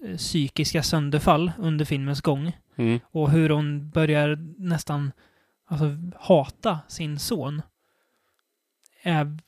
[0.02, 2.56] eh, psykiska sönderfall under filmens gång.
[2.76, 3.00] Mm.
[3.10, 5.12] Och hur hon börjar nästan
[5.66, 7.62] alltså, hata sin son.
[9.02, 9.38] Är,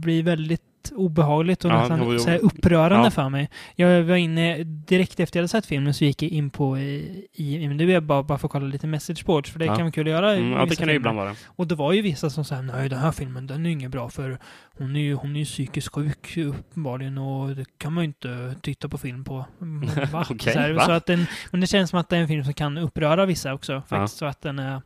[0.00, 2.18] blir väldigt obehagligt och Ja, nästan jo, jo.
[2.18, 3.10] så upprörande Ja.
[3.10, 3.50] för mig.
[3.74, 7.26] Jag var inne, direkt efter jag hade sett filmen så gick jag in på i
[7.32, 9.74] IMDB bara, bara för att kolla lite messageboards, för det Ja.
[9.76, 11.34] kan vara kul att göra Mm, ja, det kan det ibland vara.
[11.46, 14.08] Och det var ju vissa som sa nej den här filmen den är inget bra
[14.08, 14.38] för
[14.78, 18.54] hon är ju, hon är ju psykiskt sjuk uppenbarligen och det kan man ju inte
[18.62, 19.44] titta på film på.
[19.60, 20.26] Mm, Va?
[20.30, 20.80] Okej, så, här, va?
[20.86, 23.26] så att den, men det känns som att det är en film som kan uppröra
[23.26, 23.82] vissa också.
[23.88, 24.82] Faktiskt, så att den är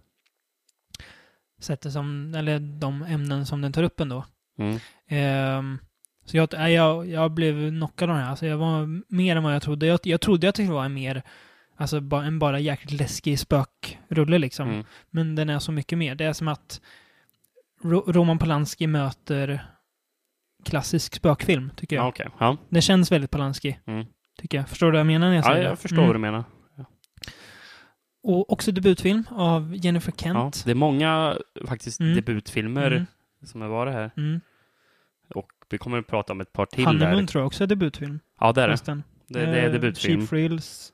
[1.60, 4.24] sättet som, eller de ämnen som den tar upp ändå.
[4.58, 4.78] Mm.
[5.08, 5.78] Ehm,
[6.30, 8.30] så jag, jag, jag blev knockad av den här.
[8.30, 9.86] Alltså jag var mer än vad jag trodde.
[9.86, 11.22] Jag, jag trodde att det skulle vara en mer,
[11.76, 14.68] alltså bara, en bara jäkligt läskig spökrulle liksom.
[14.68, 14.84] Mm.
[15.10, 16.14] Men den är så mycket mer.
[16.14, 16.80] Det är som att
[17.82, 19.64] Ro- Roman Polanski möter
[20.64, 22.04] klassisk spökfilm, tycker jag.
[22.04, 22.28] Ja, okej.
[22.38, 22.56] Ja.
[22.68, 24.06] Det känns väldigt Polanski, Mm.
[24.38, 24.68] tycker jag.
[24.68, 25.68] Förstår du vad jag menar när jag ja, säger det?
[25.68, 26.06] jag förstår Mm.
[26.08, 26.44] vad du menar.
[28.22, 30.62] Och också debutfilm av Jennifer Ja, Kent.
[30.64, 31.36] det är många
[31.68, 32.14] faktiskt Mm.
[32.14, 33.06] debutfilmer Mm.
[33.44, 34.10] som har varit här.
[34.16, 34.40] Mm.
[35.34, 37.26] Och vi kommer att prata om ett par till Honeymoon där.
[37.26, 38.20] tror jag också är debutfilm.
[38.40, 38.76] Ja, det är det.
[38.86, 40.20] Det, det är Eh, debutfilm.
[40.20, 40.92] Cheap Thrills.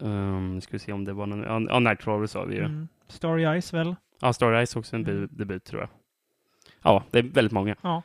[0.00, 1.66] Um, ska vi se om det var någon...
[1.68, 2.64] Ja, Nightcrawler sa vi ju.
[2.64, 2.88] Mm.
[3.08, 3.96] Starry Eyes väl?
[4.20, 5.20] Ja, Starry Eyes också en Mm.
[5.30, 5.90] de- debut tror jag.
[6.82, 7.76] Ja, det är väldigt många.
[7.82, 8.02] Ja.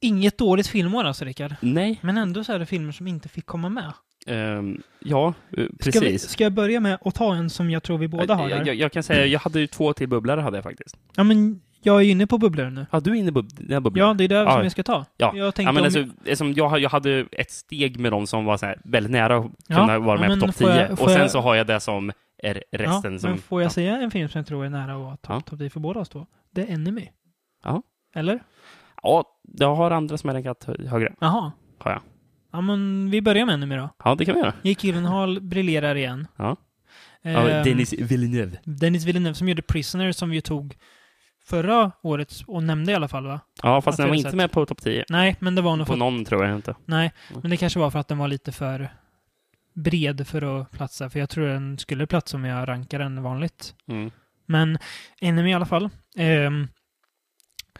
[0.00, 1.54] Inget dåligt filmår alltså, Rickard.
[1.60, 3.92] Nej, Men ändå så är det filmer som inte fick komma med.
[4.26, 5.34] ehm, ja, eh,
[5.80, 6.28] Ska, vi, precis.
[6.28, 8.74] ska jag börja med att ta en som jag tror vi båda har jag, jag,
[8.74, 10.96] jag kan säga, jag hade ju två till bubblare hade jag faktiskt.
[11.14, 12.86] Ja, men jag är ju inne på bubblor nu.
[12.90, 14.06] Ja, du är inne på dina bubblor.
[14.06, 14.50] Ja, det är det Ja.
[14.52, 15.04] som jag ska ta.
[15.16, 15.32] Ja.
[15.36, 18.56] Jag tänkte Ja, men alltså, eftersom jag, jag hade ett steg med dem som var
[18.56, 20.88] så här väldigt nära att Ja, kunna vara ja, med men på topp får jag-
[20.88, 20.96] 10.
[20.96, 23.30] får Och sen jag- så har jag det som är resten ja, som...
[23.30, 23.70] men får jag ja.
[23.70, 25.34] säga en film som jag tror är nära att vara Ja.
[25.40, 26.26] topp top 10 för båda oss två?
[26.50, 27.08] Det är Enemy.
[27.64, 27.82] Ja.
[28.14, 28.40] Eller?
[29.02, 31.14] Ja, jag har andra som är rankat hö- högre.
[31.20, 31.52] Jaha.
[31.78, 32.00] Har jag.
[32.52, 33.88] Ja, men vi börjar med Enemy då.
[34.04, 34.52] Ja, det kan vi göra.
[34.62, 36.26] Jake Gyllenhaal briljerar igen.
[36.36, 36.56] Ja.
[37.22, 38.58] Ja, Ehm, Denis Villeneuve.
[38.64, 40.76] Dennis Villeneuve som gjorde Prisoner som vi tog
[41.46, 43.40] förra året och nämnde i alla fall va?
[43.62, 44.36] Ja, fast den var inte sätt.
[44.36, 45.04] med på topp 10.
[45.08, 45.98] Nej, men det var nog På för...
[45.98, 46.74] någon tror jag inte.
[46.84, 47.40] Nej, Mm.
[47.42, 48.88] men det kanske var för att den var lite för
[49.74, 51.10] bred för att platsa.
[51.10, 53.74] För jag tror den skulle platsa om jag rankar den vanligt.
[53.88, 54.10] Mm.
[54.46, 54.78] Men
[55.20, 55.88] Enemy i alla fall.
[56.16, 56.68] Ehm,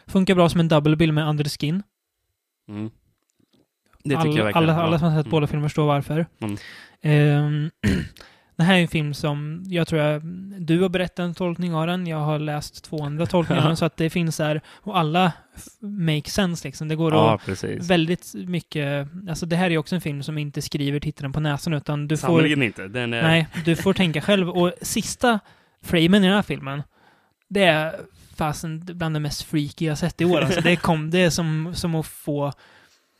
[0.07, 1.83] funkar bra som en double bill med Under Skin.
[2.69, 2.91] Mm.
[4.05, 4.69] Det tycker alla, jag verkligen.
[4.71, 5.31] alla, alla som har sett Mm.
[5.31, 6.27] båda filmer förstår varför.
[6.41, 6.57] Mm.
[7.03, 7.71] Ehm,
[8.57, 10.23] Det här är en film som jag tror jag,
[10.61, 13.77] du har berättat en tolkning av den, jag har läst två andra tolkningar av den,
[13.77, 15.33] så att det finns där, och alla
[15.81, 16.89] make sense liksom.
[16.89, 17.91] Det går Ja, att precis.
[17.91, 21.75] väldigt mycket, alltså det här är också en film som inte skriver tittaren på näsan,
[21.75, 22.89] utan du får, Sannerligen inte.
[22.89, 23.23] Den är...
[23.23, 24.51] nej, du får tänka själv.
[24.51, 25.41] Och sista
[25.83, 26.83] framen i den här filmen,
[27.49, 28.01] det är
[28.37, 30.41] fasen bland det mest freaky jag sett i år.
[30.41, 32.53] Alltså det, kom, det är som, som att få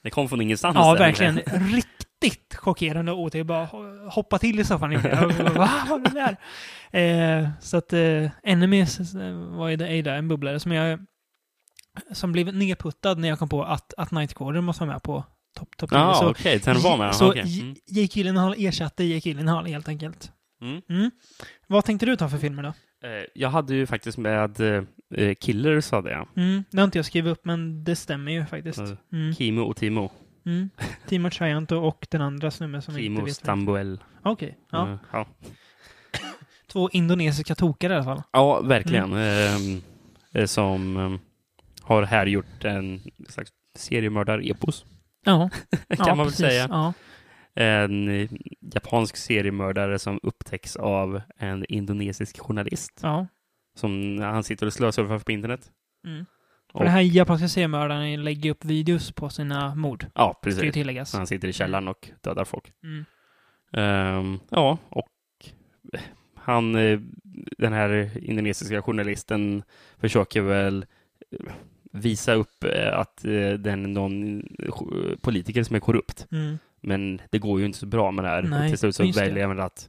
[0.03, 0.75] Det kom från ingenstans.
[0.75, 1.37] Ja, verkligen.
[1.75, 2.06] Riktigt
[2.55, 4.93] chockerande och jag bara ho- hoppa till i soffan.
[4.93, 5.03] jag.
[5.03, 5.71] Bara, Va?
[5.89, 6.37] Vad det där?
[7.41, 10.99] Eh, så att eh, Enemies eh, var ju det, där, en bubblare som jag
[12.13, 15.25] som blev nedputtad när jag kom på att, att Nightcrawler måste vara med på
[15.59, 15.99] topp top 10.
[15.99, 16.61] Ja, så okej.
[16.65, 17.15] Den var med.
[17.15, 17.61] så okej.
[17.61, 17.75] Mm.
[17.87, 20.33] Jake Gyllenhaal ersatte Jake Gyllenhaal helt enkelt.
[20.63, 20.83] Mm.
[20.89, 21.11] Mm.
[21.67, 22.69] Vad tänkte du ta för filmer då?
[22.69, 24.61] Eh, Jag hade ju faktiskt med
[25.17, 26.29] eh, Killers, hade jag.
[26.37, 28.79] Mm, det har inte jag skrivit upp, men det stämmer ju faktiskt.
[28.79, 28.97] Mm.
[29.13, 29.35] Mm.
[29.35, 30.11] Kimo och Timo.
[30.47, 30.71] Mm.
[31.07, 33.37] Timo Trianto och den andra snubben som vi inte vet.
[33.37, 34.01] Stambuel.
[34.23, 34.89] Okej, ja.
[34.93, 35.27] Eh, ja.
[36.73, 38.23] Två indonesiska tokar i alla fall.
[38.33, 39.13] Ja, verkligen.
[39.13, 39.19] Mm.
[39.57, 39.83] Ehm,
[40.33, 41.19] eh, som ehm,
[41.83, 44.85] har här gjort en slags seriemördar-epos,
[45.25, 45.51] Ja,
[45.89, 46.39] kan ja, man väl precis.
[46.47, 46.69] säga.
[46.71, 46.93] Ja.
[47.55, 53.01] En eh, japansk seriemördare som upptäcks av en indonesisk journalist.
[53.03, 53.27] ja.
[53.79, 55.71] Som han sitter och slösurfar på internet.
[56.07, 56.27] Mm.
[56.77, 60.07] Och- den här japanska seriemördaren lägger upp videos på sina mord.
[60.15, 60.73] Ja, Ska precis.
[60.75, 61.11] tilläggas.
[61.11, 62.73] Så han sitter i källaren och dödar folk.
[62.83, 63.05] Mm.
[63.73, 65.09] Ehm, ja, och
[66.35, 67.01] han, eh,
[67.59, 69.63] den här indonesiska journalisten
[69.99, 70.87] försöker väl
[71.31, 71.53] eh,
[71.93, 73.17] visa upp eh, att
[73.59, 74.43] den är någon
[75.21, 76.27] politiker som är korrupt.
[76.33, 76.59] Mm.
[76.81, 78.43] Men det går ju inte så bra med det här.
[78.43, 79.17] Nej, och till slut så det.
[79.17, 79.89] väljer han väl att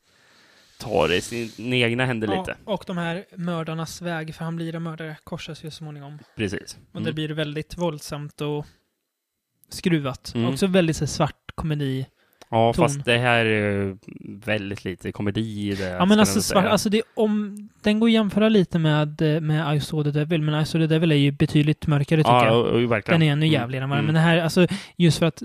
[0.80, 2.58] ta det i sina egna händer Ja, lite.
[2.66, 6.20] och de här mördarnas väg, för han blir en mördare, korsas ju så småningom.
[6.36, 6.78] Precis.
[6.90, 7.04] Och Mm.
[7.06, 8.66] det blir väldigt våldsamt och
[9.70, 10.32] skruvat.
[10.36, 10.50] Mm.
[10.50, 12.06] Också väldigt så, svart komedi.
[12.50, 12.84] Ja, ton.
[12.86, 13.98] fast det här är
[14.46, 15.90] väldigt lite komedi i det.
[15.90, 19.78] Ja, men alltså, svart, alltså det, om, den går att jämföra lite med, eh, med
[19.78, 22.46] I saw the devil, men I saw the devil är ju betydligt mörkare tycker ja,
[22.46, 22.58] jag.
[22.60, 23.20] och, och, verkligen.
[23.20, 24.06] Den är ännu Mm, jävligare än vad mm.
[24.06, 24.68] Men det här, alltså,
[24.98, 25.42] just för att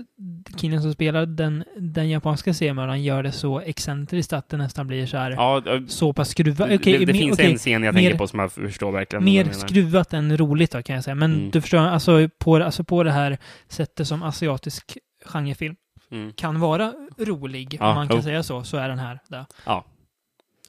[0.57, 5.05] killen som spelar den, den japanska seriemördaren gör det så excentriskt att det nästan blir
[5.05, 6.69] så här, Ja, ja, så pass skruvat.
[6.69, 8.51] det, Okej, det, det mer- finns okej, en scen jag mer- tänker på som jag
[8.51, 9.23] förstår verkligen.
[9.25, 11.15] Mer skruvat än roligt då, kan jag säga.
[11.15, 11.49] Men Mm.
[11.51, 15.75] du förstår, alltså på, alltså på det här sättet som asiatisk genrefilm
[16.13, 16.33] Mm.
[16.33, 18.23] kan vara rolig, Ja, om man kan jo.
[18.23, 19.45] säga så, så är den här det.
[19.65, 19.85] Ja.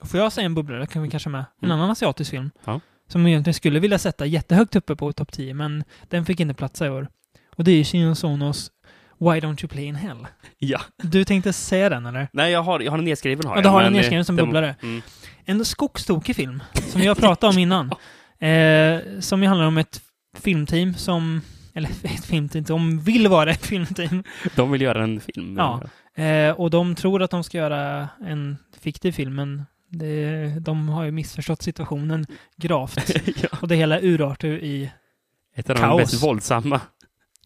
[0.02, 1.40] Får jag säga en bubblare, kan vi kanske med.
[1.40, 1.78] En Mm.
[1.78, 2.50] annan asiatisk film.
[2.64, 2.80] Ja.
[3.08, 6.54] Som jag egentligen skulle vilja sätta jättehögt uppe på topp 10, men den fick inte
[6.54, 7.08] platsa i år.
[7.56, 8.70] Och det är ju Shion Sonos
[9.18, 10.26] Why Don't You Play In Hell.
[10.58, 10.80] Ja.
[10.96, 12.28] Du tänkte säga den, eller?
[12.32, 13.44] Nej, jag har, jag har den nedskriven.
[13.46, 14.76] Har Ja, jag, du har den men, nedskriven eh, som den- bubblare.
[14.82, 15.02] Mm.
[15.44, 17.90] En skogstokig film, som har pratat om innan.
[18.38, 20.00] Eh, som ju handlar om ett
[20.38, 21.40] filmteam som,
[21.74, 24.24] eller ett filmteam, som vill vara ett filmteam.
[24.56, 25.56] De vill göra en film.
[25.58, 25.82] Ja.
[26.22, 31.04] Eh, och de tror att de ska göra en fiktiv film, men det, de har
[31.04, 32.26] ju missförstått situationen
[32.56, 33.10] gravt.
[33.42, 33.48] ja.
[33.62, 34.90] Och det hela urartar i,
[35.54, 35.98] Ett av de Kaos.
[36.00, 36.80] mest våldsamma.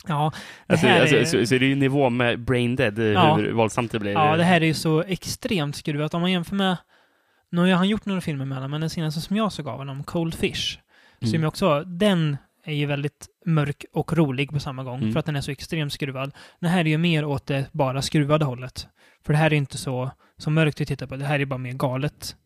[0.08, 0.32] ja,
[0.66, 3.04] det Alltså, här alltså, är, så, så är det ju nivå med Brain Dead, eh,
[3.04, 3.36] Ja.
[3.36, 4.12] hur våldsamt det blir.
[4.12, 6.14] ja, det här är ju så extremt skruvat.
[6.14, 6.76] Om man jämför med,
[7.50, 9.78] nu har han gjort några filmer med honom, men den senaste som jag såg av
[9.78, 10.78] honom, Cold Fish,
[11.20, 11.42] som Mm.
[11.42, 12.36] jag också, den
[12.68, 15.12] är ju väldigt mörk och rolig på samma gång, Mm.
[15.12, 16.32] för att den är så extremt skruvad.
[16.60, 18.86] Den här är ju mer åt det bara skruvade hållet.
[19.26, 21.58] För det här är inte så, så mörkt vi tittar på, det här är bara
[21.58, 22.36] mer galet.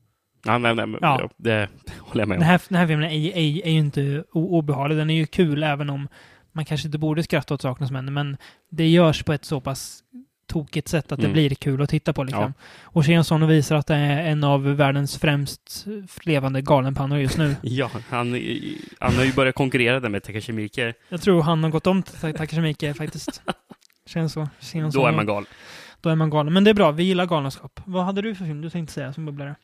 [0.45, 1.31] Ja, nej, nej, Ja.
[1.37, 1.69] det
[1.99, 2.47] håller jag med Den om.
[2.49, 3.37] här, den här filmen är, är,
[3.67, 6.09] är ju inte obehaglig, den är ju kul även om
[6.53, 8.37] man kanske inte borde skratta åt sakerna som händer, men
[8.71, 10.01] det görs på ett så pass
[10.47, 11.33] tokigt sätt att det Mm.
[11.33, 12.25] blir kul att titta på.
[12.25, 12.55] Liksom.
[12.83, 15.87] Och Shion visar att det är en av världens främst
[16.23, 17.57] levande galenpannor just nu.
[17.63, 18.27] Ja, han,
[19.01, 20.95] han har ju börjat konkurrera där med Takashi Miike.
[21.09, 23.43] Jag tror han har gått om Takashi Miike faktiskt.
[24.07, 24.49] Känns så.
[24.61, 25.47] Shion Då är man galen.
[26.01, 26.53] Då är man galen.
[26.53, 27.81] Men det är bra, vi gillar galenskap.
[27.85, 29.55] Vad hade du för film du tänkte säga som bubblare?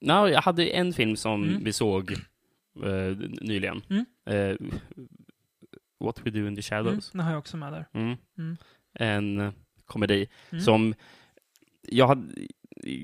[0.00, 1.64] No, jag hade en film som Mm.
[1.64, 3.82] vi såg eh, nyligen.
[3.90, 4.04] Mm.
[4.26, 4.56] Eh,
[6.04, 7.10] What We Do In The Mm, Shadows.
[7.10, 7.86] den har jag också med där.
[7.94, 8.16] Mm.
[8.38, 8.56] Mm.
[8.94, 9.52] En
[9.86, 10.64] komedi Mm.
[10.64, 10.94] som
[11.88, 12.22] jag, hade,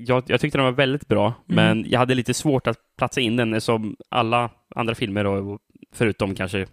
[0.06, 1.34] jag, jag tyckte den var väldigt bra, Mm.
[1.80, 5.60] men jag hade lite svårt att platsa in den som alla andra filmer, och,
[5.92, 6.66] förutom kanske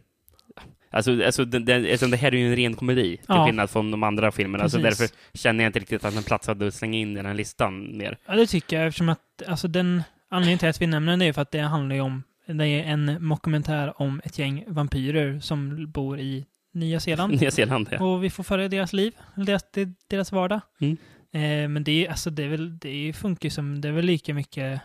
[0.89, 3.45] Alltså, alltså den, den, det här är ju en ren komedi, till Ja.
[3.45, 4.99] skillnad från de andra filmerna, så Precis.
[4.99, 7.97] därför känner jag inte riktigt att den platsade att slänga in i den här listan
[7.97, 8.17] mer.
[8.25, 11.33] Ja, det tycker jag eftersom att alltså den anledningen till att vi nämner den är
[11.33, 15.91] för att det handlar ju om det är en mockumentär om ett gäng vampyrer som
[15.91, 16.45] bor i
[16.75, 17.41] Nya Zeeland.
[17.41, 18.03] Nya Zeeland, ja.
[18.05, 19.63] Och vi får följa deras liv, deras,
[20.07, 20.59] deras vardag.
[20.79, 20.97] Mm.
[21.31, 24.05] Eh, men det är alltså det är väl, det funkar ju som, det är väl
[24.05, 24.81] lika mycket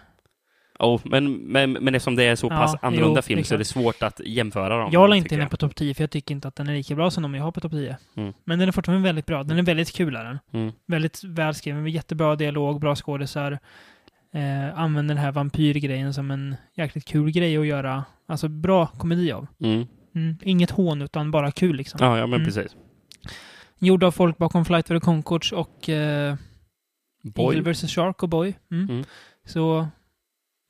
[0.80, 3.54] Oh, men, men, men eftersom det är så Ja, pass jo, annorlunda är film så
[3.54, 4.90] är det svårt att jämföra dem.
[4.92, 6.74] Jag la inte in den på topp 10 för jag tycker inte att den är
[6.74, 7.96] lika bra som de jag har på topp 10.
[8.16, 8.32] Mm.
[8.44, 9.42] Men den är fortfarande väldigt bra.
[9.42, 10.38] Den är väldigt kul är den.
[10.52, 10.72] Mm.
[10.86, 13.58] Väldigt välskriven, med jättebra dialog, bra skådisar.
[14.34, 18.04] eh, använder den här vampyrgrejen som en jäkligt kul grej att göra.
[18.26, 19.46] Alltså bra komedi av.
[19.60, 19.86] Mm.
[20.14, 20.36] Mm.
[20.42, 21.98] Inget hån, utan bara kul liksom.
[22.02, 22.44] Ja, ja, men Mm.
[22.44, 22.76] precis.
[23.78, 26.34] Gjord av folk bakom Flight for the Conchords och eh,
[27.22, 27.56] Boy.
[27.56, 27.94] Eagle vs.
[27.94, 28.54] Shark och Boy.
[28.70, 28.88] Mm.
[28.90, 29.04] Mm.
[29.44, 29.88] Så...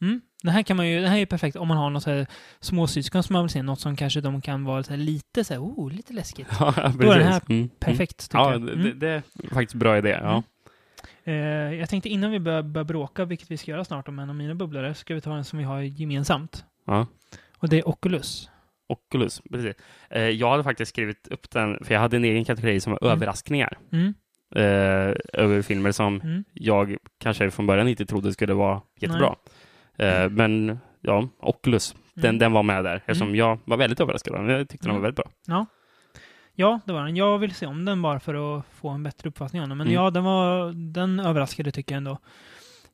[0.02, 0.20] Mm.
[0.42, 2.26] Det här kan man ju, det här är perfekt om man har något så här
[2.60, 5.60] småsyskon som man vill se, något som kanske de kan vara så lite så här,
[5.60, 6.46] oh, lite läskigt.
[6.60, 7.00] Ja, precis.
[7.00, 7.68] Då är den här Mm.
[7.80, 8.82] Perfekt, tycker Ja, Mm.
[8.82, 10.18] det, det är faktiskt en bra idé.
[10.22, 10.42] Ja.
[11.24, 11.34] Eh,
[11.74, 14.36] jag tänkte innan vi börjar, börjar bråka, vilket vi ska göra snart om en av
[14.36, 16.64] mina bubblare, ska vi ta en som vi har gemensamt.
[16.86, 17.06] ja.
[17.58, 18.50] Och det är Oculus.
[18.90, 19.74] Oculus, precis.
[20.10, 22.98] Eh, jag hade faktiskt skrivit upp den, för jag hade en egen kategori som var
[23.02, 23.12] Mm.
[23.12, 23.78] överraskningar.
[23.92, 24.14] Mm.
[24.54, 26.44] Eh, över filmer som Mm.
[26.52, 29.34] jag kanske från början inte trodde skulle vara jättebra.
[29.98, 32.38] Eh, men ja, Oculus, den, Mm.
[32.38, 33.38] den var med där eftersom Mm.
[33.38, 34.56] jag var väldigt överraskad av den.
[34.56, 35.02] Jag tyckte den Mm.
[35.02, 35.66] var väldigt bra.
[36.54, 37.16] Ja, det var den.
[37.16, 39.78] Jag vill se om den bara för att få en bättre uppfattning om den.
[39.78, 39.94] Men Mm.
[39.94, 42.18] ja, den, var, den överraskade tycker jag ändå.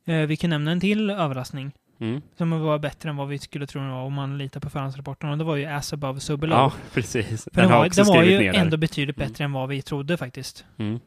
[0.07, 2.23] Eh, vi kan nämna en till överraskning Mm.
[2.39, 5.33] som var bättre än vad vi skulle tro den var om man litar på förhandsrapporterna.
[5.33, 6.59] Och det var ju As above, so below.
[6.59, 7.49] Ja, precis.
[7.53, 9.29] Den, har var, jag den var ju ändå betydligt Mm.
[9.29, 10.65] bättre än vad vi trodde faktiskt.
[10.79, 10.99] Mm.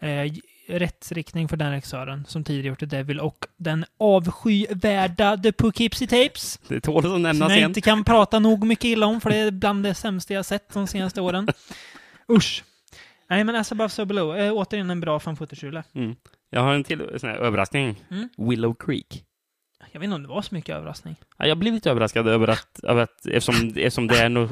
[0.00, 0.32] Eh,
[0.68, 6.06] rätt riktning för den regissören som tidigare gjort The Devil och den avskyvärda The Poughkeepsie
[6.08, 6.60] Tapes.
[6.68, 7.70] Det tål att Som nämnas jag igen.
[7.70, 10.72] inte kan prata nog mycket illa om för det är bland det sämsta jag sett
[10.74, 11.48] de senaste åren.
[12.32, 12.64] Usch.
[13.30, 15.82] Nej men As above so below, eh, återigen en bra fan footage-rulle.
[15.94, 16.16] Mm.
[16.50, 18.04] Jag har en till sån här överraskning.
[18.10, 18.28] Mm.
[18.36, 19.24] Willow Creek.
[19.94, 21.16] Jag vet inte om det var så mycket överraskning.
[21.38, 24.48] Ja, jag blev lite överraskad över att, över att eftersom, eftersom det är no,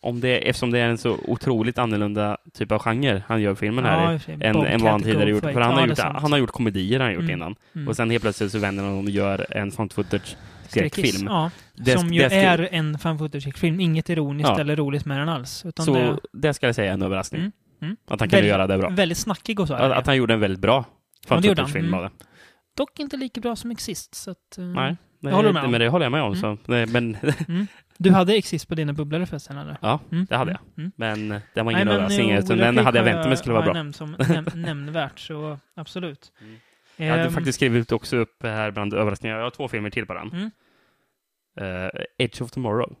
[0.00, 3.84] om det, eftersom det är en så otroligt annorlunda typ av genre han gör filmen
[3.84, 4.38] här för sig.
[4.46, 5.40] än, vad han tidigare gjort.
[5.42, 7.32] För han, Ja, har gjort, han har gjort komedier han gjort Mm.
[7.34, 7.54] innan.
[7.74, 7.88] Mm.
[7.88, 10.36] Och sen helt plötsligt så vänder han och gör en found footage
[10.68, 11.26] skräckfilm.
[11.26, 13.80] Ja, Det- som ju det är en fan footage-film.
[13.80, 14.60] Inget ironiskt Ja.
[14.60, 15.50] eller roligt med den alls.
[15.76, 17.40] Så det det ska jag säga är en överraskning.
[17.40, 17.52] Mm.
[17.82, 17.96] Mm.
[18.08, 18.88] Att han kunde göra det bra.
[18.88, 19.74] väldigt snackig och så.
[19.74, 20.84] Att, att han gjorde en väldigt bra
[21.28, 21.94] found footage-film Mm.
[21.98, 22.10] av det.
[22.78, 24.14] Dock inte lika bra som Exist.
[24.14, 25.70] Så att, eh, Nej, det, Jag håller med om.
[25.70, 26.32] men det håller jag med om.
[26.32, 26.40] Mm.
[26.40, 27.16] Så, nej, men,
[27.98, 29.76] Du hade Exist på dina bubblor förresten eller?
[29.82, 30.26] ja, Mm.
[30.30, 30.62] det hade Mm.
[30.76, 30.92] Mm.
[31.28, 32.30] men det var ingen överraskning.
[32.30, 33.70] eh, Utan den hade jag väntat mig skulle vara bra.
[33.70, 36.32] jag nämnt som näm- nämnvärt, så absolut.
[36.40, 36.56] Mm.
[36.96, 39.36] Jag hade Ehm, faktiskt skrivit också upp här bland överraskningar.
[39.36, 40.28] Jag har två filmer till på den.
[40.32, 40.50] Mm.
[41.60, 42.96] Eh, Edge of Tomorrow.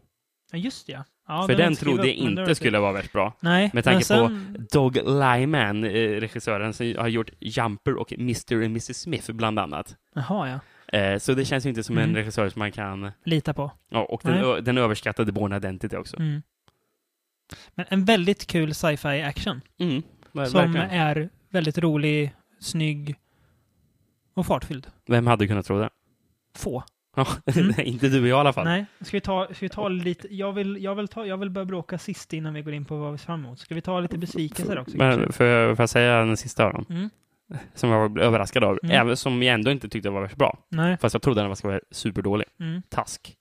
[0.52, 1.46] Ja, just det, ja.
[1.46, 3.32] För den skrivit trodde jag det inte skulle vara värst bra.
[3.40, 5.90] Nej, med tanke sen, Doug Lyman, eh,
[6.20, 8.54] regissören, som har gjort Jumper och Mr.
[8.54, 8.96] and Mrs.
[9.00, 9.96] Smith bland annat.
[10.14, 10.98] Jaha, ja.
[10.98, 12.08] Eh, så det känns ju inte som Mm.
[12.10, 13.10] en regissör som man kan...
[13.24, 13.70] Lita på.
[13.90, 16.16] Ja, och den, ö- den överskattade Born Identity också.
[16.18, 16.42] Mm.
[17.74, 19.60] Men en väldigt kul sci-fi action.
[19.80, 20.02] Mm,
[20.48, 23.16] Som är väldigt rolig, snygg
[24.34, 24.86] och fartfylld.
[25.06, 25.90] Vem hade kunnat tro det?
[26.56, 26.82] Få.
[27.18, 27.74] Ja, Mm.
[27.84, 28.64] inte du och jag i alla fall.
[28.64, 30.34] Nej, ska vi ta, ska vi ta lite...
[30.34, 32.96] Jag vill, jag, vill ta, jag vill börja bråka sist innan vi går in på
[32.96, 33.58] vad vi ser fram emot.
[33.58, 34.96] Ska vi ta lite besvikelser också?
[34.96, 35.44] Men kanske?
[35.44, 36.84] jag, får jag säga den sista då?
[36.90, 37.10] Mm.
[37.74, 38.78] Som jag var överraskad av.
[38.82, 38.96] Mm.
[39.00, 40.58] Även som jag ändå inte tyckte var värst bra.
[40.68, 40.98] Nej.
[41.00, 42.46] Fast jag trodde den skulle vara superdålig.
[42.60, 42.82] Mm.
[42.88, 43.34] Task.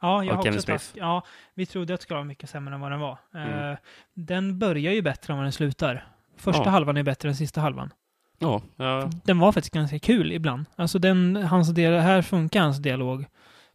[0.00, 0.66] Ja, jag har också Smith.
[0.66, 0.90] task.
[0.94, 1.22] Ja,
[1.54, 3.18] vi trodde att det skulle vara mycket sämre än vad den var.
[3.34, 3.70] Mm.
[3.72, 3.76] Eh,
[4.14, 6.06] den börjar ju bättre än vad den slutar.
[6.36, 6.70] Första Ja.
[6.70, 7.92] halvan är bättre än sista halvan.
[8.38, 9.10] Ja, ja.
[9.24, 10.64] Den var faktiskt ganska kul ibland.
[10.76, 13.24] Alltså den, hans del, här funkar hans dialog,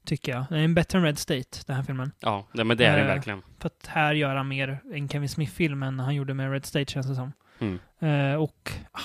[0.06, 0.46] tycker jag.
[0.50, 2.12] Den är bättre än Red State, den här filmen.
[2.20, 3.42] ja nej, men det är den Eh, verkligen.
[3.60, 6.92] För att här gör han mer en Kevin Smith-film än han gjorde med Red State,
[6.92, 7.32] känns det som.
[7.60, 7.80] Mm.
[8.00, 9.02] Eh, och ah,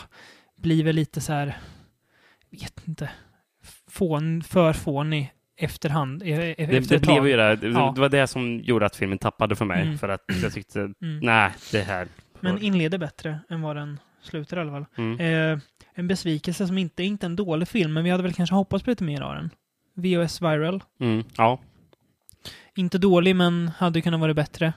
[0.56, 1.56] blir väl lite så här,
[2.50, 3.10] vet inte,
[3.90, 6.22] fån, för fånig efterhand.
[6.22, 6.26] e-
[6.58, 7.56] e- Det, efter det blev ju det.
[7.56, 7.92] Det, Ja.
[7.94, 9.82] det var det som gjorde att filmen tappade för mig.
[9.82, 9.98] Mm.
[9.98, 11.18] För att jag tyckte, Mm.
[11.22, 12.08] nej, det här.
[12.40, 14.84] Men inleder bättre än vad den slutar i alla fall.
[14.96, 15.20] Mm.
[15.20, 15.58] Eh,
[15.94, 18.90] en besvikelse som inte, inte en dålig film, men vi hade väl kanske hoppats på
[18.90, 19.50] lite mer av den.
[19.94, 20.82] VOS Viral.
[21.00, 21.24] Mm.
[21.36, 21.58] Ja,
[22.74, 24.72] Inte dålig, men hade kunnat vara bättre.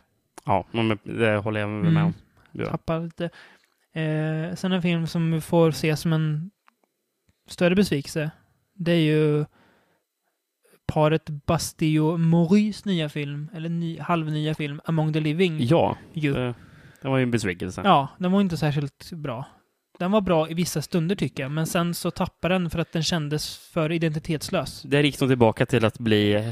[0.45, 0.65] ja,
[1.03, 2.05] det håller jag med Mm.
[2.05, 2.13] om.
[2.51, 2.65] Ja.
[2.65, 3.25] Tappar lite.
[3.93, 6.51] Eh, sen en film som vi får se som en
[7.47, 8.31] större besvikelse.
[8.73, 9.45] Det är ju
[10.85, 15.57] paret Bastille Morys nya film, eller ny, halvnya film, Among the Living.
[15.61, 16.33] Ja, ju.
[16.33, 16.53] det,
[17.01, 17.81] det var ju en besvikelse.
[17.83, 19.45] Ja, den var inte särskilt bra.
[19.99, 22.91] Den var bra i vissa stunder tycker jag, men sen så tappade den för att
[22.93, 24.81] den kändes för identitetslös.
[24.81, 26.49] Där gick de tillbaka till att bli eh,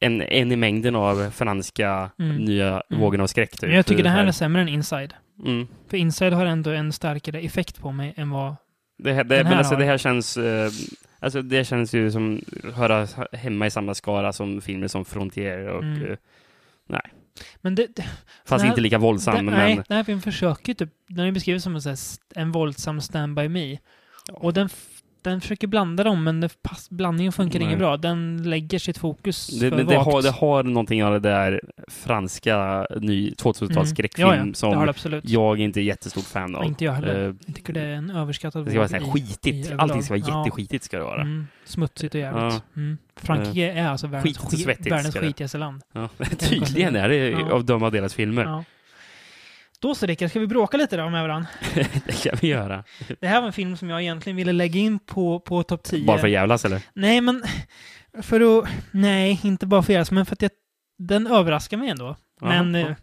[0.00, 2.36] en, en i mängden av franska Mm.
[2.36, 3.00] nya Mm.
[3.00, 3.50] vågen av skräck.
[3.50, 3.62] Typ.
[3.62, 5.14] Men jag tycker det här är sämre än Inside.
[5.44, 5.66] Mm.
[5.88, 8.56] För Inside har ändå en starkare effekt på mig än vad...
[8.98, 10.36] Det, här, det, Den men här alltså, har- det här känns...
[10.36, 10.70] Eh,
[11.20, 12.40] alltså det känns ju som
[12.74, 15.82] höra hemma i samma skara som filmer som Frontier och...
[15.82, 16.10] Mm.
[16.10, 16.16] Eh,
[17.56, 18.04] Men det, det,
[18.44, 19.54] fast här- inte lika våldsam, den, men...
[19.54, 20.90] Nej, den här filmen försöker typ...
[21.08, 21.98] Den är beskriven som en, så här,
[22.34, 23.78] en våldsam Stand By Me.
[24.32, 24.68] Och den,
[25.24, 27.66] den försöker blanda dem, men det pass, blandningen funkar Nej.
[27.68, 27.96] inget bra.
[27.96, 31.60] Den lägger sitt fokus Det, för det, det, har, det har någonting av det där
[31.88, 34.38] franska ny 2000-tals skräckfilm Mm.
[34.38, 35.28] ja, ja, det som det absolut.
[35.28, 36.64] jag inte är jättestort fan av.
[36.64, 37.28] Inte jag heller.
[37.28, 39.70] Eh, Jag tycker det är en överskattad det ska vara så här skitigt.
[39.70, 39.74] i.
[39.78, 41.20] Allting ska vara jätteskitigt ska det vara.
[41.22, 42.62] Mm, smutsigt och jävligt.
[42.76, 42.98] Mm.
[43.16, 45.20] Frankrike är alltså världens, skit, världens det.
[45.20, 45.82] skitigaste land.
[45.92, 46.08] Ja.
[46.38, 48.64] Tydligen är det av döma av deras filmer.
[49.84, 51.48] Då så Rickard, ska vi bråka lite då med varandra?
[52.06, 52.84] det kan vi göra.
[53.20, 56.06] Det här var en film som jag egentligen ville lägga in på, på topp 10.
[56.06, 56.82] Bara för att jävlas eller?
[56.92, 57.42] Nej, men
[58.22, 58.68] för att...
[58.90, 60.50] Nej, inte bara för att jävlas, men för att jag,
[60.98, 62.16] den överraskar mig ändå.
[62.40, 62.74] Men...
[62.74, 62.88] Jaha.
[62.88, 62.96] eh,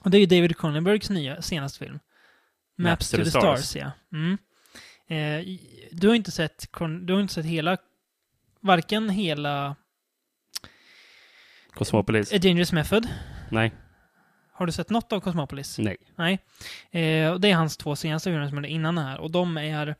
[0.00, 1.98] Och det är ju David Cronenbergs nya senaste film.
[2.78, 3.90] Maps, to the Stars, ja.
[4.12, 4.38] Mm.
[5.08, 5.46] Eh,
[5.92, 6.68] du har inte sett,
[7.02, 7.76] du har inte sett hela,
[8.60, 9.76] varken hela
[11.74, 12.32] Cosmopolis?
[12.32, 13.08] A Dangerous Method.
[13.50, 13.72] Nej.
[14.56, 15.78] Har du sett något av Cosmopolis?
[15.78, 15.96] Nej.
[16.16, 16.38] Nej.
[16.90, 19.20] Eh, och det är hans två senaste filmer som är innan det här.
[19.20, 19.94] Och de är...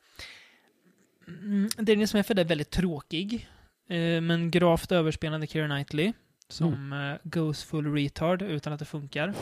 [1.27, 3.49] Mm, Dangerous Method är väldigt tråkig.
[3.89, 6.13] Eh, men gravt överspelande Keira Knightley.
[6.49, 9.33] Som eh, goes full retard utan att det funkar.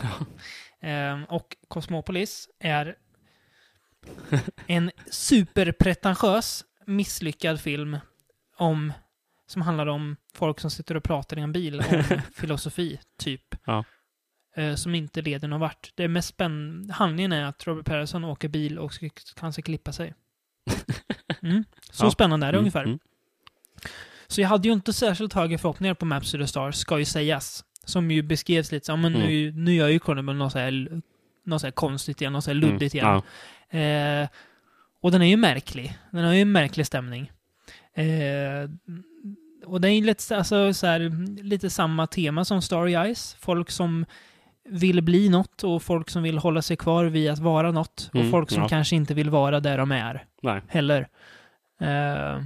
[0.82, 2.96] Eh, och Cosmopolis är
[4.68, 7.98] en superpretentiös, misslyckad film
[8.58, 8.94] om
[9.48, 13.56] som handlar om folk som sitter och pratar i en bil om filosofi, typ.
[13.66, 13.84] Ja.
[14.56, 15.92] Eh, som inte leder någon vart.
[15.96, 19.10] Det mest spännande handlingen är att Robert Pattinson åker bil och ska,
[19.52, 20.14] ska klippa sig.
[21.42, 21.64] Mm.
[21.92, 22.12] Så Ja.
[22.12, 22.84] spännande är det Mm, ungefär.
[22.84, 23.00] mm.
[24.28, 27.06] Så jag hade ju inte särskilt höga förhoppningar på Maps to the Stars, ska ju
[27.06, 27.64] sägas.
[27.84, 31.02] Som ju beskrevs lite så, ja, men nu, nu gör ju Cronenberg något så här,
[31.46, 33.08] något så här konstigt igen, något så här luddigt igen.
[33.08, 33.22] Mm.
[33.70, 34.22] Ja.
[34.24, 34.28] Eh,
[35.02, 35.98] och den är ju märklig.
[36.12, 37.32] Den har ju en märklig stämning.
[37.94, 38.70] Eh,
[39.66, 41.00] och det är ju lite, alltså, så här,
[41.44, 43.36] lite samma tema som Starry Eyes.
[43.40, 44.06] Folk som
[44.70, 48.10] vill bli något och folk som vill hålla sig kvar vid att vara något.
[48.14, 48.70] Och Mm, folk som ja.
[48.70, 50.62] kanske inte vill vara där de är Nej.
[50.68, 51.08] heller.
[51.82, 52.42] Eh,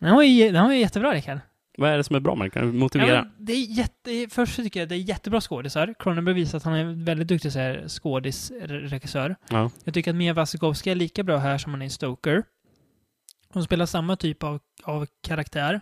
[0.00, 1.38] den var ju, den var ju jättebra, Rickard.
[1.78, 2.52] Vad är det som är bra med?
[2.52, 3.22] Kan du Ja, motivera?
[3.22, 5.94] men det är jätte, först tycker jag det är jättebra skådisar.
[5.98, 7.52] Cronenberg visar att han är en väldigt duktig
[7.88, 9.36] skådisregissör.
[9.50, 9.70] Ja.
[9.84, 12.42] Jag tycker att Mia Wasikowska är lika bra här som hon är i Stoker.
[13.52, 15.80] Hon spelar samma typ av, av karaktär.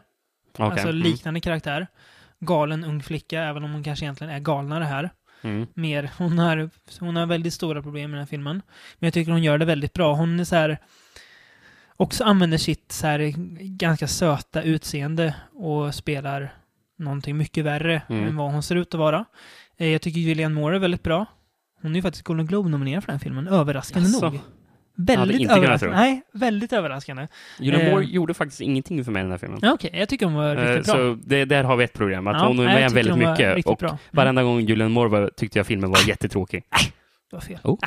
[0.53, 0.67] Okej.
[0.67, 1.03] Alltså Mm.
[1.03, 1.87] liknande karaktär.
[2.41, 5.11] Galen ung flicka, även om hon kanske egentligen är galnare här.
[5.43, 5.67] Mm.
[5.75, 6.71] Mer, hon har,
[7.01, 8.63] hon har väldigt stora problem med den här filmen.
[8.99, 10.15] Men jag tycker hon gör det väldigt bra.
[10.15, 10.79] Hon är så här...
[11.97, 13.33] Också använder sitt så här
[13.79, 16.55] ganska söta utseende och spelar
[16.99, 18.25] någonting mycket värre Mm.
[18.29, 19.25] än vad hon ser ut att vara.
[19.77, 21.27] Eh, Jag tycker Julianne Moore är väldigt bra.
[21.83, 24.31] Hon är ju faktiskt Golden Globe-nominerad för den filmen, överraskande Jaså?
[24.31, 24.41] nog.
[25.01, 25.97] Väldigt överraskande.
[25.97, 27.27] Nej, väldigt överraskande.
[27.59, 27.91] Julian Eh.
[27.91, 29.59] Moore gjorde faktiskt ingenting för mig i den här filmen.
[29.63, 30.95] Ja, Okej, jag tycker hon var Eh, riktigt bra.
[30.95, 32.27] Så det, där har vi ett problem.
[32.27, 33.67] Att Ja, hon är med väldigt mycket.
[33.67, 33.89] Och bra.
[33.89, 33.99] Mm.
[34.11, 36.65] varenda gång Julian Moore var, tyckte jag filmen var jättetråkig.
[37.31, 37.59] Det var fel.
[37.63, 37.79] Oh.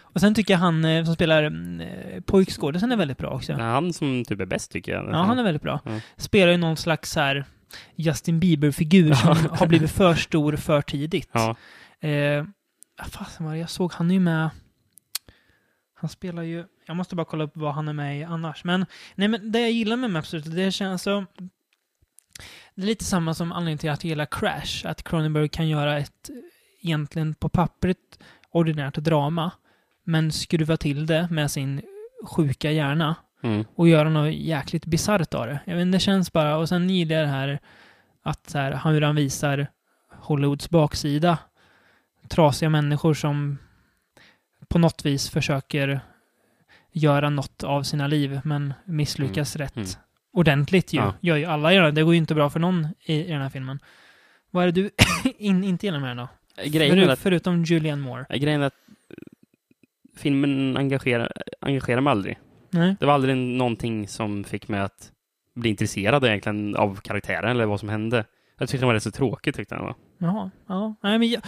[0.00, 3.52] Och sen tycker jag han eh, som spelar eh, pojkskådisen är väldigt bra också.
[3.52, 5.04] Han som typ är bäst tycker jag.
[5.04, 5.80] Ja, han är väldigt bra.
[5.84, 5.90] Ja.
[6.16, 7.44] Spelar ju någon slags här
[7.96, 11.30] Justin Bieber-figur som har blivit för stor för tidigt.
[11.32, 11.56] Ja.
[12.08, 12.44] Eh,
[12.98, 13.92] vad fasen var det jag såg?
[13.92, 14.50] Han är ju med...
[16.04, 16.64] Han spelar ju...
[16.86, 18.64] Jag måste bara kolla upp vad han är med i annars.
[18.64, 21.24] Men, nej, men det jag gillar med Maps, det känns så...
[22.74, 24.86] Det är lite samma som anledningen till att jag gillar Crash.
[24.86, 26.30] Att Cronenberg kan göra ett,
[26.80, 28.18] egentligen på pappret,
[28.50, 29.50] ordinärt drama.
[30.04, 31.82] Men skruva till det med sin
[32.26, 33.64] sjuka hjärna Mm.
[33.74, 35.60] och göra något jäkligt bisarrt av det.
[35.64, 37.60] Jag vet, det känns bara, och sen gillar jag det här
[38.22, 39.66] att så här, hur han visar
[40.10, 41.38] Hollywoods baksida.
[42.28, 43.58] Trasiga människor som
[44.68, 46.00] på något vis försöker
[46.92, 49.88] göra något av sina liv, men misslyckas rätt Mm.
[50.32, 50.98] ordentligt ju.
[50.98, 51.14] Ja.
[51.20, 51.90] Gör ju alla gör det.
[51.90, 53.78] Det går ju inte bra för någon i, i den här filmen.
[54.50, 54.90] Vad är det du
[55.38, 56.28] in, inte gillar med den då?
[56.64, 58.38] Grejen är Förut, att, förutom Julianne Moore.
[58.38, 58.74] grejen är att
[60.16, 62.38] filmen engagerar, engagerar mig aldrig.
[62.70, 62.96] Nej.
[63.00, 65.12] Det var aldrig någonting som fick mig att
[65.54, 68.24] bli intresserad egentligen av karaktären eller vad som hände.
[68.58, 69.94] Jag tyckte den var rätt så tråkig tyckte jag.
[70.18, 70.50] Jaha.
[70.66, 70.94] Ja.
[71.02, 71.42] Nej, men jag,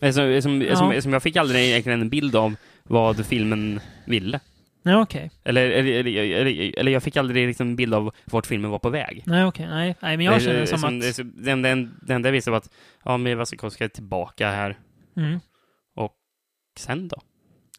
[0.00, 0.76] Som, som, Ja.
[0.76, 4.40] som, som jag fick aldrig egentligen en bild av vad filmen ville.
[4.82, 5.30] nej, okej.
[5.44, 8.78] Eller, eller, eller, eller, eller jag fick aldrig liksom en bild av vart filmen var
[8.78, 9.22] på väg.
[9.26, 9.66] Nej, okej.
[9.68, 9.96] Nej.
[10.00, 11.16] nej, men jag känner Det- som som- att...
[11.16, 12.70] det- Den, den, den enda jag visste var att
[13.04, 14.78] ja, Mia Wasikowska är tillbaka här.
[15.16, 15.40] Mm.
[16.78, 17.16] Sen då?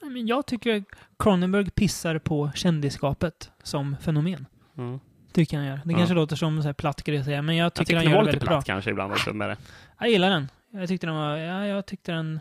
[0.02, 0.84] Nej, Men jag tycker
[1.20, 4.46] Cronenberg pissar på kändisskapet som fenomen.
[4.76, 5.00] Ja.
[5.34, 5.80] Tycker han gör.
[5.86, 7.96] Det kanske låter som så här platt grej att säga, men jag Jag tycker, tyckte
[7.96, 8.74] han den gör var det lite väldigt platt bra.
[8.74, 9.58] kanske ibland också med det.
[10.00, 10.48] Jag gillar den.
[10.72, 11.38] Jag tyckte den var...
[11.38, 12.40] Ja, jag tyckte den...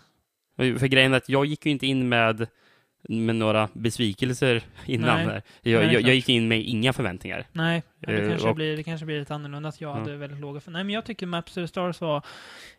[0.56, 2.46] För grejen är att jag gick ju inte in med,
[3.08, 5.26] med några besvikelser innan.
[5.26, 5.42] Nej.
[5.62, 7.46] Jag, jag, jag gick in med inga förväntningar.
[7.52, 9.98] Nej, ja, det, Eh, kanske och- blir, det kanske blir lite annorlunda att jag Ja.
[9.98, 10.60] hade väldigt låga...
[10.60, 12.22] För, nej, men jag tycker Maps to the Stars var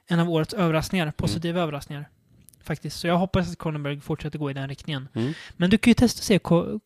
[0.08, 1.12] en av årets överraskningar.
[1.12, 1.64] Positiva Mm.
[1.64, 2.10] överraskningar.
[2.64, 3.00] Faktiskt.
[3.00, 5.08] Så jag hoppas att Cronenberg fortsätter gå i den riktningen.
[5.14, 5.34] Mm.
[5.58, 6.80] Men du kan ju testa att se Ko-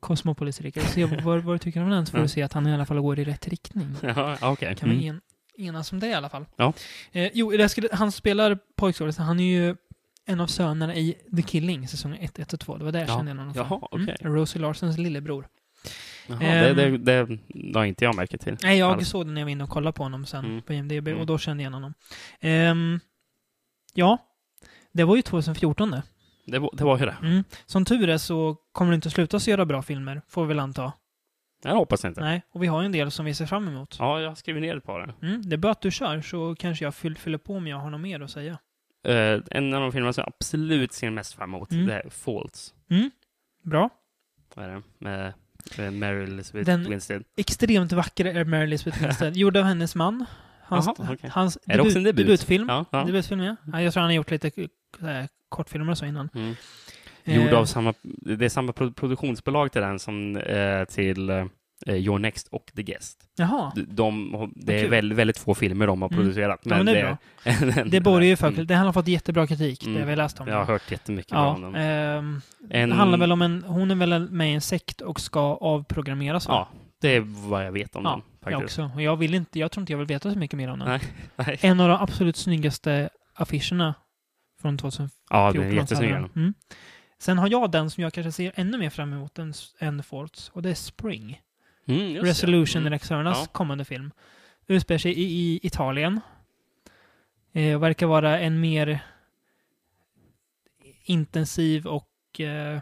[0.00, 0.82] Cosmopolis, Rickard.
[0.84, 2.86] Se vad, vad du tycker om den, så får du se att han i alla
[2.86, 3.86] fall går i rätt riktning.
[4.02, 4.76] Ja, okej.
[4.76, 5.08] Kan vi Mm.
[5.16, 5.20] en,
[5.62, 6.44] enas om det i alla fall?
[6.56, 6.72] Ja.
[7.12, 9.24] Eh, jo, skulle, han spelar pojkskådisen.
[9.24, 9.76] Han är ju
[10.26, 12.76] en av sönerna i The Killing, säsong 1, 1 och 2.
[12.76, 13.16] Det var där jag Ja.
[13.16, 13.82] kände honom Jaha, från.
[13.82, 14.16] okej.
[14.20, 15.46] Mm, Rosie Larsons lillebror.
[16.26, 16.76] Jaha, Ehm.
[16.76, 17.38] det, det,
[17.78, 18.56] har inte jag märkt till.
[18.62, 19.08] Nej, jag Alls.
[19.08, 20.62] såg den när jag var inne och kollade på honom sen Mm.
[20.62, 21.20] på IMDB Mm.
[21.20, 21.94] och då kände jag igen honom.
[22.40, 23.00] Ehm,
[23.94, 24.18] ja,
[24.92, 26.02] det var ju 2014 det.
[26.46, 27.16] Det, var- det var ju det.
[27.22, 27.44] Mm.
[27.66, 30.48] Som tur är så kommer det inte att sluta så göra bra filmer, får vi
[30.48, 30.92] väl anta.
[31.64, 32.20] Jag hoppas inte.
[32.20, 33.96] Nej, och vi har en del som vi ser fram emot.
[33.98, 35.14] Ja, jag har skrivit ner ett par.
[35.22, 37.76] Mm, det är bra att du kör, så kanske jag fyll, fyller på om jag
[37.76, 38.58] har något mer att säga.
[39.08, 41.86] Uh, en av de filmer som jag absolut ser mest fram emot, Mm.
[41.86, 42.74] det är Faults.
[42.90, 43.10] Mm,
[43.62, 43.90] bra.
[44.54, 44.82] Vad är det?
[44.98, 45.32] Med,
[45.78, 47.22] med Mary Elizabeth Den- Winstead.
[47.36, 50.24] Extremt vacker är Mary Elizabeth Winstead, gjord av hennes man.
[50.64, 51.30] Hans, Jaha, okej.
[51.32, 52.16] hans Är en debut?
[52.26, 52.68] debutfilm.
[52.68, 53.04] Ja, ja.
[53.04, 53.56] Debutfilm, ja.
[53.72, 53.82] ja.
[53.82, 56.28] Jag tror han har gjort lite äh, kortfilmer och så innan.
[56.34, 56.54] Mm.
[57.24, 61.44] Gjord Eh, av samma, det är samma pro- produktionsbolag till den som eh, till eh,
[61.88, 63.18] Your Next och The Guest.
[63.36, 63.72] Jaha.
[63.74, 63.82] De,
[64.32, 66.18] de, det är väldigt, väldigt få filmer de har Mm.
[66.18, 66.60] producerat.
[66.64, 67.04] Ja, men det är
[67.74, 67.84] bra.
[67.90, 68.48] Det borgar ju för...
[68.48, 68.66] Mm.
[68.66, 69.94] Det han har fått jättebra kritik, Mm.
[69.94, 70.48] det har vi läst om.
[70.48, 71.74] Jag har hört jättemycket bra ja, om dem.
[71.74, 72.40] ehm,
[72.70, 73.64] En- Det handlar väl om en...
[73.66, 76.54] Hon är väl med i en sekt och ska avprogrammeras, va?
[76.72, 78.20] Ja, det är vad jag vet om Ja.
[78.44, 78.78] Jag Faktiskt.
[78.78, 78.94] också.
[78.94, 79.58] Och jag vill inte...
[79.58, 80.88] Jag tror inte jag vill veta så mycket mer om den.
[80.88, 81.00] Nej.
[81.36, 81.58] Nej.
[81.60, 83.94] En av de absolut snyggaste affischerna
[84.62, 85.10] från 2014.
[85.30, 86.10] Ja, den är jättesnygg.
[86.12, 86.28] den.
[86.36, 86.54] Mm.
[87.22, 90.48] Sen har jag den som jag kanske ser ännu mer fram emot än, än Faults,
[90.54, 91.40] och det är Spring.
[91.86, 92.16] Mm.
[92.16, 92.90] Resolution, Mm.
[92.90, 93.46] regissörernas Ja.
[93.52, 94.10] kommande film.
[94.66, 96.20] Utspelar sig i, i Italien.
[97.52, 99.00] Eh, verkar vara en mer
[101.04, 102.80] intensiv och eh,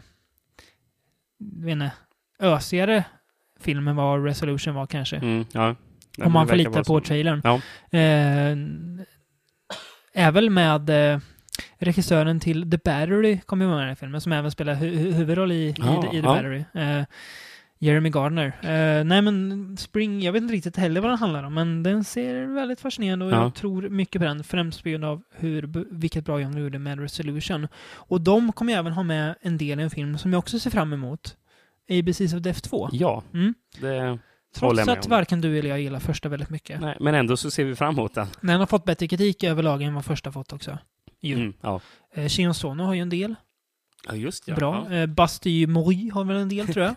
[1.37, 1.91] inte,
[2.39, 3.03] ösigare
[3.59, 5.15] film än vad Resolution var kanske.
[5.17, 5.75] Mm, ja.
[6.23, 7.41] Om man får lita på trailern.
[7.43, 7.55] Ja.
[7.99, 8.57] Eh,
[10.13, 11.19] är väl med eh,
[11.81, 14.73] regissören till The Battery, kommer ju vara med i den här filmen, som även spelar
[14.75, 16.33] hu hu huvudroll i, Ja, i, i The ja.
[16.33, 16.63] Battery.
[16.73, 17.03] Eh,
[17.79, 18.45] Jeremy Gardner.
[18.61, 22.03] Eh, nej men Spring, jag vet inte riktigt heller vad den handlar om, men den
[22.03, 23.41] ser väldigt fascinerande och Ja.
[23.41, 26.79] jag tror mycket på den, främst på grund av hur, vilket bra jobb de gjorde
[26.79, 27.67] med Resolution.
[27.93, 30.69] Och de kommer även ha med en del i en film som jag också ser
[30.69, 31.35] fram emot.
[31.89, 32.89] ABCs of Death 2.
[32.91, 33.53] Ja, Mm.
[33.79, 34.19] det
[34.55, 36.81] Trots att varken du eller jag gillar första väldigt mycket.
[36.81, 38.27] Nej, men ändå så ser vi fram emot den.
[38.41, 40.77] Den har fått bättre kritik överlag än vad första fått också.
[41.21, 41.35] Ju.
[41.35, 41.81] Mm, ja.
[42.13, 43.35] Eh, Shion Sono har ju en del.
[44.07, 44.55] ja, just ja.
[44.55, 44.87] Bra.
[44.89, 46.95] Ja, Eh, Basti Mori har väl en del, tror jag.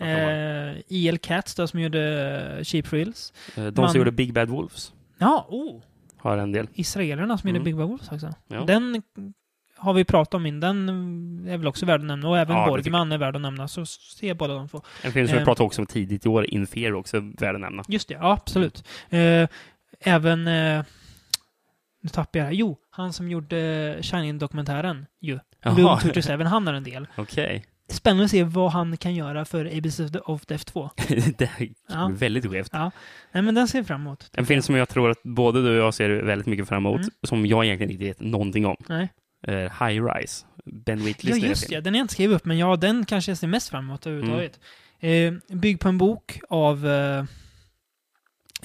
[0.00, 1.18] eh, E.L.
[1.18, 2.00] Katz då, som gjorde
[2.58, 3.32] eh, Cheap Thrills.
[3.56, 5.82] Eh, De man- som gjorde Big Bad Wolves Ja, oh!
[6.18, 6.68] har en del.
[6.74, 7.56] Israelerna som Mm.
[7.56, 8.34] gjorde Big Bad Wolves också.
[8.48, 8.64] Ja.
[8.64, 9.02] Den
[9.76, 10.60] har vi pratat om in.
[10.60, 10.88] Den
[11.48, 12.28] är väl också värd att nämna.
[12.28, 13.68] Och även Ja, det Borgman är värd att nämna.
[13.68, 14.82] Så ser båda de två.
[15.02, 15.44] En film som vi Ehm.
[15.44, 17.82] pratade också om tidigt i år, Infear, också värd att nämna.
[17.88, 18.84] Just det, ja absolut.
[19.10, 19.48] Eh,
[20.00, 20.46] även...
[20.46, 20.84] Eh,
[22.02, 22.54] nu tappar jag det.
[22.54, 25.38] Jo, han som gjorde Shining-dokumentären ju.
[25.62, 27.06] Jaha, 227, han har en del.
[27.16, 27.64] okej.
[27.88, 30.90] Spännande att se vad han kan göra för ABC of Death 2.
[31.38, 32.10] det är Ja.
[32.14, 32.68] väldigt skevt.
[32.72, 32.90] Ja.
[33.32, 34.30] Nej, men den ser jag fram emot.
[34.32, 37.00] En film som jag tror att både du och jag ser väldigt mycket fram emot,
[37.00, 37.10] Mm.
[37.22, 38.76] som jag egentligen inte vet någonting om.
[38.88, 39.08] Nej.
[39.46, 39.54] Eh,
[39.86, 40.46] High Rise.
[40.64, 41.80] Ben Ja, Whitleys nya just det.
[41.80, 44.06] Den är jag inte skrivit upp, men ja, den kanske jag ser mest fram emot
[44.06, 44.60] överhuvudtaget.
[45.00, 47.24] Eh, byggd på en bok av eh,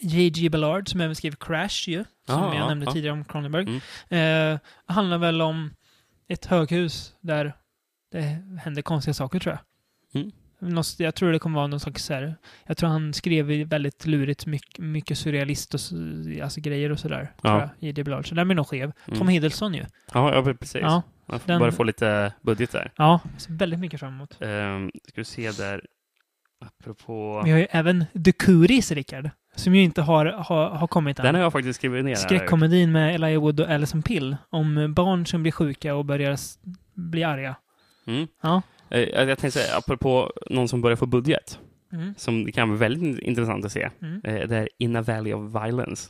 [0.02, 0.50] J.G.
[0.50, 2.92] Ballard, som även skrev Crash ju, som Ah, jag ja, nämnde ja.
[2.92, 3.82] tidigare om Cronenberg.
[4.10, 4.54] Mm.
[4.54, 5.74] Eh, handlar väl om
[6.28, 7.54] ett höghus där
[8.12, 8.22] det
[8.64, 9.58] händer konstiga saker, tror
[10.14, 10.22] jag.
[10.22, 10.32] Mm.
[10.60, 14.06] Något- Jag tror det kommer vara någon slags så här, Jag tror han skrev väldigt
[14.06, 15.80] lurigt, mycket, mycket surrealist och
[16.44, 17.32] alltså grejer och sådär.
[17.44, 17.70] Ja.
[17.80, 18.04] J.G.
[18.04, 18.30] Ballard.
[18.30, 18.92] Så den blir nog skev.
[19.08, 19.20] Mm.
[19.20, 19.86] Tom Hiddleston ju.
[20.14, 20.82] Ja, ja, precis.
[20.82, 22.92] Ja, Man får den- bara få lite budget där.
[22.96, 23.20] ja,
[23.50, 24.38] väldigt mycket fram emot.
[24.42, 25.86] Um, ska vi se där.
[26.66, 27.42] Apropå...
[27.46, 29.30] Vi har ju även The Cooties, Rickard.
[29.56, 31.26] Som ju inte har, har, har kommit än.
[31.26, 32.16] Den har jag faktiskt skrivit ner.
[32.16, 34.38] Skräckkomedin med Elijah Wood och Alison Pill.
[34.50, 36.38] Om barn som blir sjuka och börjar
[36.94, 37.56] bli arga.
[38.08, 38.28] Mm.
[38.42, 38.62] Ja.
[38.90, 41.60] Eh, Jag tänkte säga, apropå någon som börjar få budget,
[41.94, 42.14] Mm.
[42.18, 43.90] som kan vara väldigt intressant att se.
[44.02, 44.22] Mm.
[44.24, 46.10] Eh, Det är In a Valley of Violence.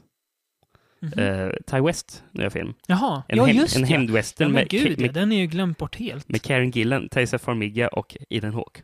[1.00, 1.20] Mhm.
[1.20, 2.74] Eh, Ty West, nya film.
[2.88, 5.46] Jaha, En, ja hem, just en hämndwestern Ja, men med, gud, med, den är ju
[5.46, 6.30] glömt bort helt.
[6.30, 8.82] med Karen Gillan, Taysa Farmiga och Ethan Hawke.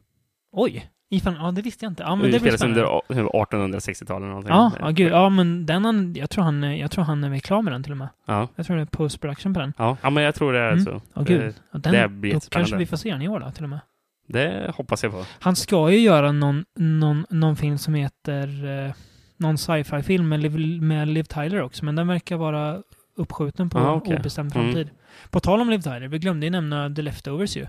[0.51, 0.89] Oj!
[1.09, 2.03] Ifall, ja, det visste jag inte.
[2.03, 3.31] Ja, men det blir utspelas under spännande.
[3.31, 3.45] a-
[3.79, 4.53] 1860-talet eller någonting.
[4.53, 5.11] Ja, ja, gud.
[5.11, 7.91] Ja, men den han, jag tror han, jag tror han är klar med den till
[7.91, 8.07] och med.
[8.25, 8.47] Ja.
[8.55, 9.73] Jag tror det är post-production på den.
[9.77, 10.85] Ja, ja, men jag tror det är Mm.
[10.85, 11.01] så.
[11.13, 11.39] Ja, gud.
[11.41, 13.63] Det, Ja, den, det blir då kanske vi får se den i år då, till
[13.63, 13.79] och med.
[14.27, 15.23] det hoppas jag på.
[15.39, 18.65] Han ska ju göra någon, någon, någon film som heter...
[18.85, 18.91] Eh,
[19.39, 22.81] någon sci-fi-film med, Liv- med Liv Tyler också, men den verkar vara
[23.17, 24.17] uppskjuten på Ah, okej.
[24.19, 24.65] obestämd Mm.
[24.65, 24.89] framtid.
[25.29, 27.67] På tal om Liv Tyler, vi glömde ju nämna The Leftovers ju.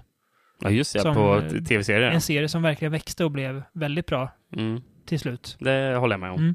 [0.61, 1.01] Ja, just det.
[1.01, 2.11] Som, på eh, t- tv-serier.
[2.11, 4.81] En serie som verkligen växte och blev väldigt bra Mm.
[5.07, 5.57] till slut.
[5.61, 6.39] Det håller jag med om.
[6.39, 6.55] Mm.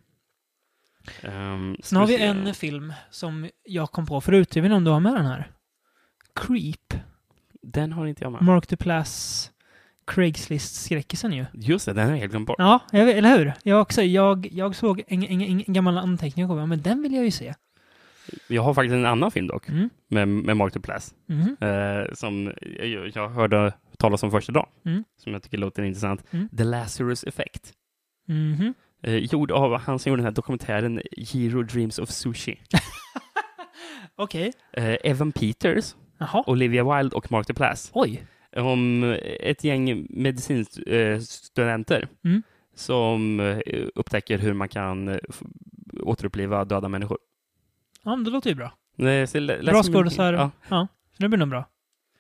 [1.76, 2.24] Ska Sen har vi se.
[2.24, 4.56] en film som jag kom på förut.
[4.56, 5.52] Jag vet inte om du har med den här.
[6.36, 6.94] Creep.
[7.62, 8.42] Den har inte jag med.
[8.42, 9.50] Mark Duplass.
[10.08, 11.46] Craigslist-skräckisen ju.
[11.54, 12.56] Just det, den har jag helt glömt bort.
[12.60, 13.54] Ja, jag, eller hur?
[13.64, 17.14] Jag, också, jag, jag såg en, en, en gammal anteckning och kom, men den vill
[17.14, 17.54] jag ju se.
[18.48, 19.90] Jag har faktiskt en annan film dock, Mm.
[20.08, 21.58] med, med Mark Duplass, Mhm.
[21.62, 25.04] eh, som jag, jag hörde talas om första dagen, Mm.
[25.18, 26.24] som jag tycker låter intressant.
[26.32, 26.50] Mm.
[26.58, 27.74] The Lazarus Effect.
[28.28, 28.74] Mhm.
[29.04, 32.60] Eh, gjord av han som gjorde den här dokumentären Giro Dreams of Sushi.
[34.16, 34.54] Okej.
[34.74, 36.44] Eh, Evan Peters, Jaha.
[36.48, 37.92] Olivia Wilde och Mark Duplass.
[37.94, 38.24] Oj.
[38.56, 39.04] Om
[39.40, 42.44] ett gäng medicinstudenter Mm.
[42.76, 43.60] som eh,
[43.96, 45.18] upptäcker hur man kan eh,
[46.00, 47.18] återuppliva döda människor.
[48.04, 48.74] Ja, men det låter ju bra.
[48.96, 49.28] Nej,
[49.66, 50.34] Bra skådisar.
[50.34, 50.88] Ja, Ja.
[51.18, 51.66] Så det blir nog bra.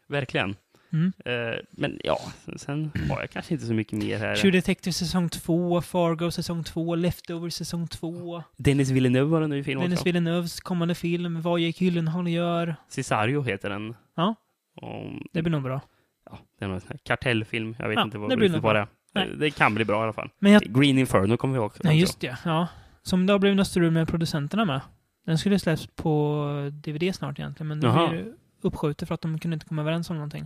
[0.07, 0.55] verkligen.
[0.93, 1.13] Mm.
[1.25, 2.19] Eh, men ja,
[2.55, 4.35] sen har jag kanske inte så mycket mer här.
[4.35, 9.63] True Detective säsong 2, Fargo säsong 2, Leftover säsong 2, Dennis Villeneuve har en ny
[9.63, 10.05] film Dennis också.
[10.05, 12.75] Villeneuves kommande film, Vad Jake Gyllenhaal gör.
[12.89, 13.95] Cesario heter den.
[14.15, 14.35] Ja.
[14.81, 15.81] Om, Det blir nog bra.
[16.25, 17.75] ja, det är någon sån här kartellfilm.
[17.79, 18.87] Jag vet Ja, inte vad det blir nog vad bra.
[19.15, 19.29] Nej.
[19.37, 20.29] Det kan bli bra i alla fall.
[20.39, 20.61] Men jag...
[20.61, 21.81] Green Inferno kommer vi också.
[21.83, 22.37] Nej, just det.
[22.45, 22.67] Ja.
[23.03, 24.81] Som det har blivit något strul med producenterna med.
[25.25, 29.53] Den skulle släppas på DVD snart egentligen, men det blir uppskjutet för att de kunde
[29.55, 30.45] inte komma överens om någonting.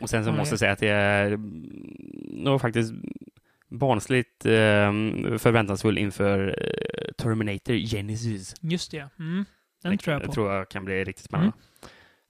[0.00, 1.62] Och sen så måste det- jag säga att jag är mm,
[2.44, 2.92] nog faktiskt
[3.70, 4.52] barnsligt eh,
[5.38, 8.54] förväntansfull inför eh, Terminator Genesis.
[8.60, 9.08] Just det.
[9.18, 9.44] Mm.
[9.82, 10.32] Den Det tror jag på.
[10.32, 11.52] tror jag kan bli riktigt spännande.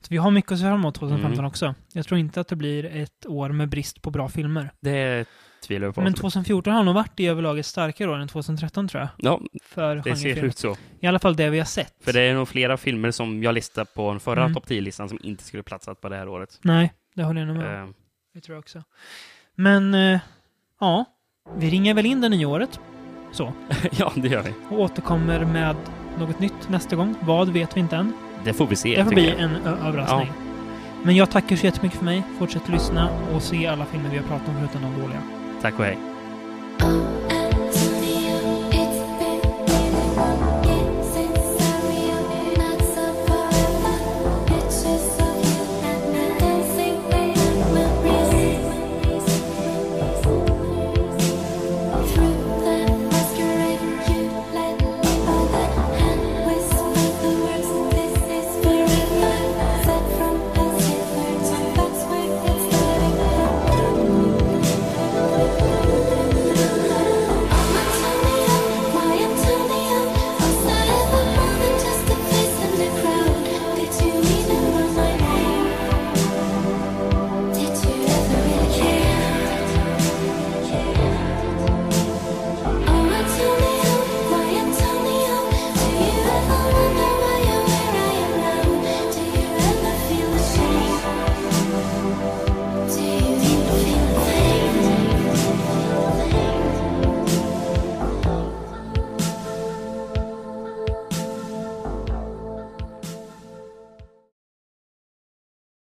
[0.01, 1.45] Så vi har mycket att se fram emot 2015 Mm.
[1.45, 1.75] också.
[1.93, 4.71] Jag tror inte att det blir ett år med brist på bra filmer.
[4.81, 5.25] Det
[5.67, 6.01] tvivlar jag på.
[6.01, 9.09] Men 2014 har nog varit i överlag ett starkare år än 2013 tror jag.
[9.19, 10.77] ja, För det ser ut så.
[11.01, 11.95] I alla fall det vi har sett.
[12.01, 14.55] För det är nog flera filmer som jag listade på den förra Mm.
[14.55, 16.59] topp 10-listan som inte skulle platsat på det här året.
[16.63, 17.89] Nej, det håller jag nog med om.
[17.89, 17.95] Eh,
[18.35, 18.83] Det tror jag också.
[19.55, 20.21] Men, eh,
[20.81, 21.05] ja.
[21.57, 22.81] Vi ringer väl in det nya året.
[23.33, 23.53] Så.
[23.91, 24.53] ja, det gör vi.
[24.71, 25.77] Och återkommer med
[26.19, 27.15] något nytt nästa gång.
[27.21, 28.13] Vad vet vi inte än.
[28.45, 28.97] Det får vi se.
[28.97, 29.39] Det får bli jag.
[29.41, 30.33] en överraskning.
[31.03, 32.23] Men jag tackar så jättemycket för mig.
[32.39, 35.23] Fortsätt lyssna och se alla filmer vi har pratat om förutom de dåliga.
[35.63, 35.99] Tack och hej.